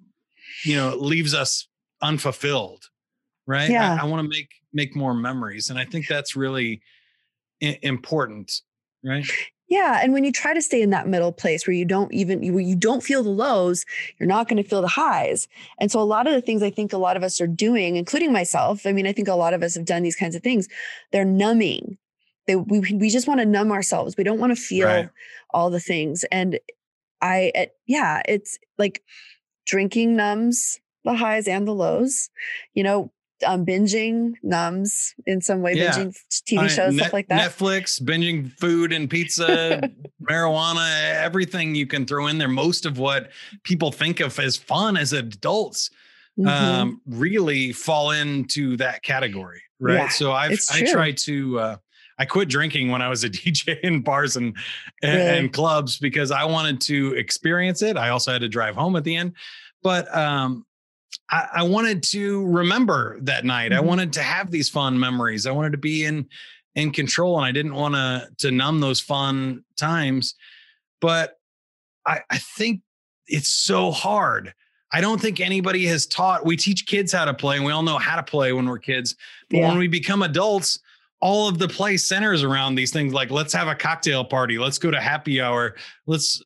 you 0.64 0.76
know 0.76 0.96
leaves 0.96 1.34
us 1.34 1.68
unfulfilled, 2.02 2.88
right? 3.46 3.70
Yeah. 3.70 3.98
I, 4.00 4.04
I 4.04 4.08
want 4.08 4.22
to 4.24 4.28
make 4.28 4.50
make 4.72 4.96
more 4.96 5.14
memories, 5.14 5.70
and 5.70 5.78
I 5.78 5.84
think 5.84 6.06
that's 6.06 6.36
really 6.36 6.82
I- 7.62 7.78
important, 7.82 8.52
right? 9.04 9.26
Yeah, 9.70 10.00
and 10.02 10.12
when 10.12 10.24
you 10.24 10.32
try 10.32 10.52
to 10.52 10.60
stay 10.60 10.82
in 10.82 10.90
that 10.90 11.06
middle 11.06 11.30
place 11.30 11.64
where 11.64 11.74
you 11.74 11.84
don't 11.84 12.12
even 12.12 12.42
you, 12.42 12.58
you 12.58 12.74
don't 12.74 13.04
feel 13.04 13.22
the 13.22 13.30
lows, 13.30 13.84
you're 14.18 14.26
not 14.26 14.48
going 14.48 14.60
to 14.60 14.68
feel 14.68 14.82
the 14.82 14.88
highs. 14.88 15.46
And 15.78 15.92
so 15.92 16.00
a 16.00 16.02
lot 16.02 16.26
of 16.26 16.32
the 16.32 16.40
things 16.40 16.60
I 16.60 16.70
think 16.70 16.92
a 16.92 16.98
lot 16.98 17.16
of 17.16 17.22
us 17.22 17.40
are 17.40 17.46
doing, 17.46 17.94
including 17.94 18.32
myself, 18.32 18.84
I 18.84 18.90
mean, 18.90 19.06
I 19.06 19.12
think 19.12 19.28
a 19.28 19.34
lot 19.34 19.54
of 19.54 19.62
us 19.62 19.76
have 19.76 19.84
done 19.84 20.02
these 20.02 20.16
kinds 20.16 20.34
of 20.34 20.42
things. 20.42 20.66
They're 21.12 21.24
numbing. 21.24 21.98
They 22.48 22.56
we 22.56 22.80
we 22.80 23.10
just 23.10 23.28
want 23.28 23.38
to 23.38 23.46
numb 23.46 23.70
ourselves. 23.70 24.16
We 24.16 24.24
don't 24.24 24.40
want 24.40 24.50
to 24.50 24.60
feel 24.60 24.88
right. 24.88 25.08
all 25.50 25.70
the 25.70 25.78
things. 25.78 26.24
And 26.32 26.58
I 27.22 27.52
it, 27.54 27.76
yeah, 27.86 28.22
it's 28.26 28.58
like 28.76 29.04
drinking 29.66 30.16
numbs 30.16 30.80
the 31.04 31.14
highs 31.14 31.48
and 31.48 31.66
the 31.66 31.72
lows. 31.72 32.30
You 32.74 32.84
know, 32.84 33.12
um, 33.46 33.64
binging 33.64 34.34
numbs 34.42 35.14
in 35.26 35.40
some 35.40 35.62
way, 35.62 35.74
yeah. 35.74 35.92
binging 35.92 36.16
TV 36.46 36.68
shows, 36.68 36.94
Net, 36.94 37.04
stuff 37.04 37.12
like 37.12 37.28
that. 37.28 37.50
Netflix, 37.50 38.00
binging 38.02 38.52
food 38.58 38.92
and 38.92 39.08
pizza, 39.08 39.90
marijuana, 40.30 41.14
everything 41.14 41.74
you 41.74 41.86
can 41.86 42.06
throw 42.06 42.26
in 42.26 42.38
there. 42.38 42.48
Most 42.48 42.86
of 42.86 42.98
what 42.98 43.30
people 43.64 43.92
think 43.92 44.20
of 44.20 44.38
as 44.38 44.56
fun 44.56 44.96
as 44.96 45.12
adults 45.12 45.90
mm-hmm. 46.38 46.48
um, 46.48 47.00
really 47.06 47.72
fall 47.72 48.10
into 48.10 48.76
that 48.76 49.02
category, 49.02 49.62
right? 49.78 49.94
Yeah, 49.94 50.08
so 50.08 50.32
I've 50.32 50.58
I 50.72 50.82
tried 50.82 51.16
to. 51.18 51.58
Uh, 51.58 51.76
I 52.20 52.26
quit 52.26 52.50
drinking 52.50 52.90
when 52.90 53.00
I 53.00 53.08
was 53.08 53.24
a 53.24 53.30
DJ 53.30 53.80
in 53.80 54.02
bars 54.02 54.36
and 54.36 54.54
and, 55.02 55.20
and 55.20 55.52
clubs 55.52 55.98
because 55.98 56.30
I 56.30 56.44
wanted 56.44 56.80
to 56.82 57.14
experience 57.14 57.82
it. 57.82 57.96
I 57.96 58.10
also 58.10 58.30
had 58.30 58.42
to 58.42 58.48
drive 58.48 58.76
home 58.76 58.94
at 58.94 59.04
the 59.04 59.16
end, 59.16 59.32
but 59.82 60.14
um, 60.14 60.66
I, 61.30 61.48
I 61.54 61.62
wanted 61.62 62.02
to 62.04 62.46
remember 62.46 63.18
that 63.22 63.46
night. 63.46 63.72
Mm-hmm. 63.72 63.82
I 63.82 63.86
wanted 63.86 64.12
to 64.12 64.22
have 64.22 64.50
these 64.50 64.68
fun 64.68 65.00
memories. 65.00 65.46
I 65.46 65.52
wanted 65.52 65.72
to 65.72 65.78
be 65.78 66.04
in 66.04 66.28
in 66.74 66.92
control, 66.92 67.38
and 67.38 67.46
I 67.46 67.52
didn't 67.52 67.74
want 67.74 67.94
to 67.94 68.28
to 68.38 68.50
numb 68.50 68.80
those 68.80 69.00
fun 69.00 69.64
times. 69.78 70.34
But 71.00 71.38
I, 72.06 72.20
I 72.28 72.36
think 72.36 72.82
it's 73.26 73.48
so 73.48 73.90
hard. 73.90 74.52
I 74.92 75.00
don't 75.00 75.20
think 75.20 75.40
anybody 75.40 75.86
has 75.86 76.04
taught. 76.04 76.44
We 76.44 76.56
teach 76.56 76.84
kids 76.84 77.12
how 77.12 77.24
to 77.24 77.32
play, 77.32 77.56
and 77.56 77.64
we 77.64 77.72
all 77.72 77.82
know 77.82 77.96
how 77.96 78.16
to 78.16 78.22
play 78.22 78.52
when 78.52 78.68
we're 78.68 78.78
kids. 78.78 79.16
But 79.48 79.58
yeah. 79.58 79.68
when 79.68 79.78
we 79.78 79.88
become 79.88 80.22
adults, 80.22 80.80
all 81.20 81.48
of 81.48 81.58
the 81.58 81.68
play 81.68 81.96
centers 81.96 82.42
around 82.42 82.74
these 82.74 82.92
things. 82.92 83.12
Like 83.12 83.30
let's 83.30 83.52
have 83.52 83.68
a 83.68 83.74
cocktail 83.74 84.24
party, 84.24 84.58
let's 84.58 84.78
go 84.78 84.90
to 84.90 85.00
happy 85.00 85.40
hour, 85.40 85.76
let's 86.06 86.42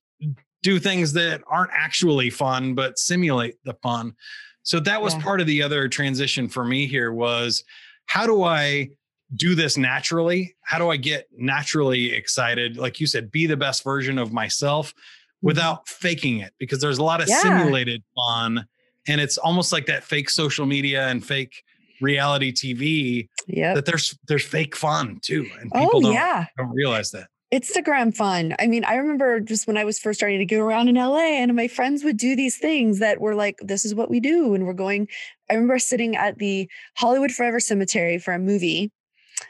do 0.63 0.79
things 0.79 1.13
that 1.13 1.43
aren't 1.47 1.71
actually 1.73 2.31
fun 2.31 2.75
but 2.75 2.99
simulate 2.99 3.57
the 3.65 3.75
fun. 3.83 4.15
So 4.63 4.81
that 4.81 5.01
was 5.01 5.15
Yeah. 5.15 5.21
part 5.23 5.41
of 5.41 5.47
the 5.47 5.63
other 5.63 5.89
transition 5.89 6.49
for 6.49 6.65
me 6.65 6.87
here 6.87 7.13
was 7.13 7.65
how 8.07 8.27
do 8.27 8.43
i 8.43 8.89
do 9.37 9.55
this 9.55 9.77
naturally? 9.77 10.55
How 10.63 10.79
do 10.79 10.91
i 10.91 10.97
get 10.97 11.27
naturally 11.37 12.13
excited? 12.13 12.77
Like 12.77 12.99
you 13.01 13.07
said 13.07 13.31
be 13.31 13.47
the 13.47 13.57
best 13.57 13.85
version 13.85 14.19
of 14.19 14.33
myself 14.33 14.91
mm-hmm. 14.91 15.47
without 15.49 15.89
faking 15.89 16.39
it 16.39 16.53
because 16.59 16.81
there's 16.81 16.99
a 16.99 17.05
lot 17.05 17.21
of 17.21 17.29
Yeah. 17.29 17.43
simulated 17.43 18.03
fun 18.17 18.67
and 19.07 19.21
it's 19.21 19.37
almost 19.39 19.71
like 19.73 19.87
that 19.87 20.03
fake 20.03 20.31
social 20.31 20.67
media 20.67 21.09
and 21.09 21.25
fake 21.25 21.63
reality 22.01 22.53
tv 22.53 23.29
yeah, 23.47 23.75
that 23.75 23.87
there's 23.87 24.19
there's 24.29 24.45
fake 24.45 24.75
fun 24.77 25.19
too 25.23 25.49
and 25.61 25.71
people 25.73 25.91
Oh 25.95 26.01
don't, 26.01 26.13
yeah. 26.13 26.47
don't 26.57 26.71
realize 26.71 27.11
that 27.13 27.29
Instagram 27.55 28.15
fun. 28.15 28.57
I 28.59 28.67
mean, 28.67 28.85
I 28.85 28.97
remember 28.97 29.39
just 29.39 29.69
when 29.69 29.77
I 29.77 29.85
was 29.85 29.99
first 29.99 30.19
starting 30.19 30.41
to 30.41 30.45
go 30.45 30.61
around 30.61 30.89
in 30.89 30.97
LA 30.97 31.37
and 31.39 31.55
my 31.55 31.69
friends 31.69 32.03
would 32.03 32.17
do 32.17 32.35
these 32.35 32.57
things 32.57 32.99
that 32.99 33.21
were 33.21 33.37
like, 33.37 33.59
this 33.63 33.85
is 33.85 33.95
what 33.95 34.11
we 34.11 34.19
do. 34.19 34.55
And 34.55 34.67
we're 34.67 34.73
going, 34.73 35.07
I 35.49 35.55
remember 35.55 35.79
sitting 35.79 36.17
at 36.17 36.39
the 36.39 36.69
Hollywood 36.97 37.31
Forever 37.31 37.61
Cemetery 37.61 38.19
for 38.19 38.35
a 38.35 38.41
movie. 38.41 38.91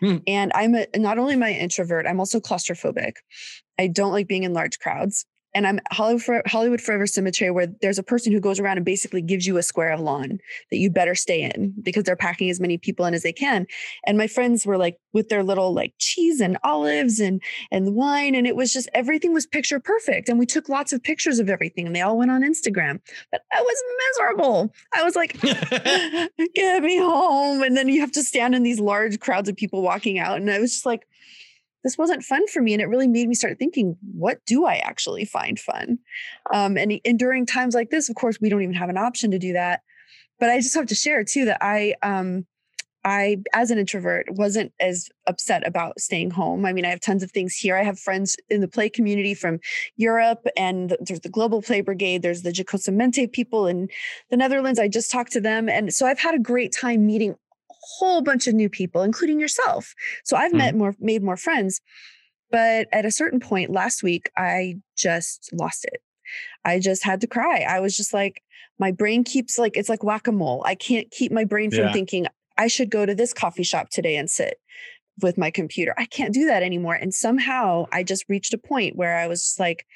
Hmm. 0.01 0.17
And 0.27 0.53
I'm 0.55 0.75
a, 0.75 0.87
not 0.97 1.19
only 1.19 1.37
my 1.37 1.53
introvert, 1.53 2.07
I'm 2.07 2.21
also 2.21 2.41
claustrophobic. 2.41 3.15
I 3.79 3.87
don't 3.87 4.13
like 4.13 4.29
being 4.29 4.43
in 4.43 4.53
large 4.53 4.79
crowds. 4.81 5.25
And 5.55 5.67
I'm 5.67 5.79
at 5.79 5.93
Hollywood, 5.93 6.23
For- 6.23 6.43
Hollywood 6.47 6.81
Forever 6.81 7.07
Cemetery 7.07 7.51
where 7.51 7.67
there's 7.67 7.99
a 7.99 8.03
person 8.03 8.33
who 8.33 8.41
goes 8.41 8.59
around 8.59 8.79
and 8.79 8.85
basically 8.85 9.23
gives 9.23 9.47
you 9.47 9.57
a 9.57 9.63
square 9.63 9.93
of 9.93 10.01
lawn 10.01 10.39
that 10.71 10.79
you 10.79 10.91
better 10.91 11.15
stay 11.15 11.43
in 11.43 11.75
because 11.83 12.05
they're 12.05 12.17
packing 12.17 12.51
as 12.51 12.61
many 12.61 12.79
people 12.79 13.07
in 13.07 13.15
as 13.15 13.23
they 13.23 13.33
can. 13.33 13.67
And 14.07 14.19
my 14.19 14.27
friends 14.27 14.67
were 14.67 14.77
like 14.77 14.99
with 15.13 15.29
their 15.29 15.43
little 15.43 15.73
like 15.73 15.95
cheese 15.99 16.41
and 16.41 16.59
olives 16.65 17.21
and 17.21 17.43
and 17.71 17.95
wine 17.95 18.35
and 18.35 18.47
it 18.47 18.57
was 18.57 18.73
just 18.73 18.89
everything 18.95 19.33
was 19.33 19.47
picture 19.47 19.81
perfect. 19.81 20.29
And 20.29 20.39
we 20.39 20.47
took 20.47 20.69
lots 20.69 20.93
of 20.93 21.03
pictures 21.03 21.39
of 21.39 21.49
everything 21.49 21.87
and 21.87 21.95
they 21.95 22.01
all 22.01 22.19
went 22.19 22.31
on 22.31 22.43
Instagram. 22.43 23.01
But 23.31 23.43
I 23.53 23.61
was 23.61 23.83
miserable. 24.09 24.73
I 24.95 25.03
was 25.05 25.17
like 25.17 25.41
get 26.55 26.83
me 26.83 26.99
home. 26.99 27.63
And 27.63 27.77
then 27.77 27.89
you 27.89 28.01
have 28.01 28.13
to 28.13 28.23
stand 28.23 28.55
in 28.55 28.63
these 28.63 28.81
large 28.81 29.21
crowds 29.21 29.49
of 29.49 29.57
people 29.57 29.83
walking 29.83 30.19
out 30.19 30.37
and 30.37 30.51
I 30.51 30.59
was 30.59 30.73
just 30.73 30.87
like 30.87 31.07
this 31.85 31.99
wasn't 31.99 32.25
fun 32.25 32.47
for 32.49 32.61
me 32.63 32.73
and 32.73 32.83
it 32.83 32.89
really 32.89 33.07
made 33.07 33.29
me 33.29 33.35
start 33.35 33.59
thinking 33.59 33.97
what 34.13 34.45
do 34.47 34.67
I 34.67 34.77
actually 34.77 35.25
find 35.25 35.59
fun 35.59 35.99
um, 36.53 36.77
and, 36.77 37.01
and 37.05 37.19
during 37.19 37.47
times 37.47 37.75
like 37.75 37.91
this 37.91 38.09
of 38.09 38.17
course 38.17 38.39
we 38.41 38.49
don't 38.49 38.63
even 38.63 38.75
have 38.75 38.89
an 38.89 38.99
option 38.99 39.31
to 39.31 39.39
do 39.39 39.53
that 39.53 39.83
but 40.41 40.49
I 40.49 40.59
just 40.59 40.75
have 40.75 40.87
to 40.87 40.95
share 40.95 41.23
too 41.25 41.45
that 41.45 41.59
I 41.61 41.95
um 42.03 42.47
I, 43.05 43.37
as 43.53 43.71
an 43.71 43.79
introvert, 43.79 44.31
wasn't 44.31 44.73
as 44.81 45.11
upset 45.27 45.67
about 45.67 46.01
staying 46.01 46.31
home. 46.31 46.65
I 46.65 46.73
mean, 46.73 46.87
I 46.87 46.89
have 46.89 47.01
tons 47.01 47.23
of 47.23 47.31
things 47.31 47.55
here. 47.55 47.77
I 47.77 47.83
have 47.83 47.99
friends 47.99 48.37
in 48.49 48.63
the 48.63 48.69
play 48.69 48.89
community 48.89 49.35
from 49.35 49.61
Europe, 49.97 50.47
and 50.57 50.89
th- 50.89 51.01
there's 51.05 51.21
the 51.21 51.29
Global 51.29 51.61
Play 51.61 51.83
Brigade. 51.83 52.23
There's 52.23 52.43
the 52.43 52.51
Jacosamente 52.51 53.31
people 53.31 53.67
in 53.67 53.89
the 54.31 54.37
Netherlands. 54.37 54.79
I 54.79 54.89
just 54.89 55.11
talked 55.11 55.33
to 55.33 55.41
them, 55.41 55.69
and 55.69 55.93
so 55.93 56.07
I've 56.07 56.19
had 56.19 56.35
a 56.35 56.39
great 56.39 56.73
time 56.73 57.05
meeting 57.05 57.35
whole 57.99 58.23
bunch 58.23 58.47
of 58.47 58.55
new 58.55 58.69
people, 58.69 59.03
including 59.03 59.41
yourself. 59.41 59.95
So 60.25 60.37
I've 60.37 60.51
mm-hmm. 60.51 60.59
met 60.59 60.75
more, 60.75 60.95
made 61.01 61.23
more 61.23 61.37
friends. 61.37 61.81
But 62.51 62.89
at 62.93 63.05
a 63.05 63.11
certain 63.11 63.41
point 63.41 63.71
last 63.71 64.03
week, 64.03 64.31
I 64.37 64.77
just 64.97 65.51
lost 65.53 65.85
it. 65.85 66.01
I 66.65 66.79
just 66.79 67.05
had 67.05 67.21
to 67.23 67.27
cry. 67.27 67.67
I 67.69 67.81
was 67.81 67.97
just 67.97 68.15
like, 68.15 68.43
my 68.79 68.91
brain 68.91 69.25
keeps 69.25 69.59
like 69.59 69.77
it's 69.77 69.89
like 69.89 70.03
whack 70.03 70.27
a 70.27 70.33
mole. 70.33 70.63
I 70.67 70.75
can't 70.75 71.11
keep 71.11 71.33
my 71.33 71.45
brain 71.45 71.71
from 71.71 71.85
Yeah. 71.85 71.93
thinking 71.93 72.27
I 72.57 72.69
should 72.69 72.91
go 72.91 73.05
to 73.07 73.15
this 73.15 73.33
coffee 73.33 73.63
shop 73.63 73.91
today 73.91 74.17
and 74.17 74.31
sit 74.31 74.59
with 75.21 75.39
my 75.39 75.51
computer. 75.51 75.95
I 75.97 76.07
can't 76.07 76.35
do 76.35 76.47
that 76.47 76.63
anymore. 76.63 76.95
And 76.95 77.15
somehow 77.15 77.87
I 77.93 78.03
just 78.03 78.25
reached 78.29 78.55
a 78.55 78.59
point 78.59 78.97
where 78.97 79.17
I 79.17 79.27
was 79.27 79.43
just 79.43 79.61
like, 79.61 79.87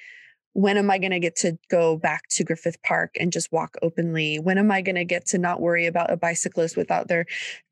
when 0.55 0.77
am 0.77 0.91
I 0.91 0.99
going 0.99 1.13
to 1.13 1.21
get 1.21 1.37
to 1.37 1.59
go 1.71 1.97
back 1.97 2.25
to 2.31 2.45
Griffith 2.45 2.83
Park 2.83 3.17
and 3.21 3.33
just 3.33 3.53
walk 3.53 3.77
openly? 3.83 4.39
When 4.39 4.59
am 4.59 4.71
I 4.71 4.83
going 4.83 4.97
to 4.97 5.05
get 5.05 5.27
to 5.27 5.39
not 5.39 5.61
worry 5.61 5.87
about 5.87 6.13
a 6.13 6.17
bicyclist 6.17 6.77
without 6.77 7.09
their 7.09 7.27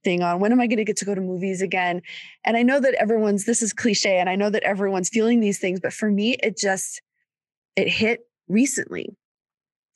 thing 0.04 0.22
on? 0.22 0.40
When 0.40 0.52
am 0.52 0.60
I 0.60 0.66
going 0.66 0.78
to 0.78 0.84
get 0.84 0.96
to 0.98 1.04
go 1.04 1.14
to 1.14 1.20
movies 1.20 1.62
again? 1.62 2.02
And 2.44 2.56
I 2.56 2.62
know 2.62 2.78
that 2.80 2.94
everyone's, 2.94 3.44
this 3.44 3.62
is 3.62 3.72
cliche, 3.72 4.18
and 4.18 4.28
I 4.28 4.36
know 4.36 4.50
that 4.50 4.62
everyone's 4.62 5.08
feeling 5.08 5.40
these 5.40 5.58
things, 5.58 5.80
but 5.80 5.92
for 5.92 6.10
me, 6.10 6.36
it 6.42 6.56
just, 6.56 7.02
it 7.74 7.88
hit 7.88 8.20
recently. 8.48 9.16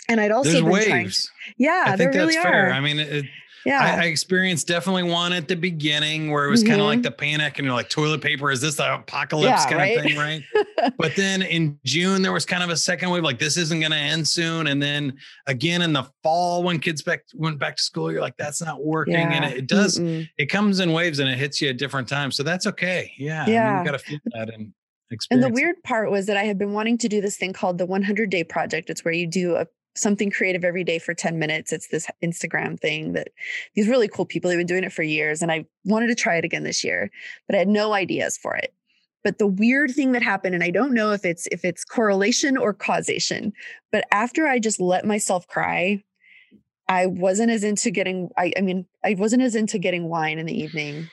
And 0.09 0.20
I'd 0.20 0.33
also 0.33 0.51
there's 0.51 0.62
been 0.62 0.72
waves 0.72 0.87
trying. 0.89 1.55
Yeah, 1.59 1.85
i 1.87 1.97
there 1.97 2.11
think 2.11 2.14
really 2.22 2.35
that's 2.35 2.45
fair 2.45 2.70
are. 2.70 2.72
i 2.72 2.81
mean 2.81 2.99
it, 2.99 3.26
yeah. 3.64 3.80
I, 3.80 4.02
I 4.02 4.04
experienced 4.06 4.66
definitely 4.68 5.04
one 5.04 5.32
at 5.32 5.48
the 5.48 5.56
beginning 5.56 6.30
where 6.30 6.46
it 6.46 6.50
was 6.50 6.62
kind 6.62 6.80
of 6.80 6.86
like 6.86 6.98
mm-hmm. 6.98 7.02
the 7.04 7.11
panic 7.12 7.58
and 7.58 7.66
you're 7.66 7.74
like 7.74 7.88
toilet 7.88 8.20
paper 8.20 8.50
is 8.50 8.61
this 8.61 8.76
the 8.76 8.94
apocalypse 8.94 9.64
Yeah, 9.64 9.64
kind 9.68 9.76
right? 9.76 9.98
of 9.98 10.04
thing 10.04 10.16
right 10.16 10.92
but 10.98 11.16
then 11.16 11.42
in 11.42 11.78
june 11.84 12.22
there 12.22 12.32
was 12.32 12.46
kind 12.46 12.62
of 12.62 12.70
a 12.70 12.76
second 12.76 13.11
wave 13.11 13.22
like 13.22 13.38
this 13.38 13.56
isn't 13.56 13.80
going 13.80 13.92
to 13.92 13.98
end 13.98 14.26
soon 14.26 14.66
and 14.66 14.82
then 14.82 15.16
again 15.46 15.82
in 15.82 15.92
the 15.92 16.08
fall 16.22 16.62
when 16.62 16.78
kids 16.78 17.02
back 17.02 17.24
went 17.34 17.58
back 17.58 17.76
to 17.76 17.82
school 17.82 18.11
you're 18.11 18.20
like 18.20 18.36
that's 18.36 18.62
not 18.62 18.84
working 18.84 19.14
Yeah. 19.14 19.32
and 19.32 19.44
it, 19.44 19.58
it 19.58 19.66
does 19.66 19.98
Mm-mm. 19.98 20.28
it 20.38 20.46
comes 20.46 20.80
in 20.80 20.92
waves 20.92 21.18
and 21.18 21.28
it 21.28 21.38
hits 21.38 21.61
you 21.61 21.68
at 21.68 21.78
different 21.78 22.08
times 22.08 22.36
so 22.36 22.42
that's 22.42 22.66
okay 22.66 23.12
yeah 23.18 23.42
I 23.42 23.46
mean, 23.46 23.54
Yeah. 23.54 23.78
you 23.80 23.84
got 23.84 23.92
to 23.92 23.98
feel 23.98 24.18
that 24.32 24.52
and 24.52 24.72
Experience. 25.12 25.44
And 25.44 25.52
the 25.52 25.61
weird 25.61 25.82
part 25.82 26.11
was 26.12 26.26
that 26.26 26.36
I 26.36 26.44
had 26.44 26.56
been 26.56 26.72
wanting 26.72 26.96
to 26.98 27.08
do 27.08 27.20
this 27.20 27.36
thing 27.36 27.52
called 27.52 27.78
the 27.78 27.86
100 27.86 28.30
day 28.30 28.44
project. 28.44 28.90
It's 28.90 29.04
where 29.04 29.12
you 29.12 29.26
do 29.26 29.56
a 29.56 29.66
something 30.01 30.30
creative 30.30 30.64
every 30.64 30.84
day 30.84 30.98
for 30.98 31.14
10 31.14 31.38
minutes. 31.38 31.72
It's 31.72 31.88
this 31.88 32.07
Instagram 32.22 32.78
thing 32.78 33.12
that 33.12 33.28
these 33.74 33.88
really 33.88 34.09
cool 34.09 34.26
people 34.26 34.51
have 34.51 34.59
been 34.59 34.66
doing 34.66 34.84
it 34.84 34.92
for 34.92 35.03
years. 35.03 35.42
And 35.42 35.53
I 35.53 35.64
wanted 35.84 36.09
to 36.09 36.14
try 36.14 36.36
it 36.36 36.44
again 36.44 36.64
this 36.64 36.82
year, 36.82 37.11
but 37.46 37.57
I 37.57 37.59
had 37.59 37.68
no 37.68 37.92
ideas 37.92 38.36
for 38.36 38.57
it. 38.57 38.72
But 39.22 39.38
the 39.38 39.46
weird 39.46 39.90
thing 39.90 40.12
that 40.12 40.22
happened, 40.22 40.55
and 40.55 40.64
I 40.64 40.70
don't 40.70 40.94
know 40.94 41.12
if 41.12 41.24
it's 41.24 41.46
if 41.48 41.64
it's 41.64 41.84
correlation 41.84 42.57
or 42.57 42.72
causation, 42.72 43.53
but 43.92 44.07
after 44.12 44.46
I 44.46 44.59
just 44.59 44.80
let 44.80 45.05
myself 45.05 45.46
cry, 45.46 46.03
I 46.88 47.07
wasn't 47.07 47.51
as 47.51 47.62
into 47.62 47.90
getting, 47.90 48.30
I, 48.36 48.53
I 48.57 48.62
mean, 48.62 48.86
I 49.05 49.14
wasn't 49.14 49.42
as 49.42 49.55
into 49.55 49.78
getting 49.78 50.09
wine 50.09 50.38
in 50.38 50.46
the 50.46 50.59
evening. 50.59 51.09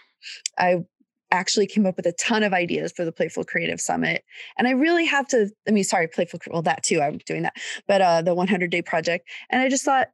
I 0.58 0.86
actually 1.32 1.68
came 1.68 1.86
up 1.86 1.98
with 1.98 2.06
a 2.06 2.14
ton 2.14 2.44
of 2.44 2.54
ideas 2.54 2.92
for 2.92 3.04
the 3.06 3.12
Playful 3.12 3.44
Creative 3.44 3.80
Summit. 3.80 4.24
And 4.58 4.68
I 4.68 4.72
really 4.72 5.06
have 5.06 5.28
to, 5.30 5.50
I 5.68 5.72
mean, 5.72 5.84
sorry, 5.84 6.08
Playful, 6.08 6.40
well, 6.50 6.62
that 6.62 6.84
too, 6.84 7.02
I'm 7.02 7.18
doing 7.20 7.44
that, 7.44 7.56
but 7.88 8.02
uh, 8.02 8.22
the 8.22 8.34
100 8.34 8.72
day 8.72 8.82
project. 8.82 9.28
And 9.50 9.62
I 9.62 9.70
just 9.70 9.84
thought, 9.84 10.08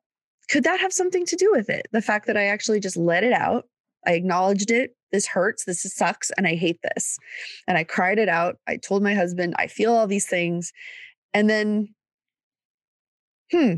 could 0.50 0.64
that 0.64 0.80
have 0.80 0.94
something 0.94 1.26
to 1.26 1.36
do 1.36 1.52
with 1.52 1.70
it? 1.70 1.88
The 1.92 2.02
fact 2.02 2.28
that 2.28 2.38
I 2.38 2.46
actually 2.46 2.80
just 2.80 2.98
let 2.98 3.24
it 3.24 3.34
out, 3.34 3.66
I 4.06 4.14
acknowledged 4.14 4.72
it. 4.72 4.96
This 5.12 5.28
hurts. 5.28 5.66
This 5.66 5.84
sucks. 5.84 6.32
And 6.38 6.48
I 6.48 6.56
hate 6.56 6.80
this. 6.82 7.18
And 7.68 7.78
I 7.78 7.84
cried 7.84 8.20
it 8.20 8.30
out. 8.30 8.58
I 8.68 8.78
told 8.78 9.04
my 9.04 9.14
husband, 9.14 9.54
I 9.58 9.68
feel 9.68 9.94
all 9.94 10.08
these 10.08 10.28
things. 10.28 10.74
And 11.34 11.50
then, 11.50 11.94
hmm, 13.52 13.76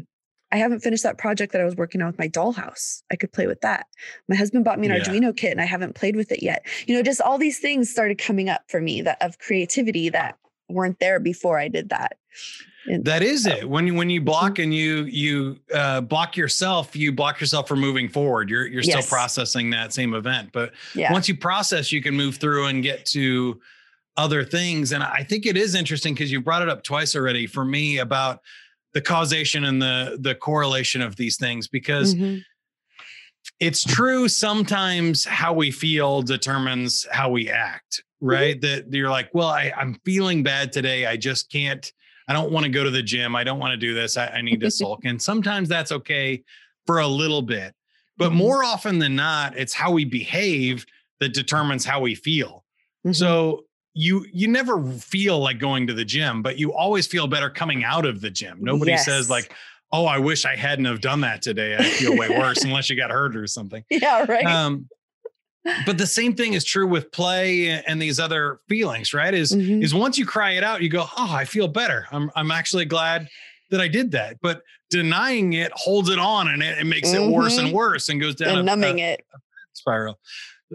I 0.55 0.57
haven't 0.59 0.79
finished 0.79 1.03
that 1.03 1.17
project 1.17 1.51
that 1.51 1.59
I 1.59 1.65
was 1.65 1.75
working 1.75 2.01
on 2.01 2.07
with 2.07 2.17
my 2.17 2.29
dollhouse. 2.29 3.03
I 3.11 3.17
could 3.17 3.33
play 3.33 3.45
with 3.45 3.59
that. 3.59 3.87
My 4.29 4.37
husband 4.37 4.63
bought 4.63 4.79
me 4.79 4.87
an 4.87 4.93
Yeah. 4.93 5.03
Arduino 5.03 5.35
kit 5.35 5.51
and 5.51 5.59
I 5.59 5.65
haven't 5.65 5.95
played 5.95 6.15
with 6.15 6.31
it 6.31 6.41
yet. 6.41 6.65
You 6.87 6.95
know, 6.95 7.03
just 7.03 7.19
all 7.19 7.37
these 7.37 7.59
things 7.59 7.89
started 7.89 8.17
coming 8.17 8.47
up 8.47 8.61
for 8.69 8.79
me 8.79 9.01
that 9.01 9.21
of 9.21 9.37
creativity 9.37 10.07
that 10.09 10.37
weren't 10.69 10.97
there 10.99 11.19
before 11.19 11.59
I 11.59 11.67
did 11.67 11.89
that. 11.89 12.17
And 12.85 13.03
That 13.03 13.21
is 13.21 13.45
it. 13.45 13.69
When 13.69 13.85
you 13.85 13.95
when 13.95 14.09
you 14.09 14.21
block 14.21 14.57
and 14.57 14.73
you 14.73 15.03
you 15.03 15.59
uh, 15.73 15.99
block 15.99 16.37
yourself, 16.37 16.95
you 16.95 17.11
block 17.11 17.41
yourself 17.41 17.67
from 17.67 17.81
moving 17.81 18.07
forward. 18.07 18.49
You're 18.49 18.65
you're 18.65 18.83
still 18.83 19.01
processing 19.01 19.71
that 19.71 19.91
same 19.91 20.13
event, 20.13 20.51
but 20.53 20.71
yeah. 20.93 21.11
once 21.11 21.27
you 21.27 21.35
process, 21.35 21.91
you 21.91 22.01
can 22.01 22.15
move 22.15 22.37
through 22.37 22.67
and 22.67 22.81
get 22.81 23.05
to 23.07 23.59
other 24.15 24.45
things. 24.45 24.93
And 24.93 25.03
I 25.03 25.23
think 25.23 25.45
it 25.45 25.57
is 25.57 25.75
interesting 25.75 26.13
because 26.13 26.31
you 26.31 26.39
brought 26.39 26.61
it 26.61 26.69
up 26.69 26.83
twice 26.83 27.13
already 27.13 27.45
for 27.45 27.65
me 27.65 27.97
about 27.97 28.39
the 28.95 29.01
causation 29.01 29.65
and 29.65 29.79
the 29.81 30.17
the 30.21 30.33
correlation 30.33 31.01
of 31.03 31.15
these 31.17 31.37
things 31.37 31.67
because 31.67 32.15
Mhm. 32.15 32.41
it's 33.59 33.83
true 33.83 34.27
sometimes 34.27 35.25
how 35.25 35.53
we 35.53 35.69
feel 35.69 36.21
determines 36.23 37.05
how 37.11 37.29
we 37.29 37.49
act 37.49 38.01
right? 38.21 38.59
That 38.61 38.91
you're 38.91 39.09
like 39.09 39.29
well 39.35 39.49
I, 39.49 39.71
i'm 39.77 39.99
feeling 40.05 40.41
bad 40.41 40.71
today. 40.71 41.05
I 41.05 41.17
just 41.17 41.51
can't 41.51 41.91
i 42.27 42.33
don't 42.33 42.51
want 42.51 42.63
to 42.63 42.71
go 42.71 42.83
to 42.83 42.89
the 42.89 43.03
gym. 43.03 43.35
I 43.35 43.43
don't 43.43 43.59
want 43.59 43.71
to 43.73 43.77
do 43.77 43.93
this. 43.93 44.17
I, 44.17 44.27
I 44.27 44.41
need 44.41 44.61
to 44.61 44.71
sulk. 44.79 45.01
And 45.05 45.21
sometimes 45.21 45.69
that's 45.69 45.91
okay 45.91 46.41
for 46.87 46.99
a 46.99 47.07
little 47.07 47.41
bit 47.43 47.75
but 48.17 48.31
Mhm. 48.31 48.35
more 48.35 48.63
often 48.63 48.97
than 48.97 49.15
not 49.15 49.57
it's 49.57 49.73
how 49.73 49.91
we 49.91 50.05
behave 50.05 50.85
that 51.19 51.33
determines 51.33 51.83
how 51.85 51.99
we 51.99 52.15
feel. 52.15 52.63
Mhm. 53.05 53.13
so 53.13 53.64
you 53.97 54.25
you 54.33 54.47
never 54.47 54.83
feel 54.91 55.39
like 55.39 55.57
going 55.57 55.87
to 55.87 55.93
the 55.93 56.03
gym 56.05 56.41
but 56.41 56.59
you 56.59 56.73
always 56.73 57.07
feel 57.07 57.27
better 57.27 57.49
coming 57.49 57.83
out 57.85 58.05
of 58.05 58.19
the 58.21 58.29
gym 58.29 58.57
nobody 58.61 58.91
Yes. 58.91 59.05
says 59.05 59.29
like 59.29 59.53
oh 59.93 60.05
i 60.05 60.17
wish 60.19 60.43
i 60.45 60.53
hadn't 60.55 60.83
have 60.85 60.99
done 60.99 61.21
that 61.21 61.41
today 61.41 61.75
i 61.77 61.83
feel 61.83 62.15
way 62.17 62.27
worse 62.37 62.63
unless 62.65 62.89
you 62.89 62.97
got 62.97 63.09
hurt 63.09 63.35
or 63.37 63.47
something 63.47 63.83
yeah, 63.89 64.25
right. 64.27 64.45
um 64.45 64.89
but 65.85 65.97
the 65.97 66.05
same 66.05 66.35
thing 66.35 66.53
is 66.53 66.65
true 66.65 66.85
with 66.85 67.09
play 67.11 67.69
and 67.69 68.01
these 68.01 68.19
other 68.19 68.59
feelings 68.67 69.13
right 69.13 69.33
is 69.33 69.53
Mhm. 69.55 69.81
is 69.81 69.93
once 69.95 70.17
you 70.17 70.25
cry 70.25 70.51
it 70.51 70.63
out 70.63 70.81
you 70.81 70.89
go 70.89 71.05
oh 71.17 71.31
i 71.33 71.45
feel 71.45 71.67
better 71.69 72.05
i'm 72.11 72.29
i'm 72.35 72.51
actually 72.51 72.83
glad 72.85 73.29
that 73.71 73.79
i 73.79 73.87
did 73.87 74.11
that 74.11 74.37
but 74.41 74.61
denying 74.89 75.53
it 75.53 75.71
holds 75.73 76.09
it 76.09 76.19
on 76.19 76.49
and 76.49 76.61
it, 76.61 76.79
it 76.79 76.85
makes 76.85 77.13
it 77.13 77.21
worse 77.31 77.57
and 77.57 77.69
Mhm. 77.69 77.73
worse 77.73 78.09
and 78.09 78.19
goes 78.19 78.35
down 78.35 78.49
and 78.49 78.59
a- 78.59 78.63
numbing 78.63 78.99
a, 78.99 79.13
it. 79.13 79.25
spiral 79.71 80.19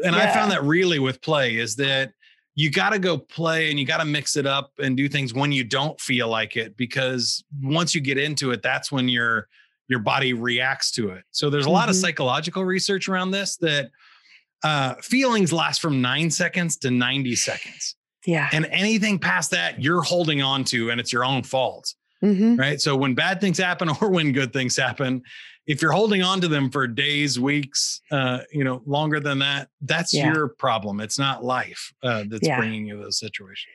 and 0.04 0.16
i 0.16 0.32
found 0.32 0.50
that 0.52 0.62
really 0.64 0.98
with 0.98 1.20
play 1.20 1.56
is 1.56 1.76
that 1.76 2.12
you 2.56 2.70
got 2.70 2.90
to 2.90 2.98
go 2.98 3.16
play 3.16 3.70
and 3.70 3.78
you 3.78 3.86
got 3.86 3.98
to 3.98 4.04
mix 4.04 4.36
it 4.36 4.46
up 4.46 4.72
and 4.78 4.96
do 4.96 5.08
things 5.08 5.32
when 5.32 5.52
you 5.52 5.64
don't 5.64 6.00
feel 6.00 6.28
like 6.28 6.56
it 6.56 6.76
because 6.76 7.44
once 7.62 7.94
you 7.94 8.00
get 8.00 8.18
into 8.18 8.50
it 8.50 8.62
that's 8.62 8.90
when 8.92 9.08
your 9.08 9.48
your 9.88 10.00
body 10.00 10.32
reacts 10.32 10.90
to 10.92 11.10
it 11.10 11.24
so 11.30 11.48
there's 11.50 11.66
a 11.66 11.70
lot 11.70 11.88
of 11.88 11.94
Mhm. 11.94 12.00
psychological 12.00 12.64
research 12.64 13.08
around 13.08 13.30
this 13.30 13.56
that 13.58 13.90
uh, 14.62 14.94
feelings 14.96 15.52
last 15.52 15.80
from 15.80 16.02
nine 16.02 16.30
seconds 16.30 16.76
to 16.76 16.90
90 16.90 17.34
seconds 17.36 17.96
Yeah. 18.26 18.48
and 18.52 18.66
anything 18.66 19.18
past 19.18 19.50
that 19.52 19.82
you're 19.82 20.02
holding 20.02 20.42
on 20.42 20.64
to 20.64 20.90
and 20.90 21.00
it's 21.00 21.12
your 21.12 21.24
own 21.24 21.42
fault 21.44 21.94
hmm 22.20 22.56
right 22.56 22.78
so 22.80 22.94
when 22.94 23.14
bad 23.14 23.40
things 23.40 23.56
happen 23.58 23.88
or 24.00 24.10
when 24.10 24.32
good 24.32 24.52
things 24.52 24.76
happen 24.76 25.22
if 25.66 25.82
you're 25.82 25.92
holding 25.92 26.22
on 26.22 26.40
to 26.40 26.48
them 26.48 26.70
for 26.70 26.86
days 26.86 27.38
weeks 27.38 28.00
uh 28.10 28.40
you 28.52 28.64
know 28.64 28.82
longer 28.86 29.20
than 29.20 29.38
that 29.38 29.68
that's 29.82 30.12
Yeah. 30.12 30.32
your 30.32 30.48
problem 30.48 31.00
it's 31.00 31.18
not 31.18 31.44
life 31.44 31.92
uh 32.02 32.24
that's 32.28 32.46
Yeah. 32.46 32.56
bringing 32.56 32.86
you 32.86 32.98
those 33.00 33.18
situations 33.18 33.74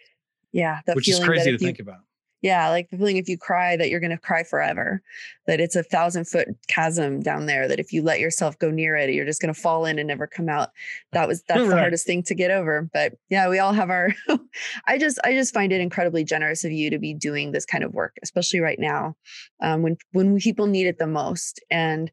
Yeah. 0.52 0.80
That 0.86 0.96
which 0.96 1.08
is 1.10 1.20
crazy 1.20 1.46
to 1.46 1.52
you 1.52 1.58
think 1.58 1.80
about 1.80 2.00
Yeah, 2.46 2.70
like 2.70 2.92
the 2.92 2.98
feeling 2.98 3.18
if 3.18 3.28
you 3.28 3.40
cry 3.40 3.76
that 3.76 3.90
you're 3.90 4.00
going 4.00 4.12
to 4.12 4.20
cry 4.20 4.44
forever, 4.44 5.02
that 5.48 5.60
it's 5.60 5.76
a 5.76 5.82
thousand 5.82 6.26
foot 6.26 6.48
chasm 6.68 7.20
down 7.20 7.48
there, 7.48 7.68
that 7.68 7.80
if 7.80 7.92
you 7.92 8.04
let 8.04 8.20
yourself 8.20 8.60
go 8.60 8.70
near 8.70 8.96
it, 8.96 9.10
you're 9.10 9.26
just 9.26 9.42
going 9.42 9.52
to 9.52 9.60
fall 9.60 9.88
in 9.88 9.98
and 9.98 10.08
never 10.08 10.28
come 10.28 10.48
out. 10.48 10.70
That 11.12 11.28
was, 11.28 11.42
that's 11.48 11.68
the 11.68 11.76
hardest 11.76 12.06
thing 12.06 12.22
to 12.22 12.36
get 12.36 12.52
over. 12.52 12.88
But 12.94 13.14
yeah, 13.30 13.50
we 13.50 13.58
all 13.58 13.74
have 13.74 13.90
our, 13.90 14.14
I 14.86 15.00
just, 15.00 15.18
I 15.24 15.34
just 15.34 15.56
find 15.56 15.74
it 15.74 15.82
incredibly 15.82 16.24
generous 16.24 16.64
of 16.64 16.72
you 16.72 16.92
to 16.92 17.00
be 17.00 17.16
doing 17.16 17.52
this 17.52 17.66
kind 17.66 17.84
of 17.84 17.96
work, 17.96 18.16
especially 18.22 18.60
right 18.60 18.78
now 18.78 19.16
um, 19.62 19.82
when, 19.82 19.98
when 20.12 20.38
people 20.38 20.68
need 20.68 20.86
it 20.86 21.00
the 21.00 21.08
most. 21.08 21.60
And 21.72 22.12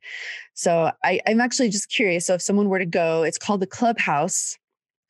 so 0.55 0.93
I, 1.05 1.21
I'm 1.27 1.43
actually 1.43 1.69
just 1.69 1.91
curious. 1.91 2.25
So 2.25 2.33
if 2.33 2.41
someone 2.41 2.71
were 2.71 2.79
to 2.79 2.87
go, 2.87 3.23
it's 3.23 3.37
called 3.37 3.61
the 3.61 3.67
Clubhouse. 3.67 4.57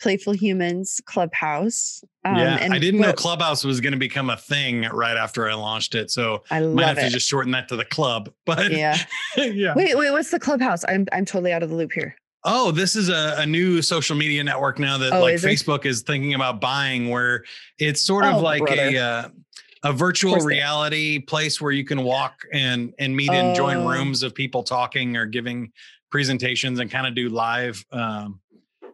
Playful 0.03 0.33
Humans 0.35 1.01
Clubhouse. 1.07 2.03
Um, 2.25 2.37
yeah 2.37 2.69
i 2.71 2.79
didn't 2.79 3.01
know 3.01 3.13
clubhouse 3.13 3.65
was 3.65 3.81
going 3.81 3.95
to 3.95 3.99
become 3.99 4.31
a 4.31 4.37
thing 4.37 4.83
right 4.93 5.17
after 5.17 5.49
i 5.51 5.55
launched 5.55 5.97
it 5.97 6.09
so 6.09 6.45
I 6.53 6.61
might 6.61 6.87
have 6.87 6.99
to 6.99 7.09
just 7.11 7.29
shorten 7.29 7.51
that 7.51 7.67
to 7.69 7.75
the 7.77 7.85
club 7.85 8.31
but 8.47 8.71
yeah. 8.71 8.97
yeah 9.37 9.75
Wait, 9.75 9.97
wait, 9.99 10.13
what's 10.13 10.31
the 10.31 10.39
clubhouse? 10.39 10.85
I'm 10.87 11.07
I'm 11.13 11.25
totally 11.25 11.53
out 11.53 11.63
of 11.65 11.71
the 11.71 11.75
loop 11.75 11.91
here. 11.93 12.15
Oh, 12.45 12.71
this 12.73 12.95
is 12.97 13.09
a, 13.09 13.37
a 13.39 13.47
new 13.47 13.83
social 13.83 14.17
media 14.17 14.43
network 14.45 14.79
now 14.79 14.99
that 14.99 15.13
Oh, 15.13 15.21
like 15.21 15.35
is? 15.35 15.45
Facebook 15.45 15.85
is 15.87 16.03
thinking 16.03 16.35
about 16.35 16.61
buying, 16.61 17.09
where 17.09 17.45
it's 17.79 18.03
sort 18.03 18.25
of 18.25 18.37
Oh, 18.37 18.41
like 18.41 18.69
a 18.71 18.99
uh, 18.99 19.29
a 19.85 19.93
virtual 19.93 20.37
reality 20.39 21.19
place 21.21 21.61
where 21.61 21.73
you 21.73 21.85
can 21.85 22.03
walk 22.05 22.35
and 22.53 22.93
and 23.01 23.17
meet 23.17 23.31
and 23.31 23.55
join 23.57 23.79
Oh. 23.79 23.89
rooms 23.89 24.23
of 24.23 24.33
people 24.35 24.63
talking 24.63 25.17
or 25.17 25.27
giving 25.27 25.73
presentations 26.11 26.79
and 26.79 26.89
kind 26.91 27.07
of 27.07 27.15
do 27.17 27.29
live 27.31 27.85
um, 27.91 28.41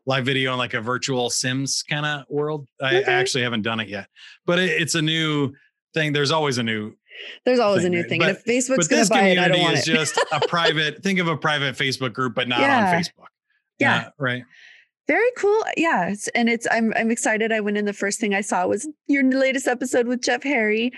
live 0.08 0.24
video 0.24 0.52
in 0.52 0.58
like 0.58 0.72
a 0.74 0.80
virtual 0.80 1.28
Sims 1.30 1.84
kind 1.88 2.04
of 2.06 2.24
world. 2.30 2.66
I, 2.80 2.96
I 3.00 3.02
actually 3.02 3.42
haven't 3.44 3.62
done 3.62 3.78
it 3.78 3.88
yet, 3.88 4.08
but 4.46 4.58
it, 4.58 4.70
it's 4.80 4.94
a 4.94 5.02
new 5.02 5.52
thing. 5.94 6.12
There's 6.14 6.30
always 6.30 6.56
a 6.58 6.62
new 6.62 6.94
There's 7.44 7.58
always 7.58 7.82
thing, 7.82 7.92
a 7.94 7.96
new 7.96 8.08
thing. 8.08 8.22
and 8.22 8.30
if 8.36 8.42
Facebook's 8.44 8.88
but 8.88 8.88
gonna 8.88 9.00
this 9.02 9.08
buy 9.10 9.20
it, 9.28 9.38
I 9.38 9.48
community 9.48 9.52
don't 9.58 9.62
want 9.64 9.76
is 9.78 9.86
it. 9.88 9.92
just 9.92 10.18
a 10.32 10.40
private 10.48 11.02
think 11.02 11.18
of 11.18 11.28
a 11.28 11.36
private 11.36 11.76
facebook 11.76 12.12
group 12.14 12.34
but 12.34 12.48
not 12.48 12.60
Yeah. 12.60 12.88
on 12.88 12.94
facebook 12.94 13.26
Yeah. 13.78 14.08
Right 14.18 14.44
Very 15.08 15.30
cool. 15.38 15.64
Yeah. 15.76 16.08
It's, 16.10 16.28
and 16.28 16.50
it's 16.50 16.66
I'm 16.70 16.92
I'm 16.94 17.10
excited. 17.10 17.50
I 17.50 17.60
went 17.60 17.78
in 17.78 17.86
the 17.86 17.94
first 17.94 18.20
thing 18.20 18.34
I 18.34 18.42
saw 18.42 18.66
was 18.66 18.86
your 19.06 19.24
latest 19.24 19.66
episode 19.66 20.06
with 20.06 20.20
Jeff 20.22 20.42
Harry. 20.42 20.92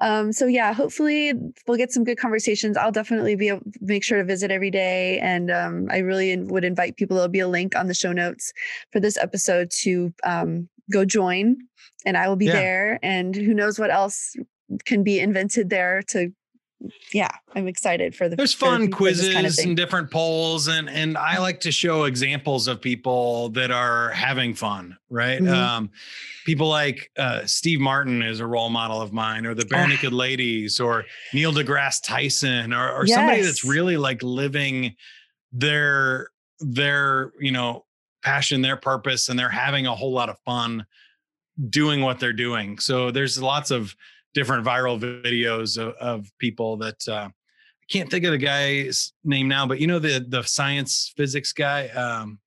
Um, 0.00 0.32
so 0.32 0.46
yeah, 0.46 0.72
hopefully 0.72 1.32
we'll 1.66 1.76
get 1.76 1.90
some 1.90 2.04
good 2.04 2.16
conversations. 2.16 2.76
I'll 2.76 2.92
definitely 2.92 3.34
be 3.34 3.48
able 3.48 3.62
make 3.80 4.04
sure 4.04 4.18
to 4.18 4.24
visit 4.24 4.52
every 4.52 4.70
day. 4.70 5.18
And 5.18 5.50
um, 5.50 5.88
I 5.90 5.98
really 5.98 6.36
would 6.36 6.64
invite 6.64 6.96
people. 6.96 7.16
There'll 7.16 7.28
be 7.28 7.40
a 7.40 7.48
link 7.48 7.74
on 7.74 7.88
the 7.88 7.94
show 7.94 8.12
notes 8.12 8.52
for 8.92 9.00
this 9.00 9.16
episode 9.16 9.72
to 9.82 10.14
um, 10.22 10.68
go 10.92 11.04
join. 11.04 11.56
And 12.04 12.16
I 12.16 12.28
will 12.28 12.36
be 12.36 12.46
Yeah. 12.46 12.52
there. 12.52 12.98
And 13.02 13.34
who 13.34 13.52
knows 13.52 13.80
what 13.80 13.90
else 13.90 14.36
can 14.84 15.02
be 15.02 15.18
invented 15.18 15.70
there 15.70 16.02
to 16.10 16.30
yeah, 17.12 17.30
I'm 17.54 17.68
excited 17.68 18.14
for 18.14 18.28
the 18.28 18.36
there's 18.36 18.52
fun 18.52 18.90
quizzes 18.90 19.32
kind 19.32 19.46
of 19.46 19.54
and 19.62 19.76
different 19.76 20.10
polls 20.10 20.68
and 20.68 20.90
and 20.90 21.16
i 21.16 21.38
like 21.38 21.60
to 21.60 21.72
show 21.72 22.04
examples 22.04 22.68
of 22.68 22.80
people 22.82 23.48
that 23.50 23.70
are 23.70 24.10
having 24.10 24.52
fun 24.54 24.96
right? 25.08 25.40
Mhm. 25.40 25.54
um 25.54 25.90
people 26.44 26.68
like 26.68 27.10
uh 27.16 27.40
steve 27.46 27.80
martin 27.80 28.22
is 28.22 28.40
a 28.40 28.46
role 28.46 28.68
model 28.68 29.00
of 29.00 29.12
mine 29.12 29.46
or 29.46 29.54
the 29.54 29.64
bare 29.64 29.84
Ah. 29.84 29.86
naked 29.86 30.12
ladies 30.12 30.78
or 30.78 31.04
neil 31.32 31.50
degrasse 31.52 32.02
tyson 32.02 32.74
or, 32.74 32.90
or 32.92 33.06
somebody 33.06 33.40
that's 33.40 33.64
really 33.64 33.96
like 33.96 34.22
living 34.22 34.94
their 35.52 36.28
their 36.60 37.32
you 37.40 37.52
know 37.52 37.84
passion 38.22 38.60
their 38.60 38.76
purpose 38.76 39.28
and 39.30 39.38
they're 39.38 39.48
having 39.48 39.86
a 39.86 39.94
whole 39.94 40.12
lot 40.12 40.28
of 40.28 40.38
fun 40.44 40.84
doing 41.70 42.02
what 42.02 42.20
they're 42.20 42.34
doing. 42.34 42.78
So 42.78 43.10
there's 43.10 43.40
lots 43.40 43.70
of 43.70 43.96
different 44.36 44.66
viral 44.66 45.00
videos 45.00 45.78
of, 45.78 45.94
of 45.94 46.30
people 46.38 46.76
that 46.76 47.08
uh 47.08 47.28
I 47.30 47.86
can't 47.92 48.10
think 48.10 48.24
of 48.24 48.32
the 48.32 48.38
guy's 48.38 49.12
name 49.24 49.48
now, 49.48 49.66
but 49.66 49.80
you 49.80 49.86
know 49.86 49.98
the 49.98 50.24
the 50.28 50.42
science 50.42 51.12
physics 51.16 51.52
guy, 51.52 51.88
um, 51.88 52.38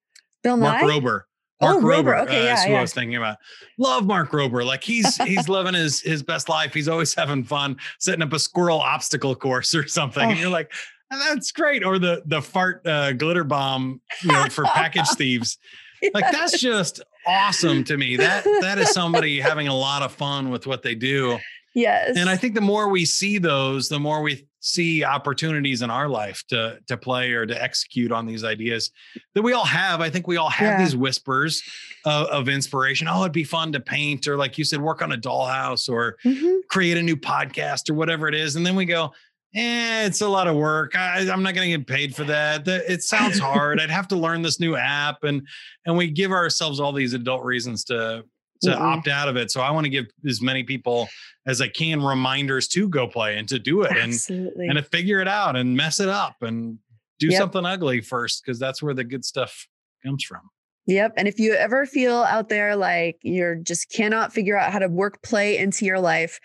Bill 0.44 0.56
Mark 0.58 0.82
Nye? 0.84 0.88
Rober. 0.88 1.22
Oh, 1.62 1.80
Mark 1.82 2.06
Rober. 2.06 2.22
Okay, 2.24 2.42
uh, 2.42 2.44
yeah, 2.44 2.54
is 2.54 2.64
who 2.66 2.72
yeah. 2.72 2.78
I 2.78 2.82
was 2.82 2.94
thinking 2.94 3.16
about. 3.16 3.38
Love 3.78 4.06
Mark 4.06 4.32
Rober. 4.32 4.66
Like 4.66 4.84
he's 4.84 5.16
he's 5.24 5.50
living 5.50 5.74
his 5.74 6.02
his 6.02 6.24
best 6.24 6.48
life. 6.50 6.74
He's 6.74 6.88
always 6.88 7.14
having 7.16 7.44
fun, 7.44 7.78
setting 8.00 8.22
up 8.22 8.32
a 8.34 8.40
squirrel 8.40 8.80
obstacle 8.80 9.34
course 9.36 9.74
or 9.74 9.88
something. 9.88 10.24
And 10.30 10.38
Oh. 10.38 10.42
you're 10.42 10.50
like, 10.50 10.72
"Oh, 11.12 11.20
that's 11.30 11.52
great. 11.52 11.84
Or 11.86 12.00
the 12.00 12.22
the 12.26 12.42
fart 12.42 12.86
uh, 12.86 13.14
glitter 13.14 13.44
bomb, 13.46 14.02
you 14.22 14.32
know, 14.32 14.46
for 14.50 14.66
package 14.66 15.08
thieves. 15.18 15.58
Like 16.14 16.32
that's 16.32 16.60
just 16.60 17.02
awesome 17.28 17.84
to 17.86 17.98
me. 17.98 18.18
That 18.18 18.44
that 18.62 18.78
is 18.78 18.92
somebody 18.92 19.40
having 19.40 19.68
a 19.70 19.76
lot 19.76 20.02
of 20.02 20.12
fun 20.12 20.50
with 20.50 20.68
what 20.68 20.82
they 20.84 20.96
do. 20.96 21.40
Yes. 21.76 22.16
And 22.18 22.30
I 22.30 22.36
think 22.36 22.56
the 22.56 22.62
more 22.62 22.90
we 22.90 23.06
see 23.06 23.38
those, 23.38 23.90
the 23.90 24.00
more 24.00 24.22
we 24.22 24.46
see 24.62 25.04
opportunities 25.06 25.82
in 25.82 25.90
our 25.90 26.10
life 26.10 26.44
to 26.50 26.80
to 26.88 26.98
play 26.98 27.32
or 27.32 27.46
to 27.46 27.64
execute 27.64 28.12
on 28.12 28.26
these 28.26 28.44
ideas 28.44 28.92
that 29.34 29.42
we 29.42 29.54
all 29.54 29.64
have. 29.66 30.02
I 30.02 30.10
think 30.10 30.28
we 30.28 30.36
all 30.38 30.50
have 30.50 30.80
Yeah. 30.80 30.84
these 30.84 30.96
whispers 30.98 31.62
of, 32.06 32.28
of 32.28 32.50
inspiration. 32.50 33.08
Oh, 33.08 33.22
it'd 33.22 33.32
be 33.32 33.44
fun 33.46 33.72
to 33.72 33.80
paint, 33.80 34.28
or 34.28 34.36
like 34.36 34.58
you 34.58 34.66
said, 34.66 34.82
work 34.82 35.02
on 35.02 35.14
a 35.14 35.18
dollhouse, 35.18 35.88
or 35.90 36.18
Mhm. 36.26 36.60
create 36.70 36.98
a 36.98 37.02
new 37.04 37.16
podcast, 37.16 37.90
or 37.90 37.94
whatever 37.94 38.28
it 38.28 38.36
is. 38.36 38.58
And 38.58 38.66
then 38.66 38.76
we 38.76 38.84
go, 38.86 39.14
eh, 39.56 40.06
it's 40.06 40.20
a 40.22 40.28
lot 40.28 40.48
of 40.48 40.56
work. 40.58 40.96
I, 40.98 41.20
I'm 41.32 41.42
not 41.42 41.56
going 41.56 41.72
to 41.72 41.78
get 41.78 41.88
paid 41.88 42.14
for 42.16 42.26
that. 42.26 42.66
That- 42.66 42.92
It 42.92 43.02
sounds 43.04 43.40
hard. 43.40 43.80
I'd 43.80 43.90
have 43.90 44.10
to 44.10 44.16
learn 44.18 44.42
this 44.42 44.60
new 44.60 44.76
app, 44.76 45.24
and 45.24 45.42
and 45.86 45.96
we 45.98 46.12
give 46.12 46.32
ourselves 46.32 46.80
all 46.82 46.92
these 46.92 47.14
adult 47.14 47.44
reasons 47.46 47.86
to 47.86 48.26
to 48.62 48.72
Mm-mm. 48.72 48.80
opt 48.80 49.08
out 49.08 49.28
of 49.28 49.36
it. 49.38 49.52
So 49.52 49.62
I 49.62 49.72
want 49.72 49.86
to 49.86 49.90
give 49.90 50.08
as 50.28 50.42
many 50.42 50.64
people 50.64 51.08
as 51.46 51.62
I 51.62 51.68
can 51.68 52.02
reminders 52.02 52.68
to 52.70 52.90
go 52.90 53.08
play 53.08 53.38
and 53.38 53.48
to 53.50 53.60
do 53.60 53.82
it 53.84 53.92
and 53.98 54.14
and 54.58 54.76
to 54.78 54.84
figure 54.84 55.20
it 55.22 55.28
out 55.28 55.56
and 55.56 55.76
mess 55.76 56.00
it 56.00 56.10
up 56.10 56.36
and 56.42 56.78
do 57.20 57.28
Yep. 57.28 57.38
something 57.38 57.66
ugly 57.66 58.02
first 58.02 58.44
because 58.46 58.60
that's 58.60 58.82
where 58.84 58.94
the 58.94 59.04
good 59.04 59.26
stuff 59.26 59.68
comes 60.06 60.24
from. 60.24 60.42
Yep. 60.88 61.14
And 61.18 61.28
if 61.28 61.38
you 61.40 61.54
ever 61.54 61.86
feel 61.86 62.18
out 62.24 62.50
there 62.50 62.76
like 62.76 63.18
you're 63.22 63.56
just 63.56 63.92
cannot 63.92 64.34
figure 64.34 64.58
out 64.58 64.72
how 64.72 64.80
to 64.80 64.88
work 64.88 65.22
play 65.22 65.58
into 65.58 65.86
your 65.86 66.00
life, 66.00 66.40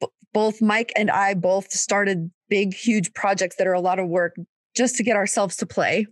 b- 0.00 0.06
both 0.32 0.60
Mike 0.62 0.92
and 0.96 1.10
I 1.10 1.34
both 1.34 1.70
started 1.70 2.30
big, 2.48 2.74
huge 2.74 3.12
projects 3.14 3.56
that 3.56 3.66
are 3.66 3.72
a 3.72 3.80
lot 3.80 3.98
of 3.98 4.08
work 4.08 4.34
just 4.76 4.96
to 4.96 5.02
get 5.02 5.16
ourselves 5.16 5.56
to 5.58 5.66
play, 5.66 6.06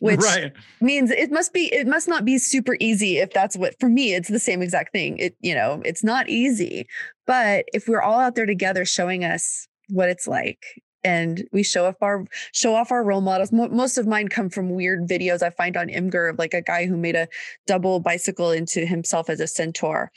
which 0.00 0.20
right. 0.20 0.52
means 0.80 1.10
it 1.10 1.30
must 1.30 1.52
be, 1.52 1.72
it 1.72 1.86
must 1.86 2.08
not 2.08 2.24
be 2.24 2.38
super 2.38 2.76
easy 2.80 3.18
if 3.18 3.32
that's 3.32 3.56
what, 3.56 3.78
for 3.80 3.88
me, 3.88 4.14
it's 4.14 4.28
the 4.28 4.38
same 4.38 4.62
exact 4.62 4.92
thing. 4.92 5.18
It, 5.18 5.36
you 5.40 5.54
know, 5.54 5.82
it's 5.84 6.04
not 6.04 6.28
easy. 6.28 6.86
But 7.26 7.66
if 7.72 7.88
we're 7.88 8.02
all 8.02 8.20
out 8.20 8.34
there 8.34 8.46
together 8.46 8.84
showing 8.84 9.24
us 9.24 9.68
what 9.88 10.08
it's 10.08 10.26
like, 10.26 10.64
and 11.06 11.46
we 11.52 11.62
show 11.62 11.86
off 11.86 11.94
our 12.02 12.24
show 12.52 12.74
off 12.74 12.90
our 12.90 13.04
role 13.04 13.20
models. 13.20 13.52
Mo- 13.52 13.68
most 13.68 13.96
of 13.96 14.08
mine 14.08 14.26
come 14.26 14.50
from 14.50 14.70
weird 14.70 15.06
videos 15.08 15.40
I 15.40 15.50
find 15.50 15.76
on 15.76 15.86
Imgur 15.86 16.30
of 16.30 16.38
like 16.38 16.52
a 16.52 16.60
guy 16.60 16.86
who 16.86 16.96
made 16.96 17.14
a 17.14 17.28
double 17.66 18.00
bicycle 18.00 18.50
into 18.50 18.84
himself 18.84 19.30
as 19.30 19.38
a 19.38 19.46
centaur 19.46 20.10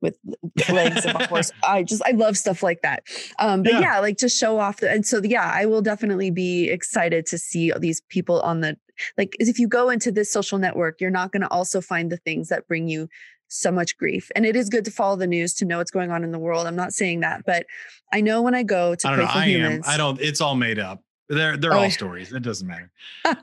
with 0.00 0.16
legs 0.72 1.04
of 1.04 1.16
a 1.16 1.26
horse. 1.26 1.50
I 1.64 1.82
just 1.82 2.00
I 2.06 2.12
love 2.12 2.36
stuff 2.36 2.62
like 2.62 2.82
that. 2.82 3.02
Um, 3.40 3.64
but 3.64 3.72
Yeah. 3.72 3.80
yeah. 3.80 3.98
like 3.98 4.18
to 4.18 4.28
show 4.28 4.60
off. 4.60 4.78
The, 4.78 4.88
and 4.88 5.04
so 5.04 5.20
yeah, 5.24 5.50
I 5.52 5.66
will 5.66 5.82
definitely 5.82 6.30
be 6.30 6.70
excited 6.70 7.26
to 7.26 7.38
see 7.38 7.72
these 7.80 8.00
people 8.08 8.40
on 8.42 8.60
the 8.60 8.76
like. 9.16 9.34
If 9.38 9.58
you 9.58 9.68
go 9.68 9.90
into 9.90 10.10
this 10.10 10.30
social 10.30 10.58
network, 10.58 11.00
you're 11.00 11.10
not 11.10 11.32
going 11.32 11.42
to 11.42 11.48
also 11.48 11.80
find 11.80 12.10
the 12.10 12.16
things 12.16 12.48
that 12.48 12.66
bring 12.68 12.88
you 12.88 13.08
so 13.48 13.70
much 13.70 13.96
grief. 13.96 14.30
And 14.34 14.44
it 14.44 14.56
is 14.56 14.68
good 14.68 14.84
to 14.86 14.90
follow 14.90 15.16
the 15.16 15.26
news 15.26 15.54
to 15.54 15.64
know 15.64 15.78
what's 15.78 15.90
going 15.90 16.10
on 16.10 16.24
in 16.24 16.32
the 16.32 16.38
world. 16.38 16.66
I'm 16.66 16.76
not 16.76 16.92
saying 16.92 17.20
that, 17.20 17.44
but 17.46 17.66
I 18.12 18.20
know 18.20 18.42
when 18.42 18.54
I 18.54 18.62
go 18.62 18.94
to 18.94 19.06
I 19.06 19.10
don't 19.10 19.18
know. 19.20 19.26
Playful 19.26 19.40
I 19.40 19.46
Humans. 19.46 19.86
am. 19.86 19.92
I 19.92 19.96
don't. 19.96 20.20
It's 20.20 20.40
all 20.40 20.56
made 20.56 20.78
up. 20.78 21.02
They're 21.28 21.56
they're 21.56 21.72
Oh, 21.72 21.78
all 21.78 21.82
yeah. 21.84 21.88
stories. 21.90 22.32
It 22.32 22.42
doesn't 22.42 22.66
matter. 22.68 22.90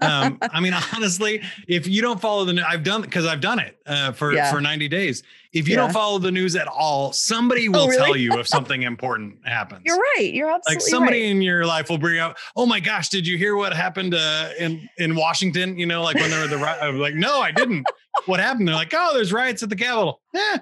Um, 0.02 0.38
I 0.42 0.60
mean, 0.62 0.74
honestly, 0.94 1.42
if 1.68 1.86
you 1.86 2.02
don't 2.02 2.20
follow 2.22 2.46
the, 2.46 2.54
news, 2.54 2.64
I've 2.68 2.84
done 2.84 3.02
because 3.02 3.26
I've 3.26 3.42
done 3.42 3.60
it 3.60 3.78
uh, 3.86 4.14
for 4.14 4.34
Yeah. 4.34 4.52
for 4.52 4.62
ninety 4.62 4.88
days. 4.88 5.22
If 5.52 5.68
you 5.68 5.76
Yeah. 5.76 5.82
don't 5.82 5.92
follow 5.94 6.18
the 6.18 6.32
news 6.32 6.56
at 6.56 6.68
all, 6.68 7.12
somebody 7.14 7.68
will 7.70 7.88
really? 7.88 7.98
tell 7.98 8.16
you 8.16 8.40
if 8.40 8.48
something 8.58 8.84
important 8.84 9.46
happens. 9.46 9.82
You're 9.86 10.00
right. 10.18 10.34
You're 10.34 10.50
absolutely 10.50 10.76
like 10.76 10.90
somebody 10.90 11.22
right. 11.24 11.32
in 11.32 11.42
your 11.42 11.66
life 11.66 11.90
will 11.90 11.98
bring 11.98 12.20
up, 12.20 12.38
oh 12.56 12.66
my 12.66 12.80
gosh, 12.80 13.10
did 13.10 13.28
you 13.28 13.38
hear 13.38 13.56
what 13.58 13.74
happened 13.74 14.16
uh, 14.16 14.50
in 14.60 14.88
in 14.98 15.16
Washington? 15.16 15.78
You 15.78 15.86
know, 15.86 16.02
like 16.04 16.16
when 16.16 16.30
there 16.30 16.42
were 16.42 16.48
the 16.48 16.98
like, 16.98 17.16
no, 17.16 17.42
I 17.42 17.52
didn't. 17.52 17.86
what 18.28 18.40
happened? 18.40 18.68
They're 18.68 18.76
like, 18.76 18.94
oh, 18.96 19.12
there's 19.14 19.34
riots 19.34 19.62
at 19.64 19.70
the 19.70 19.76
Capitol. 19.76 20.22
Yeah. 20.34 20.58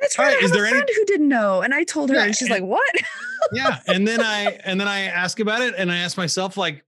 That's 0.00 0.18
right. 0.18 0.36
I 0.36 0.40
have 0.40 0.50
a 0.50 0.54
friend 0.54 0.76
any- 0.76 0.94
who 0.94 1.04
didn't 1.06 1.28
know, 1.28 1.62
and 1.62 1.72
I 1.74 1.84
told 1.84 2.10
her, 2.10 2.16
yeah, 2.16 2.24
and 2.24 2.36
she's 2.36 2.50
and, 2.50 2.60
like, 2.60 2.62
"What?" 2.62 2.94
yeah, 3.52 3.80
and 3.86 4.06
then 4.06 4.20
I 4.20 4.58
and 4.64 4.80
then 4.80 4.88
I 4.88 5.02
ask 5.02 5.40
about 5.40 5.62
it, 5.62 5.74
and 5.76 5.90
I 5.90 5.98
ask 5.98 6.16
myself, 6.16 6.56
like, 6.56 6.84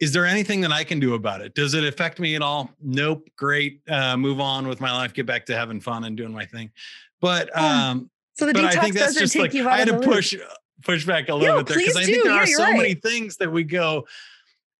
is 0.00 0.12
there 0.12 0.26
anything 0.26 0.60
that 0.62 0.72
I 0.72 0.82
can 0.82 0.98
do 0.98 1.14
about 1.14 1.40
it? 1.42 1.54
Does 1.54 1.74
it 1.74 1.84
affect 1.84 2.18
me 2.18 2.34
at 2.34 2.42
all? 2.42 2.70
Nope. 2.80 3.28
Great. 3.36 3.82
Uh, 3.88 4.16
move 4.16 4.40
on 4.40 4.66
with 4.66 4.80
my 4.80 4.92
life. 4.92 5.14
Get 5.14 5.26
back 5.26 5.46
to 5.46 5.56
having 5.56 5.80
fun 5.80 6.04
and 6.04 6.16
doing 6.16 6.32
my 6.32 6.44
thing. 6.44 6.72
But 7.20 7.56
um, 7.56 8.10
so 8.34 8.46
the 8.46 8.52
detox 8.52 8.76
I 8.76 8.80
think 8.80 8.94
that's 8.96 9.14
just 9.14 9.36
like 9.36 9.54
I 9.54 9.78
had 9.78 9.88
to 9.88 10.00
push 10.00 10.34
push 10.82 11.06
back 11.06 11.28
a 11.28 11.34
little 11.34 11.58
bit 11.58 11.66
there 11.66 11.78
because 11.78 11.96
I 11.96 12.04
think 12.04 12.24
there 12.24 12.34
yeah, 12.34 12.42
are 12.42 12.46
so 12.46 12.64
right. 12.64 12.76
many 12.76 12.94
things 12.94 13.36
that 13.36 13.50
we 13.50 13.62
go. 13.62 14.06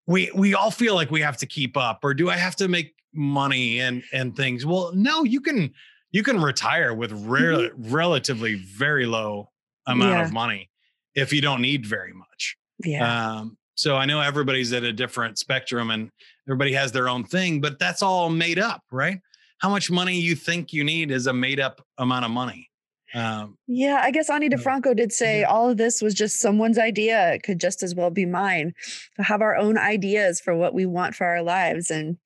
We 0.06 0.32
we 0.34 0.54
all 0.54 0.72
feel 0.72 0.96
like 0.96 1.12
we 1.12 1.20
have 1.20 1.36
to 1.36 1.46
keep 1.46 1.76
up, 1.76 2.00
or 2.02 2.14
do 2.14 2.28
I 2.28 2.36
have 2.36 2.56
to 2.56 2.66
make 2.66 2.96
money 3.14 3.78
and 3.78 4.02
and 4.12 4.36
things? 4.36 4.66
Well, 4.66 4.90
no, 4.92 5.22
you 5.22 5.40
can 5.40 5.72
you 6.12 6.22
can 6.22 6.40
retire 6.40 6.94
with 6.94 7.12
re- 7.12 7.42
mm-hmm. 7.42 7.92
relatively 7.92 8.54
very 8.54 9.06
low 9.06 9.50
amount 9.86 10.12
yeah. 10.12 10.24
of 10.24 10.32
money 10.32 10.70
if 11.14 11.32
you 11.32 11.40
don't 11.40 11.60
need 11.60 11.84
very 11.84 12.12
much. 12.12 12.56
Yeah. 12.84 13.36
Um, 13.38 13.56
so 13.74 13.96
I 13.96 14.04
know 14.04 14.20
everybody's 14.20 14.72
at 14.72 14.84
a 14.84 14.92
different 14.92 15.38
spectrum 15.38 15.90
and 15.90 16.10
everybody 16.46 16.72
has 16.74 16.92
their 16.92 17.08
own 17.08 17.24
thing, 17.24 17.60
but 17.60 17.78
that's 17.78 18.02
all 18.02 18.28
made 18.28 18.58
up, 18.58 18.82
right? 18.90 19.18
How 19.58 19.70
much 19.70 19.90
money 19.90 20.20
you 20.20 20.34
think 20.34 20.72
you 20.72 20.84
need 20.84 21.10
is 21.10 21.26
a 21.26 21.32
made 21.32 21.60
up 21.60 21.84
amount 21.98 22.24
of 22.24 22.30
money. 22.30 22.68
Um, 23.14 23.58
yeah, 23.66 24.00
I 24.02 24.10
guess 24.10 24.30
Ani 24.30 24.48
DiFranco 24.48 24.96
did 24.96 25.12
say 25.12 25.40
yeah. 25.40 25.46
all 25.46 25.70
of 25.70 25.76
this 25.76 26.00
was 26.00 26.14
just 26.14 26.40
someone's 26.40 26.78
idea. 26.78 27.32
It 27.34 27.42
could 27.42 27.60
just 27.60 27.82
as 27.82 27.94
well 27.94 28.10
be 28.10 28.24
mine. 28.24 28.72
To 29.16 29.22
have 29.22 29.42
our 29.42 29.56
own 29.56 29.76
ideas 29.76 30.40
for 30.40 30.56
what 30.56 30.74
we 30.74 30.86
want 30.86 31.14
for 31.14 31.26
our 31.26 31.42
lives. 31.42 31.90
And 31.90 32.16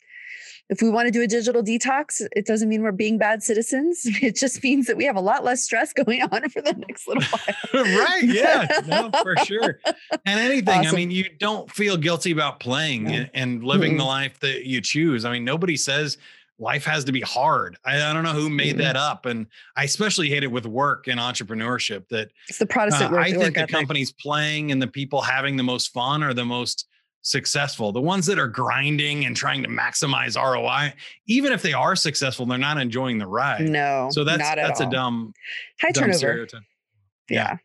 if 0.69 0.83
we 0.83 0.91
want 0.91 1.07
to 1.07 1.13
do 1.13 1.23
a 1.23 1.27
digital 1.27 1.63
detox, 1.63 2.27
it 2.33 2.45
doesn't 2.45 2.69
mean 2.69 2.83
we're 2.83 2.93
being 2.93 3.19
bad 3.19 3.43
citizens. 3.43 4.07
It 4.27 4.35
just 4.35 4.63
means 4.63 4.87
that 4.87 4.97
we 4.97 5.05
have 5.05 5.15
a 5.15 5.21
lot 5.21 5.45
less 5.45 5.63
stress 5.63 5.93
going 5.93 6.23
on 6.23 6.49
for 6.49 6.61
the 6.61 6.73
next 6.73 7.07
little 7.07 7.23
while. 7.73 7.85
right. 7.85 8.23
Yeah. 8.25 8.67
No, 8.87 9.11
for 9.23 9.37
sure. 9.45 9.79
And 10.25 10.41
anything, 10.41 10.81
awesome. 10.81 10.95
I 10.95 10.97
mean, 10.97 11.11
you 11.11 11.29
don't 11.39 11.71
feel 11.71 11.97
guilty 11.97 12.33
about 12.33 12.59
playing 12.59 13.07
and, 13.09 13.31
and, 13.35 13.63
living 13.63 13.93
mm-hmm. 13.93 13.99
the 13.99 14.05
life 14.05 14.41
that 14.41 14.67
you 14.67 14.81
choose. 14.81 15.25
I 15.25 15.33
mean, 15.33 15.45
nobody 15.45 15.77
says 15.77 16.19
life 16.59 16.85
has 16.87 17.05
to 17.05 17.13
be 17.13 17.21
hard. 17.21 17.77
I, 17.85 17.97
I 18.03 18.13
don't 18.13 18.25
know 18.25 18.33
who 18.33 18.49
made 18.49 18.71
mm-hmm. 18.71 18.79
that 18.79 18.97
up. 18.97 19.27
And 19.27 19.47
I 19.77 19.85
especially 19.85 20.29
hate 20.29 20.43
it 20.43 20.51
with 20.51 20.67
work 20.67 21.07
and 21.07 21.21
entrepreneurship 21.21 22.09
that 22.09 22.31
it's 22.49 22.59
the 22.59 22.67
Protestant 22.67 23.15
uh, 23.15 23.19
I 23.19 23.33
think 23.33 23.55
the 23.55 23.67
companies 23.67 24.13
playing 24.13 24.73
and 24.73 24.83
the 24.83 24.89
people 24.89 25.21
having 25.21 25.57
the 25.57 25.63
most 25.63 25.93
fun 25.93 26.23
are 26.23 26.35
the 26.35 26.45
most 26.45 26.87
successful. 27.27 27.91
The 27.91 28.01
ones 28.01 28.25
that 28.27 28.39
are 28.39 28.47
grinding 28.47 29.27
and 29.27 29.37
trying 29.37 29.63
to 29.65 29.69
maximize 29.69 30.41
ROI, 30.41 30.95
even 31.27 31.53
if 31.53 31.61
they 31.61 31.73
are 31.73 31.97
successful, 31.97 32.47
they're 32.47 32.57
not 32.57 32.79
enjoying 32.79 33.19
the 33.19 33.27
ride. 33.27 33.69
No, 33.69 34.09
so 34.13 34.23
that's 34.23 34.39
that's 34.39 34.81
all. 34.81 34.89
a 34.89 34.91
dumb 34.91 35.35
high 35.81 35.91
dumb 35.91 36.05
turnover. 36.05 36.19
Stereotype. 36.19 36.63
Yeah. 37.29 37.37
yeah. 37.37 37.57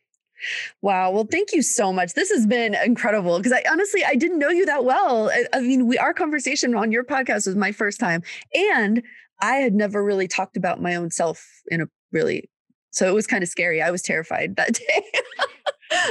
Wow. 0.82 1.12
Well, 1.12 1.28
thank 1.30 1.54
you 1.54 1.62
so 1.62 1.94
much. 1.94 2.16
This 2.16 2.32
has 2.32 2.48
been 2.48 2.74
incredible 2.74 3.38
because 3.38 3.52
I 3.52 3.64
honestly 3.72 4.04
I 4.04 4.16
didn't 4.16 4.40
know 4.40 4.50
you 4.50 4.66
that 4.66 4.84
well. 4.84 5.30
I, 5.30 5.46
I 5.54 5.62
mean, 5.62 5.86
we 5.86 6.00
our 6.00 6.14
conversation 6.14 6.76
on 6.76 6.92
your 6.92 7.04
podcast 7.04 7.46
was 7.46 7.56
my 7.56 7.72
first 7.72 8.00
time, 8.00 8.24
and 8.56 9.04
I 9.42 9.58
had 9.58 9.76
never 9.76 10.04
really 10.04 10.28
talked 10.28 10.58
about 10.58 10.82
my 10.82 10.96
own 10.96 11.12
self 11.12 11.46
in 11.68 11.82
a 11.82 11.86
really 12.12 12.50
so 12.90 13.08
it 13.08 13.14
was 13.14 13.28
kind 13.28 13.44
of 13.44 13.50
scary. 13.50 13.82
I 13.82 13.92
was 13.92 14.02
terrified 14.02 14.56
that 14.56 14.74
day. 14.88 15.06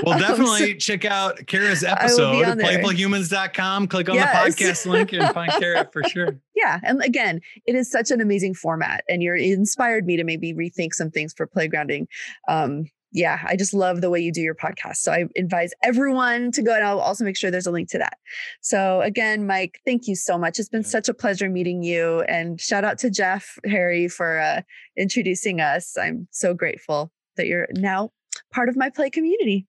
Well, 0.03 0.18
definitely 0.18 0.72
um, 0.72 0.72
so 0.72 0.74
check 0.74 1.05
out 1.05 1.47
Kara's 1.47 1.85
episode 1.85 2.43
at 2.43 2.59
playfulhumans.com. 2.59 3.89
Click 3.89 4.09
on 4.09 4.14
yes. 4.14 4.55
the 4.55 4.64
podcast 4.64 4.87
link 4.87 5.12
and 5.12 5.33
find 5.35 5.53
Kara 5.53 5.89
for 5.93 6.03
sure. 6.05 6.39
Yeah. 6.55 6.81
And 6.83 7.03
again, 7.03 7.41
it 7.66 7.74
is 7.74 7.91
such 7.91 8.11
an 8.11 8.20
amazing 8.20 8.55
format. 8.55 9.05
And 9.09 9.22
you're 9.22 9.37
inspired 9.37 10.07
me 10.07 10.16
to 10.16 10.24
maybe 10.24 10.53
rethink 10.53 10.93
some 10.93 11.11
things 11.11 11.33
for 11.33 11.47
playgrounding. 11.47 12.07
Um, 12.49 12.87
yeah, 13.12 13.41
I 13.45 13.57
just 13.57 13.74
love 13.74 14.01
the 14.01 14.11
way 14.11 14.20
you 14.20 14.31
do 14.31 14.41
your 14.41 14.55
podcast. 14.55 14.97
So 14.97 15.12
I 15.12 15.24
advise 15.37 15.72
everyone 15.83 16.53
to 16.53 16.62
go 16.62 16.74
and 16.74 16.85
I'll 16.85 17.01
also 17.01 17.24
make 17.24 17.37
sure 17.37 17.51
there's 17.51 17.66
a 17.66 17.72
link 17.72 17.91
to 17.91 17.99
that. 17.99 18.18
So 18.61 19.01
again, 19.01 19.47
Mike, 19.47 19.81
thank 19.85 20.07
you 20.07 20.14
so 20.14 20.39
much. 20.39 20.59
It's 20.59 20.68
been 20.68 20.85
such 20.85 21.09
a 21.09 21.14
pleasure 21.14 21.49
meeting 21.49 21.83
you. 21.83 22.20
And 22.22 22.61
shout 22.61 22.85
out 22.85 22.99
to 22.99 23.11
Jeff 23.11 23.59
Harry 23.64 24.07
for 24.07 24.39
uh, 24.39 24.62
introducing 24.97 25.61
us. 25.61 25.97
I'm 25.99 26.28
so 26.31 26.55
grateful 26.55 27.11
that 27.37 27.47
you're 27.47 27.66
now 27.72 28.11
part 28.53 28.68
of 28.68 28.76
my 28.76 28.91
play 28.91 29.11
community. 29.11 29.66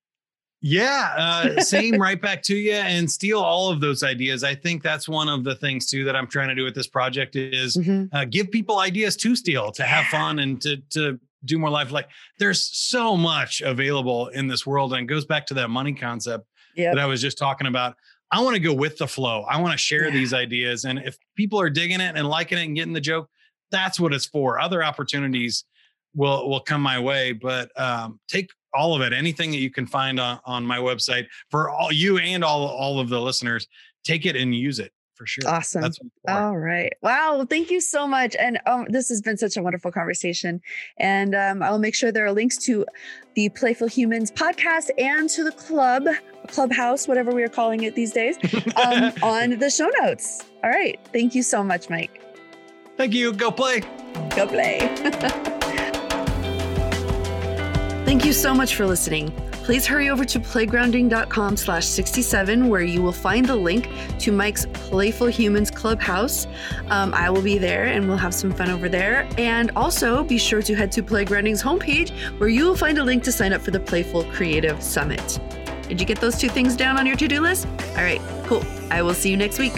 Yeah, 0.61 1.13
uh, 1.17 1.61
same 1.61 1.95
right 2.01 2.21
back 2.21 2.43
to 2.43 2.55
you 2.55 2.73
and 2.73 3.09
steal 3.09 3.39
all 3.39 3.69
of 3.69 3.81
those 3.81 4.03
ideas. 4.03 4.43
I 4.43 4.53
think 4.53 4.83
that's 4.83 5.09
one 5.09 5.27
of 5.27 5.43
the 5.43 5.55
things 5.55 5.87
too 5.87 6.03
that 6.05 6.15
I'm 6.15 6.27
trying 6.27 6.49
to 6.49 6.55
do 6.55 6.63
with 6.63 6.75
this 6.75 6.87
project 6.87 7.35
is 7.35 7.75
mm-hmm. 7.77 8.15
uh, 8.15 8.25
give 8.25 8.51
people 8.51 8.79
ideas 8.79 9.15
to 9.17 9.35
steal, 9.35 9.71
to 9.73 9.83
have 9.83 10.05
fun 10.05 10.39
and 10.39 10.61
to 10.61 10.77
to 10.91 11.19
do 11.45 11.57
more 11.57 11.69
life. 11.69 11.91
Like 11.91 12.09
there's 12.37 12.63
so 12.63 13.17
much 13.17 13.61
available 13.61 14.27
in 14.27 14.47
this 14.47 14.65
world, 14.65 14.93
and 14.93 15.03
it 15.03 15.07
goes 15.07 15.25
back 15.25 15.47
to 15.47 15.55
that 15.55 15.69
money 15.69 15.93
concept 15.93 16.45
yep. 16.75 16.93
that 16.93 17.01
I 17.01 17.05
was 17.05 17.21
just 17.21 17.37
talking 17.37 17.67
about. 17.67 17.95
I 18.33 18.41
want 18.41 18.53
to 18.53 18.61
go 18.61 18.73
with 18.73 18.97
the 18.97 19.07
flow. 19.07 19.41
I 19.41 19.59
want 19.59 19.73
to 19.73 19.77
share 19.77 20.05
yeah. 20.05 20.11
these 20.11 20.33
ideas, 20.33 20.85
and 20.85 20.99
if 20.99 21.17
people 21.35 21.59
are 21.59 21.69
digging 21.69 22.01
it 22.01 22.15
and 22.15 22.27
liking 22.27 22.59
it 22.59 22.65
and 22.65 22.75
getting 22.75 22.93
the 22.93 23.01
joke, 23.01 23.29
that's 23.71 23.99
what 23.99 24.13
it's 24.13 24.27
for. 24.27 24.59
Other 24.59 24.83
opportunities 24.83 25.65
will 26.13 26.47
will 26.47 26.59
come 26.59 26.81
my 26.81 26.99
way, 26.99 27.33
but 27.33 27.71
um, 27.79 28.19
take 28.27 28.49
all 28.73 28.95
of 28.95 29.01
it, 29.01 29.13
anything 29.13 29.51
that 29.51 29.57
you 29.57 29.69
can 29.69 29.85
find 29.85 30.19
on, 30.19 30.39
on 30.45 30.65
my 30.65 30.77
website 30.77 31.27
for 31.49 31.69
all 31.69 31.91
you 31.91 32.17
and 32.17 32.43
all, 32.43 32.67
all 32.67 32.99
of 32.99 33.09
the 33.09 33.19
listeners, 33.19 33.67
take 34.03 34.25
it 34.25 34.35
and 34.35 34.55
use 34.55 34.79
it 34.79 34.91
for 35.21 35.27
sure. 35.27 35.47
Awesome. 35.47 35.91
all 36.27 36.57
right. 36.57 36.93
Wow. 37.03 37.37
Well, 37.37 37.45
thank 37.45 37.69
you 37.69 37.79
so 37.79 38.07
much. 38.07 38.35
And 38.39 38.59
um, 38.65 38.87
this 38.89 39.07
has 39.09 39.21
been 39.21 39.37
such 39.37 39.55
a 39.55 39.61
wonderful 39.61 39.91
conversation. 39.91 40.61
And 40.97 41.35
um, 41.35 41.61
I'll 41.61 41.77
make 41.77 41.93
sure 41.93 42.11
there 42.11 42.25
are 42.25 42.31
links 42.31 42.57
to 42.65 42.87
the 43.35 43.49
Playful 43.49 43.87
Humans 43.87 44.31
podcast 44.31 44.89
and 44.97 45.29
to 45.29 45.43
the 45.43 45.51
club, 45.51 46.07
clubhouse, 46.47 47.07
whatever 47.07 47.29
we 47.29 47.43
are 47.43 47.49
calling 47.49 47.83
it 47.83 47.93
these 47.93 48.13
days, 48.13 48.37
um, 48.83 49.13
on 49.21 49.59
the 49.59 49.69
show 49.69 49.91
notes. 50.01 50.43
All 50.63 50.71
right. 50.71 50.99
Thank 51.13 51.35
you 51.35 51.43
so 51.43 51.63
much, 51.63 51.87
Mike. 51.87 52.19
Thank 52.97 53.13
you. 53.13 53.31
Go 53.31 53.51
play. 53.51 53.81
Go 54.35 54.47
play. 54.47 55.57
Thank 58.03 58.25
you 58.25 58.33
so 58.33 58.53
much 58.53 58.75
for 58.75 58.85
listening. 58.85 59.31
Please 59.63 59.85
hurry 59.85 60.09
over 60.09 60.25
to 60.25 60.39
playgrounding.com 60.39 61.55
slash 61.55 61.85
67 61.85 62.67
where 62.67 62.81
you 62.81 63.01
will 63.01 63.11
find 63.11 63.45
the 63.45 63.55
link 63.55 63.89
to 64.19 64.31
Mike's 64.31 64.65
Playful 64.73 65.27
Humans 65.27 65.69
Clubhouse. 65.69 66.47
Um, 66.89 67.13
I 67.13 67.29
will 67.29 67.43
be 67.43 67.59
there 67.59 67.85
and 67.85 68.07
we'll 68.07 68.17
have 68.17 68.33
some 68.33 68.51
fun 68.51 68.71
over 68.71 68.89
there. 68.89 69.29
And 69.37 69.71
also 69.75 70.23
be 70.23 70.39
sure 70.39 70.63
to 70.63 70.75
head 70.75 70.91
to 70.93 71.03
Playgrounding's 71.03 71.61
homepage 71.61 72.09
where 72.39 72.49
you 72.49 72.65
will 72.65 72.75
find 72.75 72.97
a 72.97 73.03
link 73.03 73.23
to 73.23 73.31
sign 73.31 73.53
up 73.53 73.61
for 73.61 73.71
the 73.71 73.79
Playful 73.79 74.23
Creative 74.25 74.81
Summit. 74.81 75.39
Did 75.87 75.99
you 75.99 76.07
get 76.07 76.19
those 76.19 76.37
two 76.37 76.49
things 76.49 76.75
down 76.75 76.97
on 76.97 77.05
your 77.05 77.15
to-do 77.15 77.39
list? 77.39 77.67
All 77.89 78.03
right, 78.03 78.21
cool. 78.45 78.63
I 78.89 79.03
will 79.03 79.13
see 79.13 79.29
you 79.29 79.37
next 79.37 79.59
week. 79.59 79.73